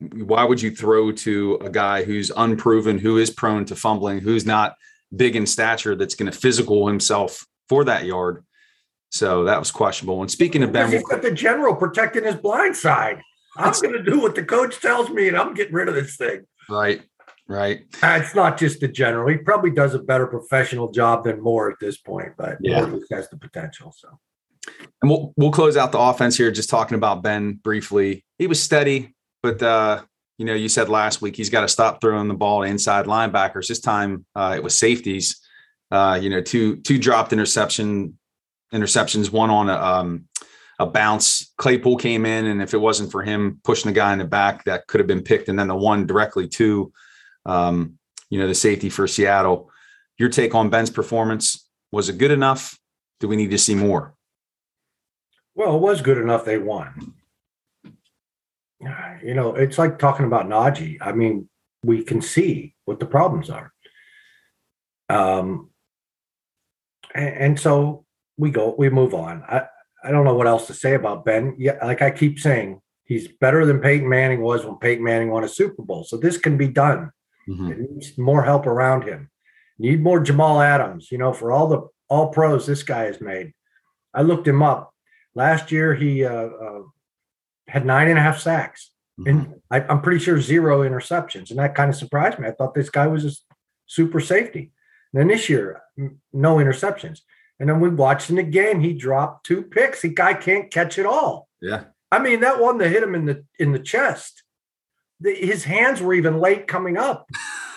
why 0.00 0.44
would 0.44 0.62
you 0.62 0.70
throw 0.70 1.10
to 1.10 1.58
a 1.60 1.70
guy 1.70 2.04
who's 2.04 2.30
unproven, 2.36 2.98
who 2.98 3.18
is 3.18 3.30
prone 3.30 3.64
to 3.66 3.76
fumbling, 3.76 4.20
who's 4.20 4.46
not 4.46 4.76
big 5.14 5.34
in 5.34 5.46
stature, 5.46 5.96
that's 5.96 6.14
going 6.14 6.30
to 6.30 6.38
physical 6.38 6.86
himself 6.86 7.46
for 7.68 7.84
that 7.84 8.04
yard? 8.04 8.44
So 9.10 9.44
that 9.44 9.58
was 9.58 9.70
questionable. 9.70 10.20
And 10.20 10.30
speaking 10.30 10.62
of 10.62 10.72
Ben, 10.72 10.90
he's 10.90 11.02
got 11.02 11.22
the 11.22 11.30
general 11.30 11.74
protecting 11.74 12.24
his 12.24 12.36
blind 12.36 12.76
side. 12.76 13.22
I'm 13.56 13.72
going 13.72 13.94
to 13.94 14.02
do 14.02 14.20
what 14.20 14.34
the 14.34 14.44
coach 14.44 14.80
tells 14.80 15.10
me, 15.10 15.28
and 15.28 15.36
I'm 15.36 15.54
getting 15.54 15.74
rid 15.74 15.88
of 15.88 15.94
this 15.94 16.16
thing. 16.16 16.44
Right, 16.68 17.02
right. 17.48 17.80
Uh, 18.02 18.20
it's 18.22 18.34
not 18.34 18.58
just 18.58 18.80
the 18.80 18.88
general. 18.88 19.28
He 19.28 19.38
probably 19.38 19.70
does 19.70 19.94
a 19.94 19.98
better 19.98 20.26
professional 20.26 20.92
job 20.92 21.24
than 21.24 21.40
Moore 21.40 21.70
at 21.70 21.78
this 21.80 21.96
point, 21.96 22.34
but 22.36 22.58
yeah, 22.60 22.84
Moore 22.84 23.00
has 23.10 23.28
the 23.30 23.36
potential. 23.36 23.92
So, 23.96 24.08
and 25.02 25.10
we'll 25.10 25.32
we'll 25.36 25.50
close 25.50 25.76
out 25.76 25.90
the 25.90 25.98
offense 25.98 26.36
here, 26.36 26.50
just 26.52 26.70
talking 26.70 26.94
about 26.94 27.22
Ben 27.22 27.54
briefly. 27.54 28.24
He 28.38 28.46
was 28.46 28.62
steady, 28.62 29.14
but 29.42 29.60
uh, 29.62 30.02
you 30.36 30.44
know, 30.44 30.54
you 30.54 30.68
said 30.68 30.88
last 30.88 31.20
week 31.20 31.34
he's 31.34 31.50
got 31.50 31.62
to 31.62 31.68
stop 31.68 32.00
throwing 32.00 32.28
the 32.28 32.34
ball 32.34 32.62
to 32.62 32.68
inside 32.68 33.06
linebackers. 33.06 33.66
This 33.66 33.80
time 33.80 34.24
uh, 34.36 34.54
it 34.56 34.62
was 34.62 34.78
safeties. 34.78 35.40
Uh, 35.90 36.18
you 36.20 36.30
know, 36.30 36.42
two 36.42 36.76
two 36.76 36.98
dropped 36.98 37.32
interception 37.32 38.18
interceptions, 38.72 39.30
one 39.30 39.50
on 39.50 39.68
a 39.68 39.74
um, 39.74 40.28
a 40.78 40.86
bounce. 40.86 41.52
Claypool 41.58 41.96
came 41.96 42.24
in, 42.24 42.46
and 42.46 42.62
if 42.62 42.74
it 42.74 42.78
wasn't 42.78 43.10
for 43.10 43.22
him 43.22 43.60
pushing 43.64 43.90
the 43.90 43.94
guy 43.94 44.12
in 44.12 44.18
the 44.18 44.24
back, 44.24 44.64
that 44.64 44.86
could 44.86 45.00
have 45.00 45.08
been 45.08 45.22
picked. 45.22 45.48
And 45.48 45.58
then 45.58 45.68
the 45.68 45.76
one 45.76 46.06
directly 46.06 46.48
to, 46.48 46.92
um, 47.46 47.98
you 48.30 48.38
know, 48.38 48.46
the 48.46 48.54
safety 48.54 48.88
for 48.90 49.06
Seattle. 49.06 49.70
Your 50.18 50.28
take 50.28 50.54
on 50.54 50.70
Ben's 50.70 50.90
performance 50.90 51.68
was 51.92 52.08
it 52.08 52.18
good 52.18 52.30
enough? 52.30 52.78
Do 53.20 53.28
we 53.28 53.36
need 53.36 53.50
to 53.50 53.58
see 53.58 53.74
more? 53.74 54.14
Well, 55.54 55.76
it 55.76 55.80
was 55.80 56.02
good 56.02 56.18
enough. 56.18 56.44
They 56.44 56.58
won 56.58 57.14
you 59.22 59.34
know, 59.34 59.54
it's 59.54 59.78
like 59.78 59.98
talking 59.98 60.26
about 60.26 60.48
Najee. 60.48 60.98
I 61.00 61.12
mean, 61.12 61.48
we 61.82 62.02
can 62.02 62.20
see 62.20 62.74
what 62.84 63.00
the 63.00 63.06
problems 63.06 63.50
are. 63.50 63.72
Um, 65.08 65.70
and, 67.14 67.34
and 67.34 67.60
so 67.60 68.04
we 68.38 68.50
go, 68.50 68.74
we 68.78 68.88
move 68.88 69.14
on. 69.14 69.42
I, 69.46 69.66
I 70.02 70.10
don't 70.10 70.24
know 70.24 70.34
what 70.34 70.46
else 70.46 70.66
to 70.68 70.74
say 70.74 70.94
about 70.94 71.24
Ben. 71.24 71.56
Yeah, 71.58 71.84
like 71.84 72.02
I 72.02 72.10
keep 72.10 72.38
saying, 72.38 72.80
he's 73.04 73.28
better 73.28 73.66
than 73.66 73.80
Peyton 73.80 74.08
Manning 74.08 74.40
was 74.40 74.64
when 74.64 74.78
Peyton 74.78 75.04
Manning 75.04 75.30
won 75.30 75.44
a 75.44 75.48
Super 75.48 75.82
Bowl. 75.82 76.04
So 76.04 76.16
this 76.16 76.38
can 76.38 76.56
be 76.56 76.68
done. 76.68 77.10
Mm-hmm. 77.48 77.72
It 77.72 77.78
needs 77.90 78.18
more 78.18 78.44
help 78.44 78.66
around 78.66 79.02
him. 79.02 79.30
Need 79.78 80.02
more 80.02 80.20
Jamal 80.20 80.60
Adams. 80.60 81.10
You 81.10 81.18
know, 81.18 81.32
for 81.32 81.52
all 81.52 81.68
the 81.68 81.88
all 82.08 82.28
pros 82.28 82.66
this 82.66 82.82
guy 82.82 83.04
has 83.04 83.20
made. 83.20 83.52
I 84.14 84.22
looked 84.22 84.46
him 84.46 84.62
up 84.62 84.94
last 85.34 85.70
year. 85.70 85.94
He 85.94 86.24
uh, 86.24 86.30
uh, 86.30 86.82
had 87.66 87.84
nine 87.84 88.08
and 88.08 88.18
a 88.18 88.22
half 88.22 88.38
sacks. 88.38 88.90
Mm-hmm. 89.20 89.28
And 89.28 89.54
I, 89.70 89.80
am 89.92 90.00
pretty 90.00 90.20
sure 90.20 90.40
zero 90.40 90.88
interceptions. 90.88 91.50
And 91.50 91.58
that 91.58 91.74
kind 91.74 91.90
of 91.90 91.96
surprised 91.96 92.38
me. 92.38 92.48
I 92.48 92.52
thought 92.52 92.74
this 92.74 92.90
guy 92.90 93.06
was 93.08 93.24
a 93.24 93.30
super 93.86 94.20
safety. 94.20 94.72
And 95.12 95.20
then 95.20 95.28
this 95.28 95.48
year, 95.48 95.82
no 96.32 96.56
interceptions. 96.56 97.20
And 97.60 97.68
then 97.68 97.80
we 97.80 97.88
watched 97.88 98.30
in 98.30 98.36
the 98.36 98.42
game, 98.42 98.80
he 98.80 98.92
dropped 98.92 99.46
two 99.46 99.62
picks. 99.62 100.02
The 100.02 100.08
guy 100.08 100.34
can't 100.34 100.70
catch 100.70 100.98
it 100.98 101.06
all. 101.06 101.48
Yeah. 101.60 101.84
I 102.10 102.20
mean, 102.20 102.40
that 102.40 102.60
one 102.60 102.78
that 102.78 102.90
hit 102.90 103.02
him 103.02 103.14
in 103.14 103.26
the 103.26 103.44
in 103.58 103.72
the 103.72 103.78
chest. 103.78 104.42
The, 105.20 105.34
his 105.34 105.64
hands 105.64 106.00
were 106.00 106.14
even 106.14 106.38
late 106.38 106.68
coming 106.68 106.96
up. 106.96 107.28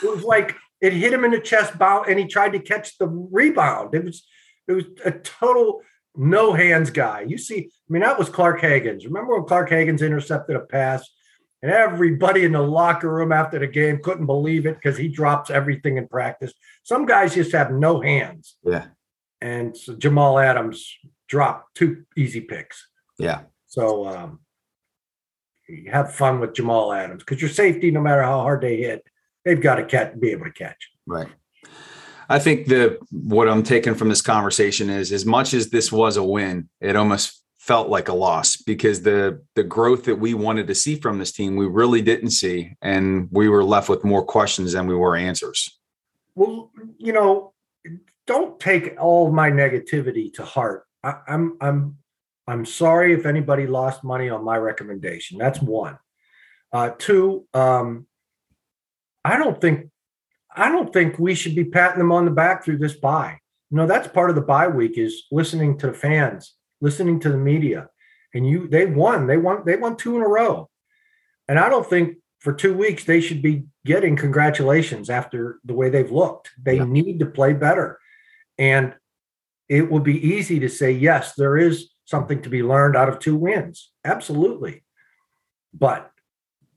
It 0.03 0.09
was 0.09 0.23
like 0.23 0.55
it 0.79 0.93
hit 0.93 1.13
him 1.13 1.25
in 1.25 1.31
the 1.31 1.39
chest 1.39 1.77
bound, 1.77 2.07
and 2.07 2.19
he 2.19 2.27
tried 2.27 2.53
to 2.53 2.59
catch 2.59 2.97
the 2.97 3.07
rebound. 3.07 3.95
It 3.95 4.05
was 4.05 4.23
it 4.67 4.73
was 4.73 4.85
a 5.03 5.11
total 5.11 5.81
no 6.15 6.53
hands 6.53 6.91
guy. 6.91 7.21
You 7.21 7.37
see, 7.37 7.59
I 7.59 7.87
mean, 7.89 8.01
that 8.01 8.19
was 8.19 8.29
Clark 8.29 8.61
Haggans. 8.61 9.05
Remember 9.05 9.35
when 9.35 9.47
Clark 9.47 9.69
Haggans 9.69 10.01
intercepted 10.01 10.55
a 10.55 10.59
pass 10.59 11.07
And 11.61 11.71
everybody 11.71 12.43
in 12.43 12.51
the 12.51 12.61
locker 12.61 13.11
room 13.11 13.31
after 13.31 13.59
the 13.59 13.67
game 13.67 13.99
couldn't 14.03 14.25
believe 14.25 14.65
it 14.65 14.75
because 14.75 14.97
he 14.97 15.07
drops 15.07 15.49
everything 15.49 15.97
in 15.97 16.07
practice. 16.07 16.53
Some 16.83 17.05
guys 17.05 17.35
just 17.35 17.51
have 17.53 17.71
no 17.71 18.01
hands. 18.01 18.57
Yeah. 18.63 18.87
And 19.41 19.75
so 19.75 19.95
Jamal 19.95 20.39
Adams 20.39 20.95
dropped 21.27 21.75
two 21.75 22.03
easy 22.15 22.41
picks. 22.41 22.87
Yeah. 23.17 23.41
So 23.67 24.07
um, 24.07 24.39
have 25.89 26.13
fun 26.13 26.39
with 26.39 26.53
Jamal 26.53 26.93
Adams 26.93 27.23
because 27.23 27.41
your 27.41 27.49
safety, 27.49 27.91
no 27.91 28.01
matter 28.01 28.21
how 28.21 28.41
hard 28.41 28.61
they 28.61 28.77
hit, 28.77 29.03
they've 29.45 29.61
got 29.61 29.75
to 29.75 29.85
catch, 29.85 30.19
be 30.19 30.29
able 30.29 30.45
to 30.45 30.51
catch. 30.51 30.89
Right. 31.07 31.27
I 32.29 32.39
think 32.39 32.67
the 32.67 32.97
what 33.11 33.49
I'm 33.49 33.63
taking 33.63 33.95
from 33.95 34.09
this 34.09 34.21
conversation 34.21 34.89
is 34.89 35.11
as 35.11 35.25
much 35.25 35.53
as 35.53 35.69
this 35.69 35.91
was 35.91 36.15
a 36.17 36.23
win, 36.23 36.69
it 36.79 36.95
almost 36.95 37.41
felt 37.59 37.89
like 37.89 38.07
a 38.07 38.13
loss 38.13 38.55
because 38.55 39.01
the 39.03 39.41
the 39.55 39.63
growth 39.63 40.05
that 40.05 40.15
we 40.15 40.33
wanted 40.33 40.67
to 40.67 40.73
see 40.73 40.95
from 40.95 41.19
this 41.19 41.31
team 41.31 41.55
we 41.55 41.67
really 41.67 42.01
didn't 42.01 42.31
see 42.31 42.73
and 42.81 43.27
we 43.31 43.47
were 43.49 43.63
left 43.63 43.87
with 43.87 44.03
more 44.03 44.25
questions 44.25 44.73
than 44.73 44.87
we 44.87 44.95
were 44.95 45.15
answers. 45.15 45.77
Well, 46.33 46.71
you 46.97 47.13
know, 47.13 47.53
don't 48.31 48.59
take 48.59 48.95
all 48.97 49.29
my 49.29 49.51
negativity 49.51 50.33
to 50.35 50.45
heart. 50.45 50.85
I, 51.03 51.15
I'm 51.27 51.57
I'm 51.59 51.97
I'm 52.47 52.65
sorry 52.65 53.13
if 53.13 53.25
anybody 53.25 53.67
lost 53.67 54.03
money 54.03 54.29
on 54.29 54.43
my 54.43 54.57
recommendation. 54.57 55.37
That's 55.37 55.61
one. 55.61 55.97
Uh, 56.71 56.91
two, 56.97 57.45
um, 57.53 58.07
I 59.25 59.37
don't 59.37 59.59
think 59.59 59.89
I 60.55 60.69
don't 60.69 60.91
think 60.93 61.19
we 61.19 61.35
should 61.35 61.55
be 61.55 61.65
patting 61.65 61.99
them 61.99 62.11
on 62.11 62.25
the 62.25 62.31
back 62.31 62.63
through 62.63 62.77
this 62.77 62.93
bye. 62.93 63.37
You 63.69 63.77
know, 63.77 63.87
that's 63.87 64.07
part 64.07 64.29
of 64.29 64.35
the 64.35 64.41
bye 64.41 64.67
week 64.67 64.97
is 64.97 65.23
listening 65.31 65.77
to 65.79 65.87
the 65.87 65.93
fans, 65.93 66.55
listening 66.79 67.19
to 67.21 67.29
the 67.29 67.37
media. 67.37 67.89
And 68.33 68.47
you 68.47 68.67
they 68.67 68.85
won. 68.85 69.27
They 69.27 69.37
won, 69.37 69.63
they 69.65 69.75
won 69.75 69.97
two 69.97 70.15
in 70.15 70.21
a 70.21 70.27
row. 70.27 70.69
And 71.49 71.59
I 71.59 71.67
don't 71.67 71.89
think 71.89 72.17
for 72.39 72.53
two 72.53 72.73
weeks 72.73 73.03
they 73.03 73.19
should 73.19 73.41
be 73.41 73.65
getting 73.85 74.15
congratulations 74.15 75.09
after 75.09 75.59
the 75.65 75.73
way 75.73 75.89
they've 75.89 76.11
looked. 76.11 76.51
They 76.61 76.77
yeah. 76.77 76.85
need 76.85 77.19
to 77.19 77.25
play 77.25 77.51
better. 77.53 77.99
And 78.61 78.93
it 79.67 79.89
will 79.89 80.01
be 80.01 80.25
easy 80.25 80.59
to 80.59 80.69
say, 80.69 80.91
yes, 80.91 81.33
there 81.33 81.57
is 81.57 81.89
something 82.05 82.43
to 82.43 82.49
be 82.49 82.61
learned 82.61 82.95
out 82.95 83.09
of 83.09 83.17
two 83.17 83.35
wins. 83.35 83.91
Absolutely. 84.05 84.83
But 85.73 86.11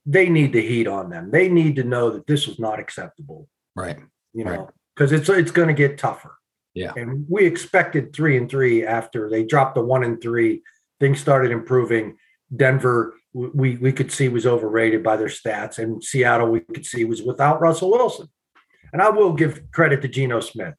they 0.07 0.31
need 0.31 0.55
the 0.55 0.66
heat 0.66 0.87
on 0.87 1.11
them. 1.11 1.31
They 1.31 1.51
need 1.51 1.77
to 1.77 1.85
know 1.85 2.09
that 2.11 2.27
this 2.27 2.47
was 2.47 2.59
not 2.59 2.81
acceptable. 2.81 3.49
Right. 3.77 3.99
You 4.33 4.44
know, 4.44 4.70
because 4.97 5.12
right. 5.12 5.20
it's 5.20 5.29
it's 5.29 5.51
going 5.51 5.68
to 5.68 5.75
get 5.75 5.99
tougher. 5.99 6.38
Yeah. 6.73 6.92
And 6.97 7.27
we 7.29 7.44
expected 7.44 8.14
three 8.14 8.38
and 8.38 8.49
three 8.49 8.87
after 8.87 9.29
they 9.29 9.44
dropped 9.44 9.75
the 9.75 9.85
one 9.85 10.05
and 10.05 10.20
three. 10.20 10.62
Things 11.01 11.20
started 11.20 11.51
improving. 11.53 12.16
Denver, 12.55 13.14
we 13.35 13.77
we 13.77 13.92
could 13.92 14.11
see 14.11 14.29
was 14.29 14.47
overrated 14.47 15.03
by 15.03 15.16
their 15.16 15.29
stats, 15.29 15.79
and 15.79 16.03
Seattle 16.03 16.49
we 16.49 16.61
could 16.61 16.87
see 16.87 17.05
was 17.05 17.23
without 17.23 17.61
Russell 17.61 17.90
Wilson. 17.90 18.29
And 18.92 19.03
I 19.03 19.11
will 19.11 19.33
give 19.33 19.70
credit 19.73 20.01
to 20.03 20.09
Geno 20.09 20.40
Smith. 20.40 20.75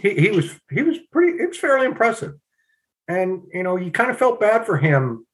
He 0.00 0.14
he 0.14 0.30
was 0.30 0.58
he 0.70 0.82
was 0.82 0.98
pretty. 1.12 1.42
It 1.42 1.48
was 1.48 1.58
fairly 1.58 1.86
impressive, 1.86 2.34
and 3.08 3.42
you 3.52 3.62
know 3.62 3.76
you 3.76 3.90
kind 3.90 4.10
of 4.10 4.18
felt 4.18 4.40
bad 4.40 4.66
for 4.66 4.76
him. 4.76 5.26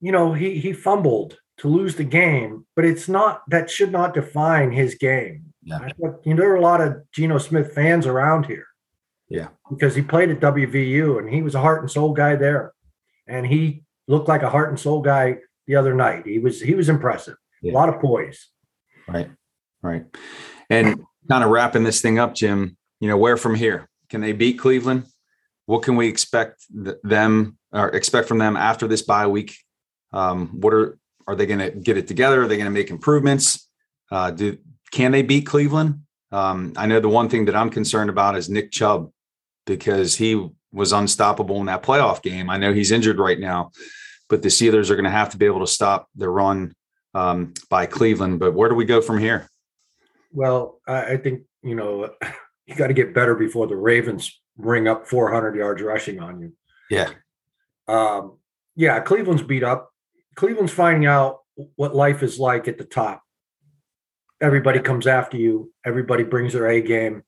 You 0.00 0.12
know 0.12 0.32
he 0.32 0.58
he 0.58 0.72
fumbled 0.72 1.38
to 1.58 1.68
lose 1.68 1.96
the 1.96 2.04
game, 2.04 2.66
but 2.74 2.84
it's 2.84 3.08
not 3.08 3.42
that 3.48 3.70
should 3.70 3.92
not 3.92 4.14
define 4.14 4.72
his 4.72 4.94
game. 4.94 5.54
Yeah. 5.62 5.88
you 5.98 6.34
know, 6.34 6.36
there 6.42 6.52
are 6.52 6.56
a 6.56 6.60
lot 6.60 6.80
of 6.80 7.02
Geno 7.10 7.38
Smith 7.38 7.74
fans 7.74 8.06
around 8.06 8.46
here. 8.46 8.66
Yeah. 9.28 9.48
Because 9.68 9.96
he 9.96 10.02
played 10.02 10.30
at 10.30 10.38
WVU 10.38 11.18
and 11.18 11.28
he 11.28 11.42
was 11.42 11.56
a 11.56 11.60
heart 11.60 11.82
and 11.82 11.90
soul 11.90 12.12
guy 12.12 12.36
there. 12.36 12.72
And 13.26 13.44
he 13.44 13.82
looked 14.06 14.28
like 14.28 14.42
a 14.42 14.50
heart 14.50 14.68
and 14.68 14.78
soul 14.78 15.02
guy 15.02 15.38
the 15.66 15.74
other 15.74 15.92
night. 15.92 16.24
He 16.24 16.38
was 16.38 16.60
he 16.60 16.74
was 16.74 16.88
impressive. 16.88 17.36
Yeah. 17.62 17.72
A 17.72 17.74
lot 17.74 17.88
of 17.88 18.00
poise. 18.00 18.48
Right. 19.08 19.28
Right. 19.82 20.04
And 20.70 21.02
kind 21.28 21.44
of 21.44 21.50
wrapping 21.50 21.84
this 21.84 22.00
thing 22.00 22.18
up, 22.18 22.34
Jim, 22.34 22.76
you 23.00 23.08
know, 23.08 23.16
where 23.16 23.36
from 23.36 23.54
here? 23.54 23.88
Can 24.08 24.20
they 24.20 24.32
beat 24.32 24.58
Cleveland? 24.58 25.04
What 25.66 25.82
can 25.82 25.96
we 25.96 26.08
expect 26.08 26.64
them 26.70 27.58
or 27.72 27.88
expect 27.88 28.28
from 28.28 28.38
them 28.38 28.56
after 28.56 28.86
this 28.86 29.02
bye 29.02 29.26
week? 29.26 29.56
Um, 30.12 30.60
what 30.60 30.72
are 30.72 30.98
are 31.26 31.34
they 31.34 31.46
going 31.46 31.58
to 31.58 31.70
get 31.70 31.96
it 31.96 32.06
together? 32.06 32.42
Are 32.42 32.48
they 32.48 32.56
going 32.56 32.66
to 32.66 32.70
make 32.70 32.90
improvements? 32.90 33.68
Uh, 34.10 34.30
do 34.30 34.58
can 34.92 35.10
they 35.10 35.22
beat 35.22 35.46
Cleveland? 35.46 36.02
Um, 36.30 36.72
I 36.76 36.86
know 36.86 37.00
the 37.00 37.08
one 37.08 37.28
thing 37.28 37.46
that 37.46 37.56
I'm 37.56 37.70
concerned 37.70 38.10
about 38.10 38.36
is 38.36 38.48
Nick 38.48 38.70
Chubb 38.70 39.10
because 39.66 40.14
he 40.16 40.48
was 40.72 40.92
unstoppable 40.92 41.58
in 41.60 41.66
that 41.66 41.82
playoff 41.82 42.22
game. 42.22 42.48
I 42.50 42.58
know 42.58 42.72
he's 42.72 42.92
injured 42.92 43.18
right 43.18 43.38
now, 43.38 43.72
but 44.28 44.42
the 44.42 44.48
Steelers 44.48 44.90
are 44.90 44.94
going 44.94 45.04
to 45.04 45.10
have 45.10 45.30
to 45.30 45.36
be 45.36 45.46
able 45.46 45.60
to 45.60 45.66
stop 45.66 46.08
the 46.14 46.28
run 46.28 46.74
um, 47.14 47.54
by 47.68 47.86
Cleveland. 47.86 48.38
But 48.38 48.54
where 48.54 48.68
do 48.68 48.74
we 48.74 48.84
go 48.84 49.00
from 49.00 49.18
here? 49.18 49.48
Well, 50.36 50.82
I 50.86 51.16
think 51.16 51.44
you 51.62 51.74
know 51.74 52.10
you 52.66 52.74
got 52.74 52.88
to 52.88 52.94
get 52.94 53.14
better 53.14 53.34
before 53.34 53.66
the 53.66 53.74
Ravens 53.74 54.38
bring 54.58 54.86
up 54.86 55.08
400 55.08 55.56
yards 55.56 55.80
rushing 55.80 56.20
on 56.20 56.40
you. 56.40 56.52
Yeah. 56.90 57.10
Um, 57.88 58.36
yeah, 58.74 59.00
Cleveland's 59.00 59.42
beat 59.42 59.64
up. 59.64 59.90
Cleveland's 60.34 60.72
finding 60.72 61.06
out 61.06 61.38
what 61.76 61.96
life 61.96 62.22
is 62.22 62.38
like 62.38 62.68
at 62.68 62.76
the 62.76 62.84
top. 62.84 63.22
Everybody 64.42 64.80
comes 64.80 65.06
after 65.06 65.38
you. 65.38 65.72
Everybody 65.86 66.22
brings 66.22 66.52
their 66.52 66.68
A 66.68 66.82
game. 66.82 67.22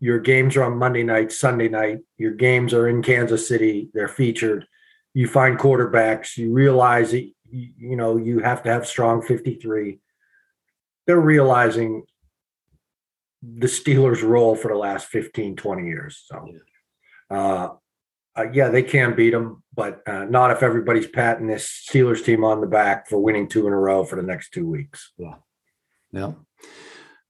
Your 0.00 0.18
games 0.18 0.56
are 0.56 0.64
on 0.64 0.78
Monday 0.78 1.02
night, 1.02 1.32
Sunday 1.32 1.68
night. 1.68 1.98
Your 2.16 2.32
games 2.32 2.72
are 2.72 2.88
in 2.88 3.02
Kansas 3.02 3.46
City. 3.46 3.90
They're 3.92 4.08
featured. 4.08 4.66
You 5.12 5.28
find 5.28 5.58
quarterbacks. 5.58 6.38
You 6.38 6.50
realize 6.50 7.10
that 7.10 7.30
you, 7.50 7.68
you 7.76 7.96
know 7.96 8.16
you 8.16 8.38
have 8.38 8.62
to 8.62 8.70
have 8.70 8.86
strong 8.86 9.20
53. 9.20 9.98
They're 11.06 11.20
realizing 11.20 12.04
the 13.58 13.66
Steelers' 13.66 14.22
role 14.22 14.56
for 14.56 14.68
the 14.68 14.76
last 14.76 15.08
15, 15.08 15.56
20 15.56 15.86
years. 15.86 16.24
So, 16.26 16.48
uh, 17.30 17.68
uh, 18.36 18.50
yeah, 18.52 18.68
they 18.68 18.82
can 18.82 19.14
beat 19.14 19.30
them, 19.30 19.62
but 19.74 20.02
uh, 20.06 20.24
not 20.24 20.50
if 20.50 20.62
everybody's 20.62 21.06
patting 21.06 21.46
this 21.46 21.86
Steelers 21.88 22.24
team 22.24 22.44
on 22.44 22.60
the 22.60 22.66
back 22.66 23.08
for 23.08 23.18
winning 23.18 23.48
two 23.48 23.66
in 23.66 23.72
a 23.72 23.78
row 23.78 24.04
for 24.04 24.16
the 24.16 24.22
next 24.22 24.50
two 24.50 24.66
weeks. 24.66 25.12
Yeah. 25.16 25.34
Yeah. 26.12 26.32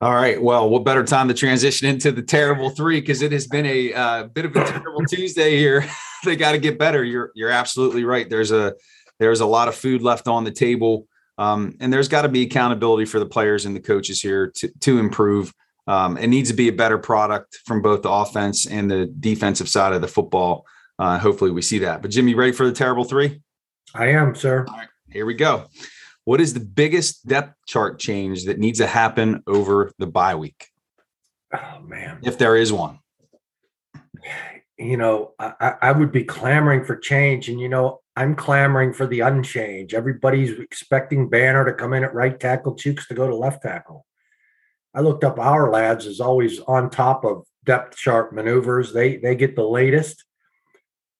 All 0.01 0.13
right. 0.13 0.41
Well, 0.41 0.69
what 0.69 0.83
better 0.83 1.03
time 1.03 1.27
to 1.29 1.33
transition 1.33 1.87
into 1.87 2.11
the 2.11 2.21
terrible 2.21 2.69
three 2.69 2.99
because 2.99 3.21
it 3.21 3.31
has 3.31 3.47
been 3.47 3.65
a 3.65 3.93
uh, 3.93 4.23
bit 4.23 4.45
of 4.45 4.55
a 4.55 4.63
terrible 4.63 5.05
Tuesday 5.09 5.57
here. 5.57 5.85
they 6.25 6.35
got 6.35 6.51
to 6.51 6.57
get 6.57 6.77
better. 6.77 7.03
You're 7.03 7.31
you're 7.33 7.49
absolutely 7.49 8.03
right. 8.03 8.29
There's 8.29 8.51
a 8.51 8.75
there's 9.19 9.39
a 9.39 9.45
lot 9.45 9.67
of 9.67 9.75
food 9.75 10.01
left 10.01 10.27
on 10.27 10.43
the 10.43 10.51
table, 10.51 11.07
um, 11.37 11.75
and 11.79 11.93
there's 11.93 12.09
got 12.09 12.23
to 12.23 12.29
be 12.29 12.43
accountability 12.43 13.05
for 13.05 13.19
the 13.19 13.25
players 13.25 13.65
and 13.65 13.75
the 13.75 13.79
coaches 13.79 14.21
here 14.21 14.51
to 14.57 14.69
to 14.81 14.99
improve. 14.99 15.53
Um, 15.87 16.17
it 16.17 16.27
needs 16.27 16.49
to 16.49 16.55
be 16.55 16.67
a 16.67 16.73
better 16.73 16.97
product 16.97 17.59
from 17.65 17.81
both 17.81 18.01
the 18.01 18.09
offense 18.09 18.65
and 18.65 18.89
the 18.89 19.05
defensive 19.05 19.69
side 19.69 19.93
of 19.93 20.01
the 20.01 20.07
football. 20.07 20.65
Uh, 20.97 21.19
hopefully, 21.19 21.51
we 21.51 21.61
see 21.61 21.79
that. 21.79 22.01
But 22.01 22.11
Jimmy, 22.11 22.33
ready 22.33 22.51
for 22.51 22.65
the 22.65 22.71
terrible 22.71 23.03
three? 23.03 23.41
I 23.93 24.07
am, 24.07 24.35
sir. 24.35 24.65
All 24.67 24.77
right, 24.77 24.87
here 25.09 25.25
we 25.25 25.33
go. 25.33 25.65
What 26.23 26.41
is 26.41 26.53
the 26.53 26.59
biggest 26.59 27.27
depth 27.27 27.53
chart 27.67 27.99
change 27.99 28.45
that 28.45 28.57
needs 28.57 28.79
to 28.79 28.87
happen 28.87 29.43
over 29.45 29.91
the 29.99 30.07
bye 30.07 30.35
week? 30.35 30.67
Oh 31.53 31.81
man, 31.81 32.19
if 32.23 32.37
there 32.37 32.55
is 32.55 32.73
one. 32.73 32.99
You 34.77 34.97
know, 34.97 35.33
I, 35.39 35.73
I 35.81 35.91
would 35.91 36.11
be 36.11 36.23
clamoring 36.23 36.83
for 36.83 36.97
change, 36.97 37.47
and 37.47 37.61
you 37.61 37.69
know, 37.69 38.01
I'm 38.15 38.35
clamoring 38.35 38.93
for 38.93 39.05
the 39.05 39.21
unchange. 39.21 39.93
Everybody's 39.93 40.57
expecting 40.59 41.29
Banner 41.29 41.63
to 41.63 41.73
come 41.73 41.93
in 41.93 42.03
at 42.03 42.13
right 42.13 42.37
tackle, 42.37 42.75
Chuks 42.75 43.07
to 43.07 43.13
go 43.13 43.27
to 43.27 43.35
left 43.35 43.61
tackle. 43.61 44.05
I 44.95 45.01
looked 45.01 45.25
up 45.25 45.35
Ourlads 45.35 46.05
is 46.05 46.21
always 46.21 46.59
on 46.61 46.89
top 46.89 47.25
of 47.25 47.45
depth 47.65 47.97
chart 47.97 48.33
maneuvers. 48.33 48.93
They 48.93 49.17
they 49.17 49.35
get 49.35 49.55
the 49.55 49.67
latest. 49.67 50.23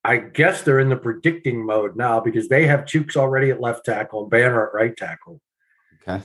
I 0.03 0.17
guess 0.17 0.61
they're 0.61 0.79
in 0.79 0.89
the 0.89 0.95
predicting 0.95 1.65
mode 1.65 1.95
now 1.97 2.19
because 2.19 2.47
they 2.47 2.67
have 2.67 2.81
Chuks 2.81 3.15
already 3.17 3.49
at 3.49 3.59
left 3.59 3.85
tackle 3.85 4.21
and 4.21 4.29
Banner 4.29 4.67
at 4.67 4.73
right 4.73 4.95
tackle. 4.95 5.41
Okay. 6.07 6.23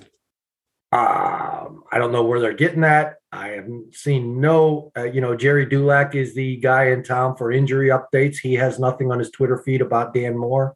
Um, 0.92 1.84
I 1.90 1.98
don't 1.98 2.12
know 2.12 2.24
where 2.24 2.40
they're 2.40 2.52
getting 2.52 2.82
that. 2.82 3.16
I 3.32 3.48
haven't 3.50 3.94
seen 3.94 4.40
no, 4.40 4.90
uh, 4.96 5.04
you 5.04 5.20
know, 5.20 5.36
Gerry 5.36 5.64
Dulac 5.64 6.14
is 6.14 6.34
the 6.34 6.56
guy 6.56 6.90
in 6.90 7.02
town 7.02 7.36
for 7.36 7.52
injury 7.52 7.88
updates. 7.88 8.38
He 8.38 8.54
has 8.54 8.78
nothing 8.78 9.10
on 9.10 9.18
his 9.18 9.30
Twitter 9.30 9.56
feed 9.56 9.80
about 9.80 10.12
Dan 10.12 10.36
Moore. 10.36 10.74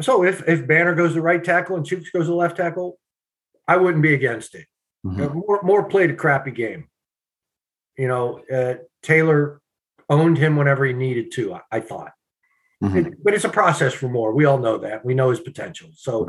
So 0.00 0.24
if 0.24 0.46
if 0.48 0.66
Banner 0.66 0.94
goes 0.94 1.14
to 1.14 1.22
right 1.22 1.42
tackle 1.42 1.76
and 1.76 1.84
Chuks 1.84 2.12
goes 2.12 2.26
to 2.26 2.34
left 2.34 2.56
tackle, 2.56 2.98
I 3.66 3.76
wouldn't 3.76 4.02
be 4.02 4.14
against 4.14 4.54
it. 4.54 4.66
Mm-hmm. 5.06 5.38
Moore, 5.38 5.60
Moore 5.62 5.88
played 5.88 6.10
a 6.10 6.16
crappy 6.16 6.50
game. 6.50 6.88
You 7.96 8.08
know, 8.08 8.40
uh, 8.52 8.74
Taylor 9.02 9.60
owned 10.08 10.38
him 10.38 10.56
whenever 10.56 10.84
he 10.84 10.92
needed 10.92 11.32
to, 11.32 11.54
I, 11.54 11.60
I 11.72 11.80
thought. 11.80 12.12
Mm-hmm. 12.82 12.98
It, 12.98 13.24
but 13.24 13.34
it's 13.34 13.44
a 13.44 13.48
process 13.48 13.92
for 13.92 14.08
Moore. 14.08 14.32
We 14.32 14.44
all 14.44 14.58
know 14.58 14.78
that. 14.78 15.04
We 15.04 15.14
know 15.14 15.30
his 15.30 15.40
potential. 15.40 15.90
So 15.94 16.28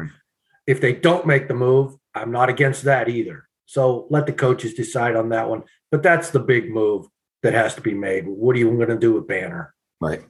if 0.65 0.81
they 0.81 0.93
don't 0.93 1.27
make 1.27 1.47
the 1.47 1.53
move, 1.53 1.95
I'm 2.15 2.31
not 2.31 2.49
against 2.49 2.83
that 2.83 3.07
either. 3.07 3.47
So 3.65 4.07
let 4.09 4.25
the 4.25 4.33
coaches 4.33 4.73
decide 4.73 5.15
on 5.15 5.29
that 5.29 5.47
one. 5.47 5.63
But 5.91 6.03
that's 6.03 6.31
the 6.31 6.39
big 6.39 6.71
move 6.71 7.07
that 7.43 7.53
has 7.53 7.75
to 7.75 7.81
be 7.81 7.93
made. 7.93 8.27
What 8.27 8.55
are 8.55 8.59
you 8.59 8.71
going 8.71 8.89
to 8.89 8.97
do 8.97 9.13
with 9.13 9.27
Banner? 9.27 9.73
Right. 10.01 10.23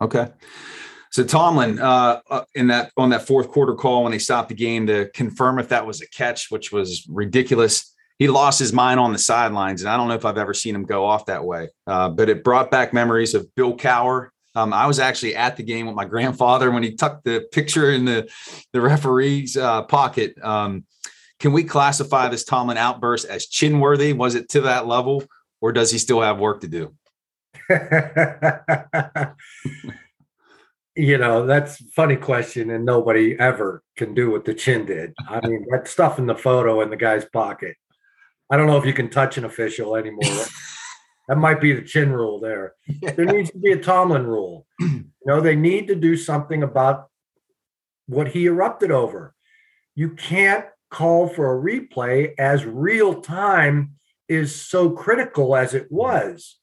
Okay. 0.00 0.28
So 1.10 1.24
Tomlin, 1.24 1.78
uh, 1.78 2.20
uh, 2.30 2.44
in 2.54 2.66
that 2.68 2.92
on 2.96 3.10
that 3.10 3.26
fourth 3.26 3.48
quarter 3.48 3.74
call 3.74 4.02
when 4.02 4.12
they 4.12 4.18
stopped 4.18 4.50
the 4.50 4.54
game 4.54 4.86
to 4.88 5.08
confirm 5.14 5.58
if 5.58 5.68
that 5.70 5.86
was 5.86 6.00
a 6.00 6.08
catch, 6.08 6.50
which 6.50 6.70
was 6.70 7.06
ridiculous, 7.08 7.94
he 8.18 8.28
lost 8.28 8.58
his 8.58 8.72
mind 8.72 8.98
on 8.98 9.12
the 9.12 9.18
sidelines, 9.18 9.82
and 9.82 9.90
I 9.90 9.96
don't 9.96 10.08
know 10.08 10.14
if 10.14 10.24
I've 10.24 10.38
ever 10.38 10.54
seen 10.54 10.74
him 10.74 10.84
go 10.84 11.04
off 11.04 11.26
that 11.26 11.44
way. 11.44 11.68
Uh, 11.86 12.08
but 12.08 12.28
it 12.28 12.42
brought 12.42 12.70
back 12.70 12.92
memories 12.92 13.34
of 13.34 13.54
Bill 13.54 13.76
Cowher. 13.76 14.28
Um, 14.54 14.72
I 14.72 14.86
was 14.86 14.98
actually 14.98 15.36
at 15.36 15.56
the 15.56 15.62
game 15.62 15.86
with 15.86 15.94
my 15.94 16.04
grandfather 16.04 16.70
when 16.70 16.82
he 16.82 16.94
tucked 16.94 17.24
the 17.24 17.46
picture 17.52 17.92
in 17.92 18.04
the 18.04 18.28
the 18.72 18.80
referee's 18.80 19.56
uh, 19.56 19.82
pocket. 19.82 20.34
Um, 20.42 20.84
can 21.38 21.52
we 21.52 21.62
classify 21.62 22.28
this 22.28 22.44
Tomlin 22.44 22.76
outburst 22.76 23.26
as 23.26 23.46
chin 23.46 23.78
worthy? 23.78 24.12
Was 24.12 24.34
it 24.34 24.48
to 24.50 24.62
that 24.62 24.88
level, 24.88 25.22
or 25.60 25.72
does 25.72 25.92
he 25.92 25.98
still 25.98 26.20
have 26.20 26.38
work 26.38 26.62
to 26.62 26.68
do? 26.68 26.94
you 30.98 31.16
know, 31.16 31.46
that's 31.46 31.76
funny 31.92 32.16
question, 32.16 32.70
and 32.70 32.84
nobody 32.84 33.38
ever 33.38 33.84
can 33.96 34.14
do 34.14 34.32
what 34.32 34.44
the 34.44 34.52
chin 34.52 34.84
did. 34.84 35.14
I 35.28 35.46
mean, 35.46 35.64
that 35.70 35.86
stuff 35.86 36.18
in 36.18 36.26
the 36.26 36.34
photo 36.34 36.80
in 36.80 36.90
the 36.90 36.96
guy's 36.96 37.24
pocket. 37.24 37.76
I 38.50 38.56
don't 38.56 38.66
know 38.66 38.78
if 38.78 38.84
you 38.84 38.92
can 38.92 39.08
touch 39.08 39.38
an 39.38 39.44
official 39.44 39.94
anymore. 39.94 40.44
that 41.28 41.38
might 41.38 41.60
be 41.60 41.72
the 41.72 41.82
chin 41.82 42.12
rule 42.12 42.40
there. 42.40 42.74
Yeah. 42.88 43.12
There 43.12 43.26
needs 43.26 43.52
to 43.52 43.58
be 43.58 43.70
a 43.70 43.78
Tomlin 43.78 44.26
rule. 44.26 44.66
you 44.80 45.04
know, 45.24 45.40
they 45.40 45.54
need 45.54 45.86
to 45.86 45.94
do 45.94 46.16
something 46.16 46.64
about 46.64 47.08
what 48.06 48.28
he 48.28 48.46
erupted 48.46 48.90
over. 48.90 49.36
You 49.94 50.10
can't 50.10 50.64
call 50.90 51.28
for 51.28 51.56
a 51.56 51.62
replay 51.62 52.34
as 52.40 52.64
real 52.64 53.20
time 53.20 53.92
is 54.28 54.60
so 54.60 54.90
critical 54.90 55.54
as 55.54 55.74
it 55.74 55.92
was. 55.92 56.58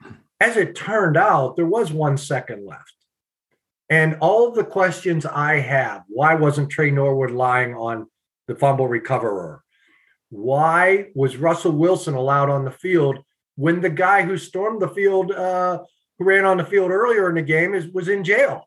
Hmm. 0.00 0.12
As 0.38 0.56
it 0.56 0.76
turned 0.76 1.16
out, 1.16 1.56
there 1.56 1.66
was 1.66 1.92
one 1.92 2.16
second 2.16 2.64
left. 2.64 2.94
And 3.92 4.16
all 4.22 4.50
the 4.50 4.64
questions 4.64 5.26
I 5.26 5.58
have 5.60 6.04
why 6.08 6.34
wasn't 6.34 6.70
Tre 6.70 6.90
Norwood 6.90 7.30
lying 7.30 7.74
on 7.74 8.06
the 8.48 8.54
fumble 8.54 8.88
recoverer? 8.88 9.62
Why 10.30 11.08
was 11.14 11.36
Russell 11.36 11.72
Wilson 11.72 12.14
allowed 12.14 12.48
on 12.48 12.64
the 12.64 12.70
field 12.70 13.18
when 13.56 13.82
the 13.82 13.90
guy 13.90 14.22
who 14.22 14.38
stormed 14.38 14.80
the 14.80 14.88
field, 14.88 15.32
uh, 15.32 15.80
who 16.18 16.24
ran 16.24 16.46
on 16.46 16.56
the 16.56 16.64
field 16.64 16.90
earlier 16.90 17.28
in 17.28 17.34
the 17.34 17.42
game, 17.42 17.74
is 17.74 17.86
was 17.88 18.08
in 18.08 18.24
jail? 18.24 18.66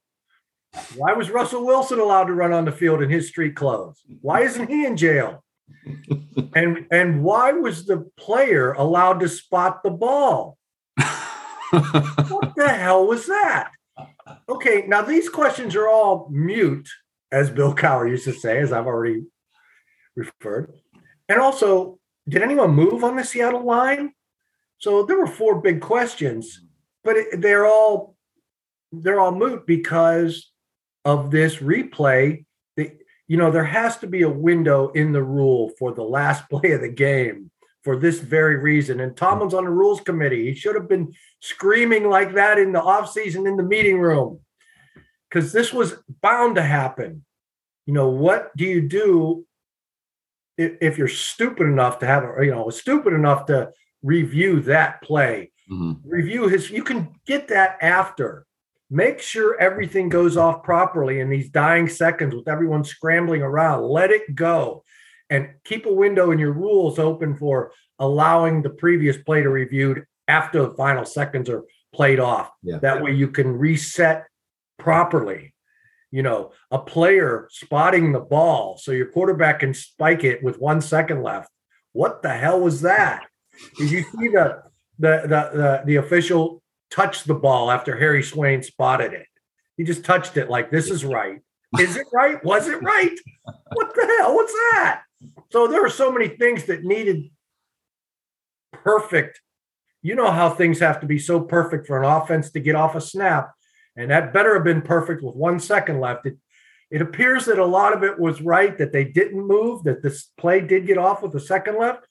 Why 0.96 1.14
was 1.14 1.32
Russell 1.32 1.66
Wilson 1.66 2.00
allowed 2.00 2.26
to 2.26 2.34
run 2.34 2.54
on 2.54 2.66
the 2.66 2.72
field 2.72 3.02
in 3.02 3.10
his 3.10 3.28
street 3.28 3.56
clothes? 3.56 4.00
Why 4.22 4.42
isn't 4.42 4.70
he 4.70 4.86
in 4.86 4.96
jail? 4.96 5.44
and 6.56 6.86
and 6.92 7.24
why 7.24 7.52
was 7.52 7.88
the 7.88 8.08
player 8.16 8.74
allowed 8.74 9.22
to 9.22 9.28
spot 9.28 9.82
the 9.82 9.90
ball? 9.90 10.60
what 11.00 12.54
the 12.56 12.70
hell 12.70 13.08
was 13.08 13.26
that? 13.26 13.72
Okay, 14.50 14.86
now 14.88 15.02
these 15.02 15.30
questions 15.30 15.76
are 15.76 15.88
all 15.88 16.28
mute, 16.32 16.90
as 17.32 17.50
Bill 17.50 17.76
Cowher 17.76 18.10
used 18.10 18.26
to 18.26 18.34
say, 18.34 18.60
as 18.60 18.72
I've 18.72 18.88
already 18.88 19.24
referred. 20.16 20.74
And 21.30 21.40
also, 21.40 22.00
did 22.28 22.42
anyone 22.42 22.72
move 22.72 23.04
on 23.04 23.16
the 23.16 23.24
Seattle 23.24 23.64
line? 23.64 24.14
So 24.80 25.04
there 25.04 25.18
were 25.18 25.28
four 25.28 25.62
big 25.62 25.82
questions, 25.82 26.62
but 27.04 27.18
it, 27.18 27.42
they're 27.42 27.66
all 27.66 28.16
they're 28.92 29.20
all 29.20 29.34
moot 29.34 29.66
because 29.68 30.52
of 31.04 31.32
this 31.32 31.58
replay. 31.58 32.46
The, 32.78 32.92
you 33.28 33.38
know, 33.38 33.52
there 33.52 33.66
has 33.66 33.98
to 33.98 34.08
be 34.08 34.22
a 34.22 34.30
window 34.30 34.90
in 34.90 35.12
the 35.12 35.24
rule 35.24 35.72
for 35.78 35.94
the 35.94 36.04
last 36.04 36.50
play 36.50 36.72
of 36.72 36.82
the 36.82 36.90
game 36.90 37.52
for 37.86 37.96
this 37.96 38.20
very 38.20 38.58
reason. 38.58 39.00
And 39.00 39.16
Tomlin's 39.16 39.54
on 39.54 39.64
the 39.64 39.70
rules 39.70 40.02
committee. 40.02 40.48
He 40.48 40.56
should 40.56 40.74
have 40.74 40.90
been 40.90 41.14
screaming 41.40 42.10
like 42.10 42.34
that 42.34 42.58
in 42.58 42.72
the 42.72 42.82
offseason 42.82 43.48
in 43.48 43.58
the 43.58 43.64
meeting 43.64 44.00
room 44.00 44.40
because 45.30 45.54
this 45.54 45.72
was 45.72 45.94
bound 46.22 46.56
to 46.56 46.64
happen. 46.64 47.24
You 47.86 47.94
know, 47.94 48.10
what 48.10 48.58
do 48.58 48.66
you 48.66 48.82
do 48.90 49.46
if, 50.58 50.74
if 50.82 50.98
you're 50.98 51.08
stupid 51.08 51.68
enough 51.68 52.00
to 52.00 52.08
have, 52.08 52.24
a, 52.24 52.44
you 52.44 52.50
know, 52.50 52.72
stupid 52.72 53.14
enough 53.14 53.46
to 53.46 53.70
review 54.02 54.62
that 54.62 55.04
play? 55.04 55.52
Mm-hmm. 55.72 56.10
Review 56.10 56.48
his, 56.48 56.72
you 56.72 56.84
can 56.84 57.14
get 57.28 57.50
that 57.50 57.78
after. 57.82 58.48
Make 58.90 59.20
sure 59.20 59.60
everything 59.60 60.10
goes 60.10 60.38
off 60.38 60.64
properly 60.64 61.20
in 61.20 61.30
these 61.30 61.50
dying 61.50 61.88
seconds 61.88 62.34
with 62.34 62.48
everyone 62.48 62.84
scrambling 62.84 63.44
around. 63.44 63.84
Let 63.84 64.10
it 64.10 64.34
go 64.34 64.85
and 65.30 65.50
keep 65.64 65.86
a 65.86 65.94
window 65.94 66.32
in 66.32 66.40
your 66.40 66.54
rules 66.54 67.00
open 67.00 67.36
for 67.36 67.72
allowing 68.00 68.62
the 68.62 68.70
previous 68.70 69.18
play 69.18 69.42
to 69.42 69.50
reviewed 69.50 70.06
after 70.28 70.62
the 70.62 70.74
final 70.76 71.06
seconds 71.06 71.50
are 71.50 71.64
played 71.94 72.20
off. 72.20 72.52
Yeah. 72.62 72.80
That 72.80 73.02
way 73.02 73.14
you 73.14 73.30
can 73.30 73.58
reset 73.58 74.26
properly. 74.78 75.54
You 76.12 76.24
know, 76.24 76.52
a 76.72 76.80
player 76.80 77.48
spotting 77.52 78.12
the 78.12 78.20
ball 78.20 78.78
so 78.78 78.92
your 78.92 79.08
quarterback 79.08 79.60
can 79.60 79.74
spike 79.74 80.24
it 80.24 80.44
with 80.44 80.60
one 80.60 80.82
second 80.82 81.24
left. 81.24 81.50
What 81.94 82.22
the 82.22 82.34
hell 82.34 82.60
was 82.60 82.82
that? 82.82 83.26
Did 83.78 83.92
you 83.92 84.04
see 84.04 84.28
the 84.30 84.64
the 85.00 85.22
the 85.24 85.50
the, 85.54 85.82
the 85.86 85.96
official 85.98 86.62
touch 86.90 87.24
the 87.24 87.34
ball 87.34 87.72
after 87.72 87.98
Harry 87.98 88.24
Swain 88.24 88.64
spotted 88.64 89.14
it? 89.14 89.28
He 89.78 89.84
just 89.84 90.06
touched 90.06 90.38
it 90.38 90.50
like 90.50 90.72
this 90.72 90.90
is 90.90 91.04
right. 91.04 91.40
Is 91.80 91.98
it 91.98 92.08
right? 92.14 92.42
Was 92.46 92.70
it 92.70 92.82
right? 92.82 93.18
What 93.74 93.94
the 93.94 94.16
hell 94.18 94.34
was 94.34 94.52
that? 94.72 95.02
So 95.52 95.68
there 95.68 95.86
are 95.86 95.90
so 95.90 96.12
many 96.12 96.28
things 96.28 96.66
that 96.66 96.84
needed 96.84 97.30
perfect. 98.72 99.42
You 100.02 100.16
know 100.16 100.32
how 100.32 100.50
things 100.50 100.80
have 100.80 101.00
to 101.02 101.08
be 101.08 101.20
so 101.20 101.40
perfect 101.40 101.88
for 101.88 102.02
an 102.02 102.06
offense 102.06 102.52
to 102.52 102.60
get 102.60 102.76
off 102.76 102.96
a 102.96 103.02
snap, 103.02 103.52
and 103.96 104.12
that 104.12 104.34
better 104.34 104.54
have 104.54 104.64
been 104.64 104.82
perfect 104.82 105.24
with 105.24 105.36
one 105.36 105.60
second 105.60 106.00
left. 106.00 106.26
It, 106.26 106.38
it 106.92 107.02
appears 107.02 107.46
that 107.46 107.58
a 107.58 107.66
lot 107.66 107.94
of 107.94 108.04
it 108.04 108.20
was 108.20 108.42
right 108.42 108.78
that 108.78 108.92
they 108.92 109.04
didn't 109.04 109.48
move, 109.48 109.84
that 109.84 110.04
this 110.04 110.30
play 110.38 110.62
did 110.62 110.86
get 110.86 110.98
off 110.98 111.24
with 111.24 111.34
a 111.36 111.40
second 111.40 111.78
left. 111.80 112.08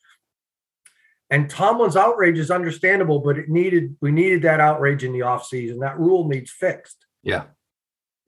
And 1.31 1.49
Tomlin's 1.49 1.97
outrage 1.97 2.39
is 2.39 2.51
understandable, 2.51 3.21
but 3.21 3.39
it 3.39 3.49
needed 3.49 3.97
we 4.01 4.11
needed 4.11 4.43
that 4.43 4.61
outrage 4.61 5.05
in 5.05 5.13
the 5.13 5.21
offseason. 5.21 5.81
That 5.81 5.99
rule 5.99 6.29
needs 6.29 6.51
fixed. 6.51 7.07
Yeah. 7.23 7.45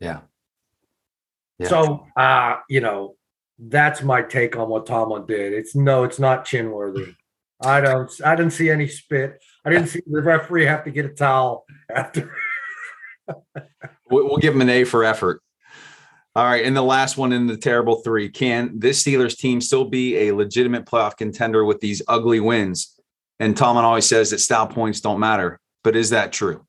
Yeah. 0.01 0.21
yeah. 1.59 1.69
So 1.69 2.07
uh, 2.17 2.57
you 2.69 2.81
know, 2.81 3.17
that's 3.59 4.03
my 4.03 4.23
take 4.23 4.57
on 4.57 4.69
what 4.69 4.87
Tomlin 4.87 5.27
did. 5.27 5.53
It's 5.53 5.75
no, 5.75 6.05
it's 6.05 6.19
not 6.19 6.45
chin 6.45 6.71
worthy. 6.71 7.15
I 7.63 7.81
don't. 7.81 8.11
I 8.25 8.37
didn't 8.37 8.53
see 8.53 8.71
any 8.71 8.87
spit. 8.87 9.43
I 9.65 9.71
didn't 9.71 9.89
see 9.89 10.01
the 10.07 10.21
referee 10.21 10.67
have 10.67 10.85
to 10.85 10.91
get 10.91 11.07
a 11.07 11.11
towel 11.11 11.65
after. 11.95 12.35
we'll 14.11 14.37
give 14.37 14.55
him 14.55 14.61
an 14.61 14.69
A 14.69 14.85
for 14.85 15.05
effort. 15.05 15.43
All 16.35 16.45
right, 16.45 16.67
and 16.67 16.77
the 16.77 16.83
last 16.83 17.17
one 17.17 17.33
in 17.33 17.47
the 17.47 17.57
terrible 17.57 18.03
three: 18.03 18.29
Can 18.29 18.79
this 18.79 19.03
Steelers 19.03 19.39
team 19.39 19.61
still 19.61 19.87
be 19.87 20.29
a 20.29 20.35
legitimate 20.35 20.85
playoff 20.85 21.17
contender 21.17 21.65
with 21.65 21.81
these 21.81 22.03
ugly 22.09 22.41
wins? 22.41 23.01
And 23.41 23.57
Tomlin 23.57 23.85
always 23.85 24.07
says 24.07 24.31
that 24.31 24.39
style 24.39 24.67
points 24.67 25.01
don't 25.01 25.21
matter, 25.21 25.59
but 25.83 25.97
is 25.97 26.11
that 26.11 26.33
true? 26.33 26.67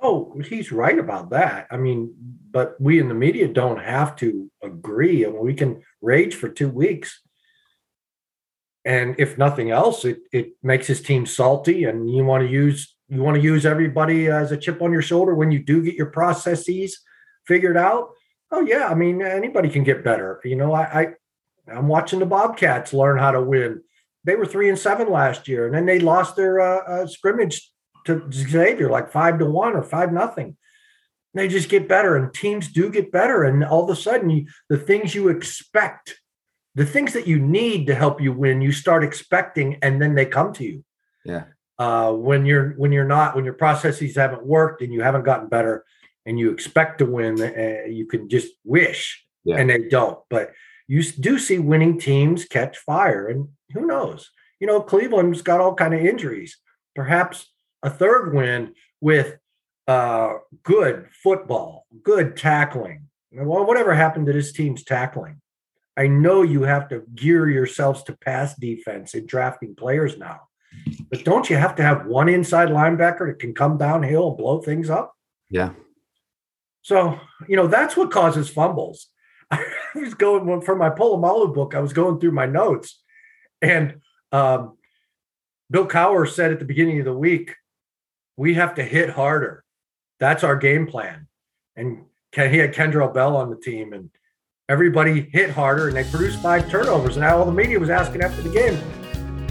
Oh, 0.00 0.40
he's 0.44 0.70
right 0.70 0.98
about 0.98 1.30
that. 1.30 1.66
I 1.70 1.76
mean, 1.76 2.14
but 2.50 2.80
we 2.80 3.00
in 3.00 3.08
the 3.08 3.14
media 3.14 3.48
don't 3.48 3.80
have 3.80 4.14
to 4.16 4.50
agree. 4.62 5.24
Mean, 5.24 5.44
we 5.44 5.54
can 5.54 5.82
rage 6.00 6.34
for 6.34 6.48
two 6.48 6.68
weeks 6.68 7.20
and 8.88 9.16
if 9.18 9.36
nothing 9.36 9.70
else, 9.70 10.06
it 10.06 10.20
it 10.32 10.52
makes 10.62 10.86
his 10.86 11.02
team 11.02 11.26
salty, 11.26 11.84
and 11.84 12.10
you 12.10 12.24
want 12.24 12.42
to 12.42 12.50
use 12.50 12.96
you 13.08 13.22
want 13.22 13.36
to 13.36 13.42
use 13.42 13.66
everybody 13.66 14.28
as 14.28 14.50
a 14.50 14.56
chip 14.56 14.80
on 14.80 14.92
your 14.92 15.02
shoulder 15.02 15.34
when 15.34 15.52
you 15.52 15.58
do 15.58 15.82
get 15.82 15.94
your 15.94 16.06
processes 16.06 16.98
figured 17.46 17.76
out. 17.76 18.08
Oh 18.50 18.62
yeah, 18.62 18.86
I 18.88 18.94
mean 18.94 19.20
anybody 19.20 19.68
can 19.68 19.84
get 19.84 20.04
better. 20.04 20.40
You 20.42 20.56
know, 20.56 20.72
I, 20.72 21.00
I 21.00 21.06
I'm 21.70 21.86
watching 21.86 22.18
the 22.18 22.24
Bobcats 22.26 22.94
learn 22.94 23.18
how 23.18 23.32
to 23.32 23.42
win. 23.42 23.82
They 24.24 24.36
were 24.36 24.46
three 24.46 24.70
and 24.70 24.78
seven 24.78 25.10
last 25.10 25.48
year, 25.48 25.66
and 25.66 25.74
then 25.74 25.84
they 25.84 25.98
lost 25.98 26.34
their 26.34 26.58
uh, 26.58 26.84
uh, 26.86 27.06
scrimmage 27.06 27.70
to 28.08 28.30
Xavier 28.32 28.90
like 28.90 29.12
five 29.12 29.38
to 29.38 29.46
one 29.46 29.74
or 29.74 29.82
five 29.82 30.12
nothing. 30.12 30.56
They 31.34 31.46
just 31.46 31.68
get 31.68 31.88
better, 31.88 32.16
and 32.16 32.34
teams 32.34 32.68
do 32.68 32.90
get 32.90 33.12
better, 33.12 33.44
and 33.44 33.64
all 33.64 33.84
of 33.84 33.90
a 33.90 34.00
sudden, 34.00 34.30
you, 34.30 34.46
the 34.68 34.78
things 34.78 35.14
you 35.14 35.28
expect 35.28 36.18
the 36.78 36.86
things 36.86 37.12
that 37.12 37.26
you 37.26 37.40
need 37.40 37.88
to 37.88 37.94
help 37.94 38.20
you 38.20 38.32
win, 38.32 38.60
you 38.60 38.70
start 38.70 39.02
expecting, 39.02 39.78
and 39.82 40.00
then 40.00 40.14
they 40.14 40.24
come 40.24 40.52
to 40.52 40.64
you. 40.64 40.84
Yeah. 41.24 41.44
Uh, 41.76 42.12
when 42.12 42.46
you're 42.46 42.70
when 42.76 42.92
you're 42.92 43.04
not 43.04 43.34
when 43.34 43.44
your 43.44 43.54
processes 43.54 44.14
haven't 44.14 44.46
worked 44.46 44.80
and 44.80 44.92
you 44.92 45.02
haven't 45.02 45.24
gotten 45.24 45.48
better, 45.48 45.84
and 46.24 46.38
you 46.38 46.52
expect 46.52 46.98
to 46.98 47.06
win, 47.06 47.40
uh, 47.40 47.88
you 47.88 48.06
can 48.06 48.28
just 48.28 48.52
wish, 48.64 49.24
yeah. 49.44 49.56
and 49.56 49.68
they 49.68 49.88
don't. 49.88 50.20
But 50.30 50.52
you 50.86 51.02
do 51.02 51.38
see 51.40 51.58
winning 51.58 51.98
teams 51.98 52.44
catch 52.44 52.78
fire, 52.78 53.26
and 53.26 53.48
who 53.72 53.84
knows? 53.84 54.30
You 54.60 54.68
know, 54.68 54.80
Cleveland's 54.80 55.42
got 55.42 55.60
all 55.60 55.74
kind 55.74 55.94
of 55.94 56.00
injuries. 56.00 56.58
Perhaps 56.94 57.52
a 57.82 57.90
third 57.90 58.34
win 58.34 58.74
with 59.00 59.38
uh, 59.86 60.34
good 60.62 61.08
football, 61.22 61.86
good 62.02 62.36
tackling. 62.36 63.06
Well, 63.32 63.66
whatever 63.66 63.94
happened 63.94 64.26
to 64.26 64.32
this 64.32 64.52
team's 64.52 64.84
tackling? 64.84 65.40
I 65.96 66.06
know 66.06 66.42
you 66.42 66.62
have 66.62 66.88
to 66.90 67.02
gear 67.14 67.48
yourselves 67.48 68.02
to 68.04 68.16
pass 68.16 68.54
defense 68.54 69.14
in 69.14 69.26
drafting 69.26 69.74
players 69.74 70.16
now. 70.16 70.42
But 71.10 71.24
don't 71.24 71.48
you 71.50 71.56
have 71.56 71.74
to 71.76 71.82
have 71.82 72.06
one 72.06 72.28
inside 72.28 72.68
linebacker 72.68 73.28
that 73.28 73.38
can 73.38 73.54
come 73.54 73.78
downhill 73.78 74.28
and 74.28 74.36
blow 74.36 74.60
things 74.60 74.90
up? 74.90 75.14
Yeah. 75.50 75.72
So, 76.82 77.18
you 77.48 77.56
know, 77.56 77.66
that's 77.66 77.96
what 77.96 78.10
causes 78.10 78.48
fumbles. 78.48 79.08
I 79.50 79.64
was 79.94 80.14
going 80.14 80.60
for 80.60 80.76
my 80.76 80.90
Polamalu 80.90 81.54
book, 81.54 81.74
I 81.74 81.80
was 81.80 81.92
going 81.92 82.20
through 82.20 82.32
my 82.32 82.46
notes, 82.46 83.02
and 83.62 84.00
um, 84.30 84.76
Bill 85.70 85.86
Cowher 85.86 86.30
said 86.30 86.52
at 86.52 86.58
the 86.58 86.64
beginning 86.64 86.98
of 86.98 87.06
the 87.06 87.12
week, 87.12 87.54
we 88.38 88.54
have 88.54 88.76
to 88.76 88.84
hit 88.84 89.10
harder. 89.10 89.64
That's 90.20 90.44
our 90.44 90.56
game 90.56 90.86
plan. 90.86 91.26
And 91.76 92.04
he 92.34 92.58
had 92.58 92.72
Kendrell 92.72 93.12
Bell 93.12 93.36
on 93.36 93.50
the 93.50 93.56
team, 93.56 93.92
and 93.92 94.10
everybody 94.68 95.28
hit 95.32 95.50
harder, 95.50 95.88
and 95.88 95.96
they 95.96 96.04
produced 96.04 96.40
five 96.40 96.70
turnovers. 96.70 97.16
And 97.16 97.26
all 97.26 97.44
the 97.44 97.52
media 97.52 97.78
was 97.78 97.90
asking 97.90 98.22
after 98.22 98.40
the 98.40 98.50
game, 98.50 98.80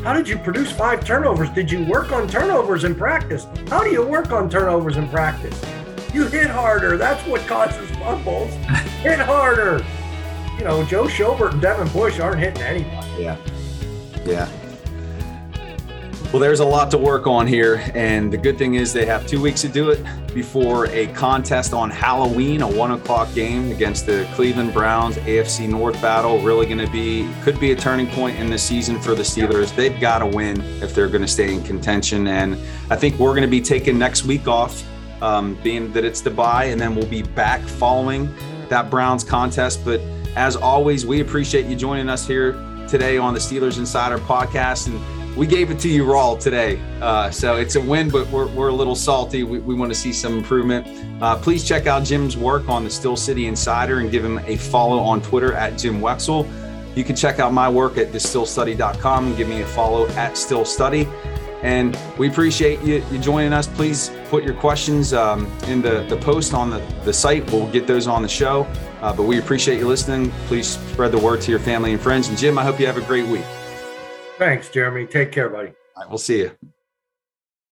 how 0.04 0.14
did 0.14 0.28
you 0.28 0.38
produce 0.38 0.72
five 0.72 1.04
turnovers? 1.06 1.50
Did 1.50 1.70
you 1.70 1.84
work 1.86 2.14
on 2.14 2.30
turnovers 2.30 2.86
in 2.86 2.96
practice? 2.96 3.46
How 3.68 3.84
do 3.84 3.90
you 3.90 4.06
work 4.06 4.32
on 4.32 4.50
turnovers 4.50 4.96
in 4.96 5.10
practice? 5.10 5.62
You 6.14 6.28
hit 6.28 6.48
harder. 6.48 6.96
That's 6.96 7.26
what 7.28 7.46
causes 7.46 7.90
fumbles. 7.98 8.54
hit 9.04 9.20
harder. 9.20 9.86
You 10.58 10.64
know, 10.64 10.86
Joe 10.86 11.06
Schobert 11.06 11.52
and 11.52 11.62
Devin 11.62 11.90
Bush 11.90 12.20
aren't 12.20 12.40
hitting 12.40 12.64
anybody. 12.64 13.24
Yeah. 13.24 13.38
Yeah. 14.26 14.50
Well, 16.34 16.42
there's 16.42 16.60
a 16.60 16.66
lot 16.66 16.92
to 16.92 16.98
work 16.98 17.26
on 17.26 17.48
here. 17.48 17.82
And 17.96 18.34
the 18.34 18.38
good 18.38 18.58
thing 18.58 18.74
is 18.74 18.92
they 18.92 19.06
have 19.06 19.26
two 19.26 19.42
weeks 19.42 19.62
to 19.62 19.70
do 19.70 19.92
it 19.92 20.06
before 20.34 20.88
a 20.88 21.08
contest 21.14 21.74
on 21.74 21.90
Halloween, 21.90 22.62
a 22.62 22.68
one 22.68 22.92
o'clock 22.92 23.34
game 23.34 23.72
against 23.72 24.06
the 24.06 24.28
Cleveland 24.34 24.74
Browns 24.74 25.16
AFC 25.16 25.70
North 25.70 26.00
battle. 26.02 26.38
Really 26.40 26.66
going 26.66 26.86
to 26.86 26.92
be, 26.92 27.32
could 27.44 27.58
be 27.62 27.72
a 27.72 27.76
turning 27.78 28.08
point 28.08 28.38
in 28.38 28.50
the 28.50 28.58
season 28.58 29.00
for 29.00 29.16
the 29.16 29.24
Steelers. 29.24 29.74
They've 29.74 29.98
got 30.02 30.20
to 30.20 30.26
win 30.26 30.60
if 30.82 30.94
they're 30.94 31.08
going 31.08 31.22
to 31.22 31.30
stay 31.30 31.54
in 31.54 31.64
contention. 31.64 32.28
And 32.28 32.58
I 32.92 32.98
think 32.98 33.18
we're 33.18 33.32
going 33.32 33.44
to 33.44 33.48
be 33.48 33.62
taking 33.62 33.98
next 33.98 34.26
week 34.26 34.50
off, 34.50 34.84
um, 35.24 35.58
being 35.64 35.94
that 35.94 36.04
it's 36.04 36.20
the 36.20 36.30
bye, 36.30 36.66
and 36.66 36.80
then 36.80 36.94
we'll 36.94 37.08
be 37.08 37.22
back 37.22 37.62
following 37.62 38.36
that 38.68 38.90
Browns 38.90 39.24
contest. 39.24 39.86
But 39.86 40.02
as 40.36 40.58
always, 40.58 41.06
we 41.06 41.22
appreciate 41.22 41.68
you 41.68 41.78
joining 41.78 42.10
us 42.10 42.28
here 42.28 42.52
today 42.90 43.18
on 43.18 43.34
the 43.34 43.40
Steelers 43.40 43.78
Insider 43.78 44.18
podcast. 44.18 44.88
And 44.88 45.17
we 45.38 45.46
gave 45.46 45.70
it 45.70 45.80
to 45.80 45.90
you 45.90 46.04
raw 46.04 46.36
today. 46.36 46.82
Uh, 47.00 47.30
so 47.30 47.58
it's 47.58 47.76
a 47.76 47.82
win, 47.82 48.10
but 48.10 48.28
we're, 48.30 48.48
we're 48.48 48.70
a 48.70 48.74
little 48.74 48.96
salty. 48.96 49.44
We, 49.44 49.60
we 49.60 49.76
want 49.76 49.92
to 49.92 49.96
see 49.96 50.12
some 50.12 50.36
improvement. 50.36 50.88
Uh, 51.22 51.38
please 51.38 51.64
check 51.64 51.86
out 51.86 52.04
Jim's 52.04 52.36
work 52.36 52.68
on 52.68 52.84
the 52.84 52.90
Steel 52.90 53.16
City 53.16 53.46
Insider 53.46 54.00
and 54.00 54.10
give 54.10 54.26
him 54.26 54.40
a 54.40 54.58
follow 54.58 55.00
on 55.00 55.22
Twitter 55.22 55.54
at 55.54 55.78
Jim 55.78 56.02
Wexell. 56.02 56.50
You 56.96 57.04
can 57.04 57.16
check 57.16 57.40
out 57.40 57.54
my 57.54 57.70
work 57.70 58.00
at 58.00 58.12
thesteelstudy.com 58.12 59.28
and 59.28 59.38
give 59.38 59.48
me 59.48 59.62
a 59.62 59.66
follow 59.68 60.08
at 60.10 60.36
Steel 60.36 60.66
Study. 60.66 61.08
And 61.62 61.98
we 62.18 62.28
appreciate 62.28 62.82
you, 62.82 63.04
you 63.12 63.20
joining 63.20 63.54
us. 63.54 63.68
Please 63.68 64.12
put 64.30 64.44
your 64.44 64.56
questions 64.56 65.14
um, 65.14 65.46
in 65.68 65.82
the, 65.82 66.06
the 66.10 66.18
post 66.18 66.56
on 66.56 66.72
the, 66.72 66.80
the 67.04 67.14
site. 67.14 67.52
We'll 67.52 67.70
get 67.72 67.86
those 67.86 68.08
on 68.08 68.24
the 68.24 68.28
show. 68.28 68.64
Uh, 69.02 69.14
but 69.14 69.24
we 69.24 69.38
appreciate 69.38 69.78
you 69.78 69.88
listening. 69.88 70.32
Please 70.48 70.68
spread 70.68 71.12
the 71.12 71.20
word 71.20 71.42
to 71.42 71.52
your 71.52 71.60
family 71.60 71.94
and 71.94 72.02
friends. 72.02 72.30
And 72.30 72.38
Jim, 72.38 72.58
I 72.58 72.64
hope 72.64 72.80
you 72.80 72.88
have 72.88 72.98
a 72.98 73.02
great 73.02 73.28
week. 73.28 73.46
Thanks, 74.38 74.70
Jeremy. 74.70 75.06
Take 75.08 75.32
care, 75.32 75.50
buddy. 75.50 75.70
All 75.96 76.04
right, 76.04 76.10
we'll 76.10 76.20
see 76.20 76.40
you. 76.40 76.52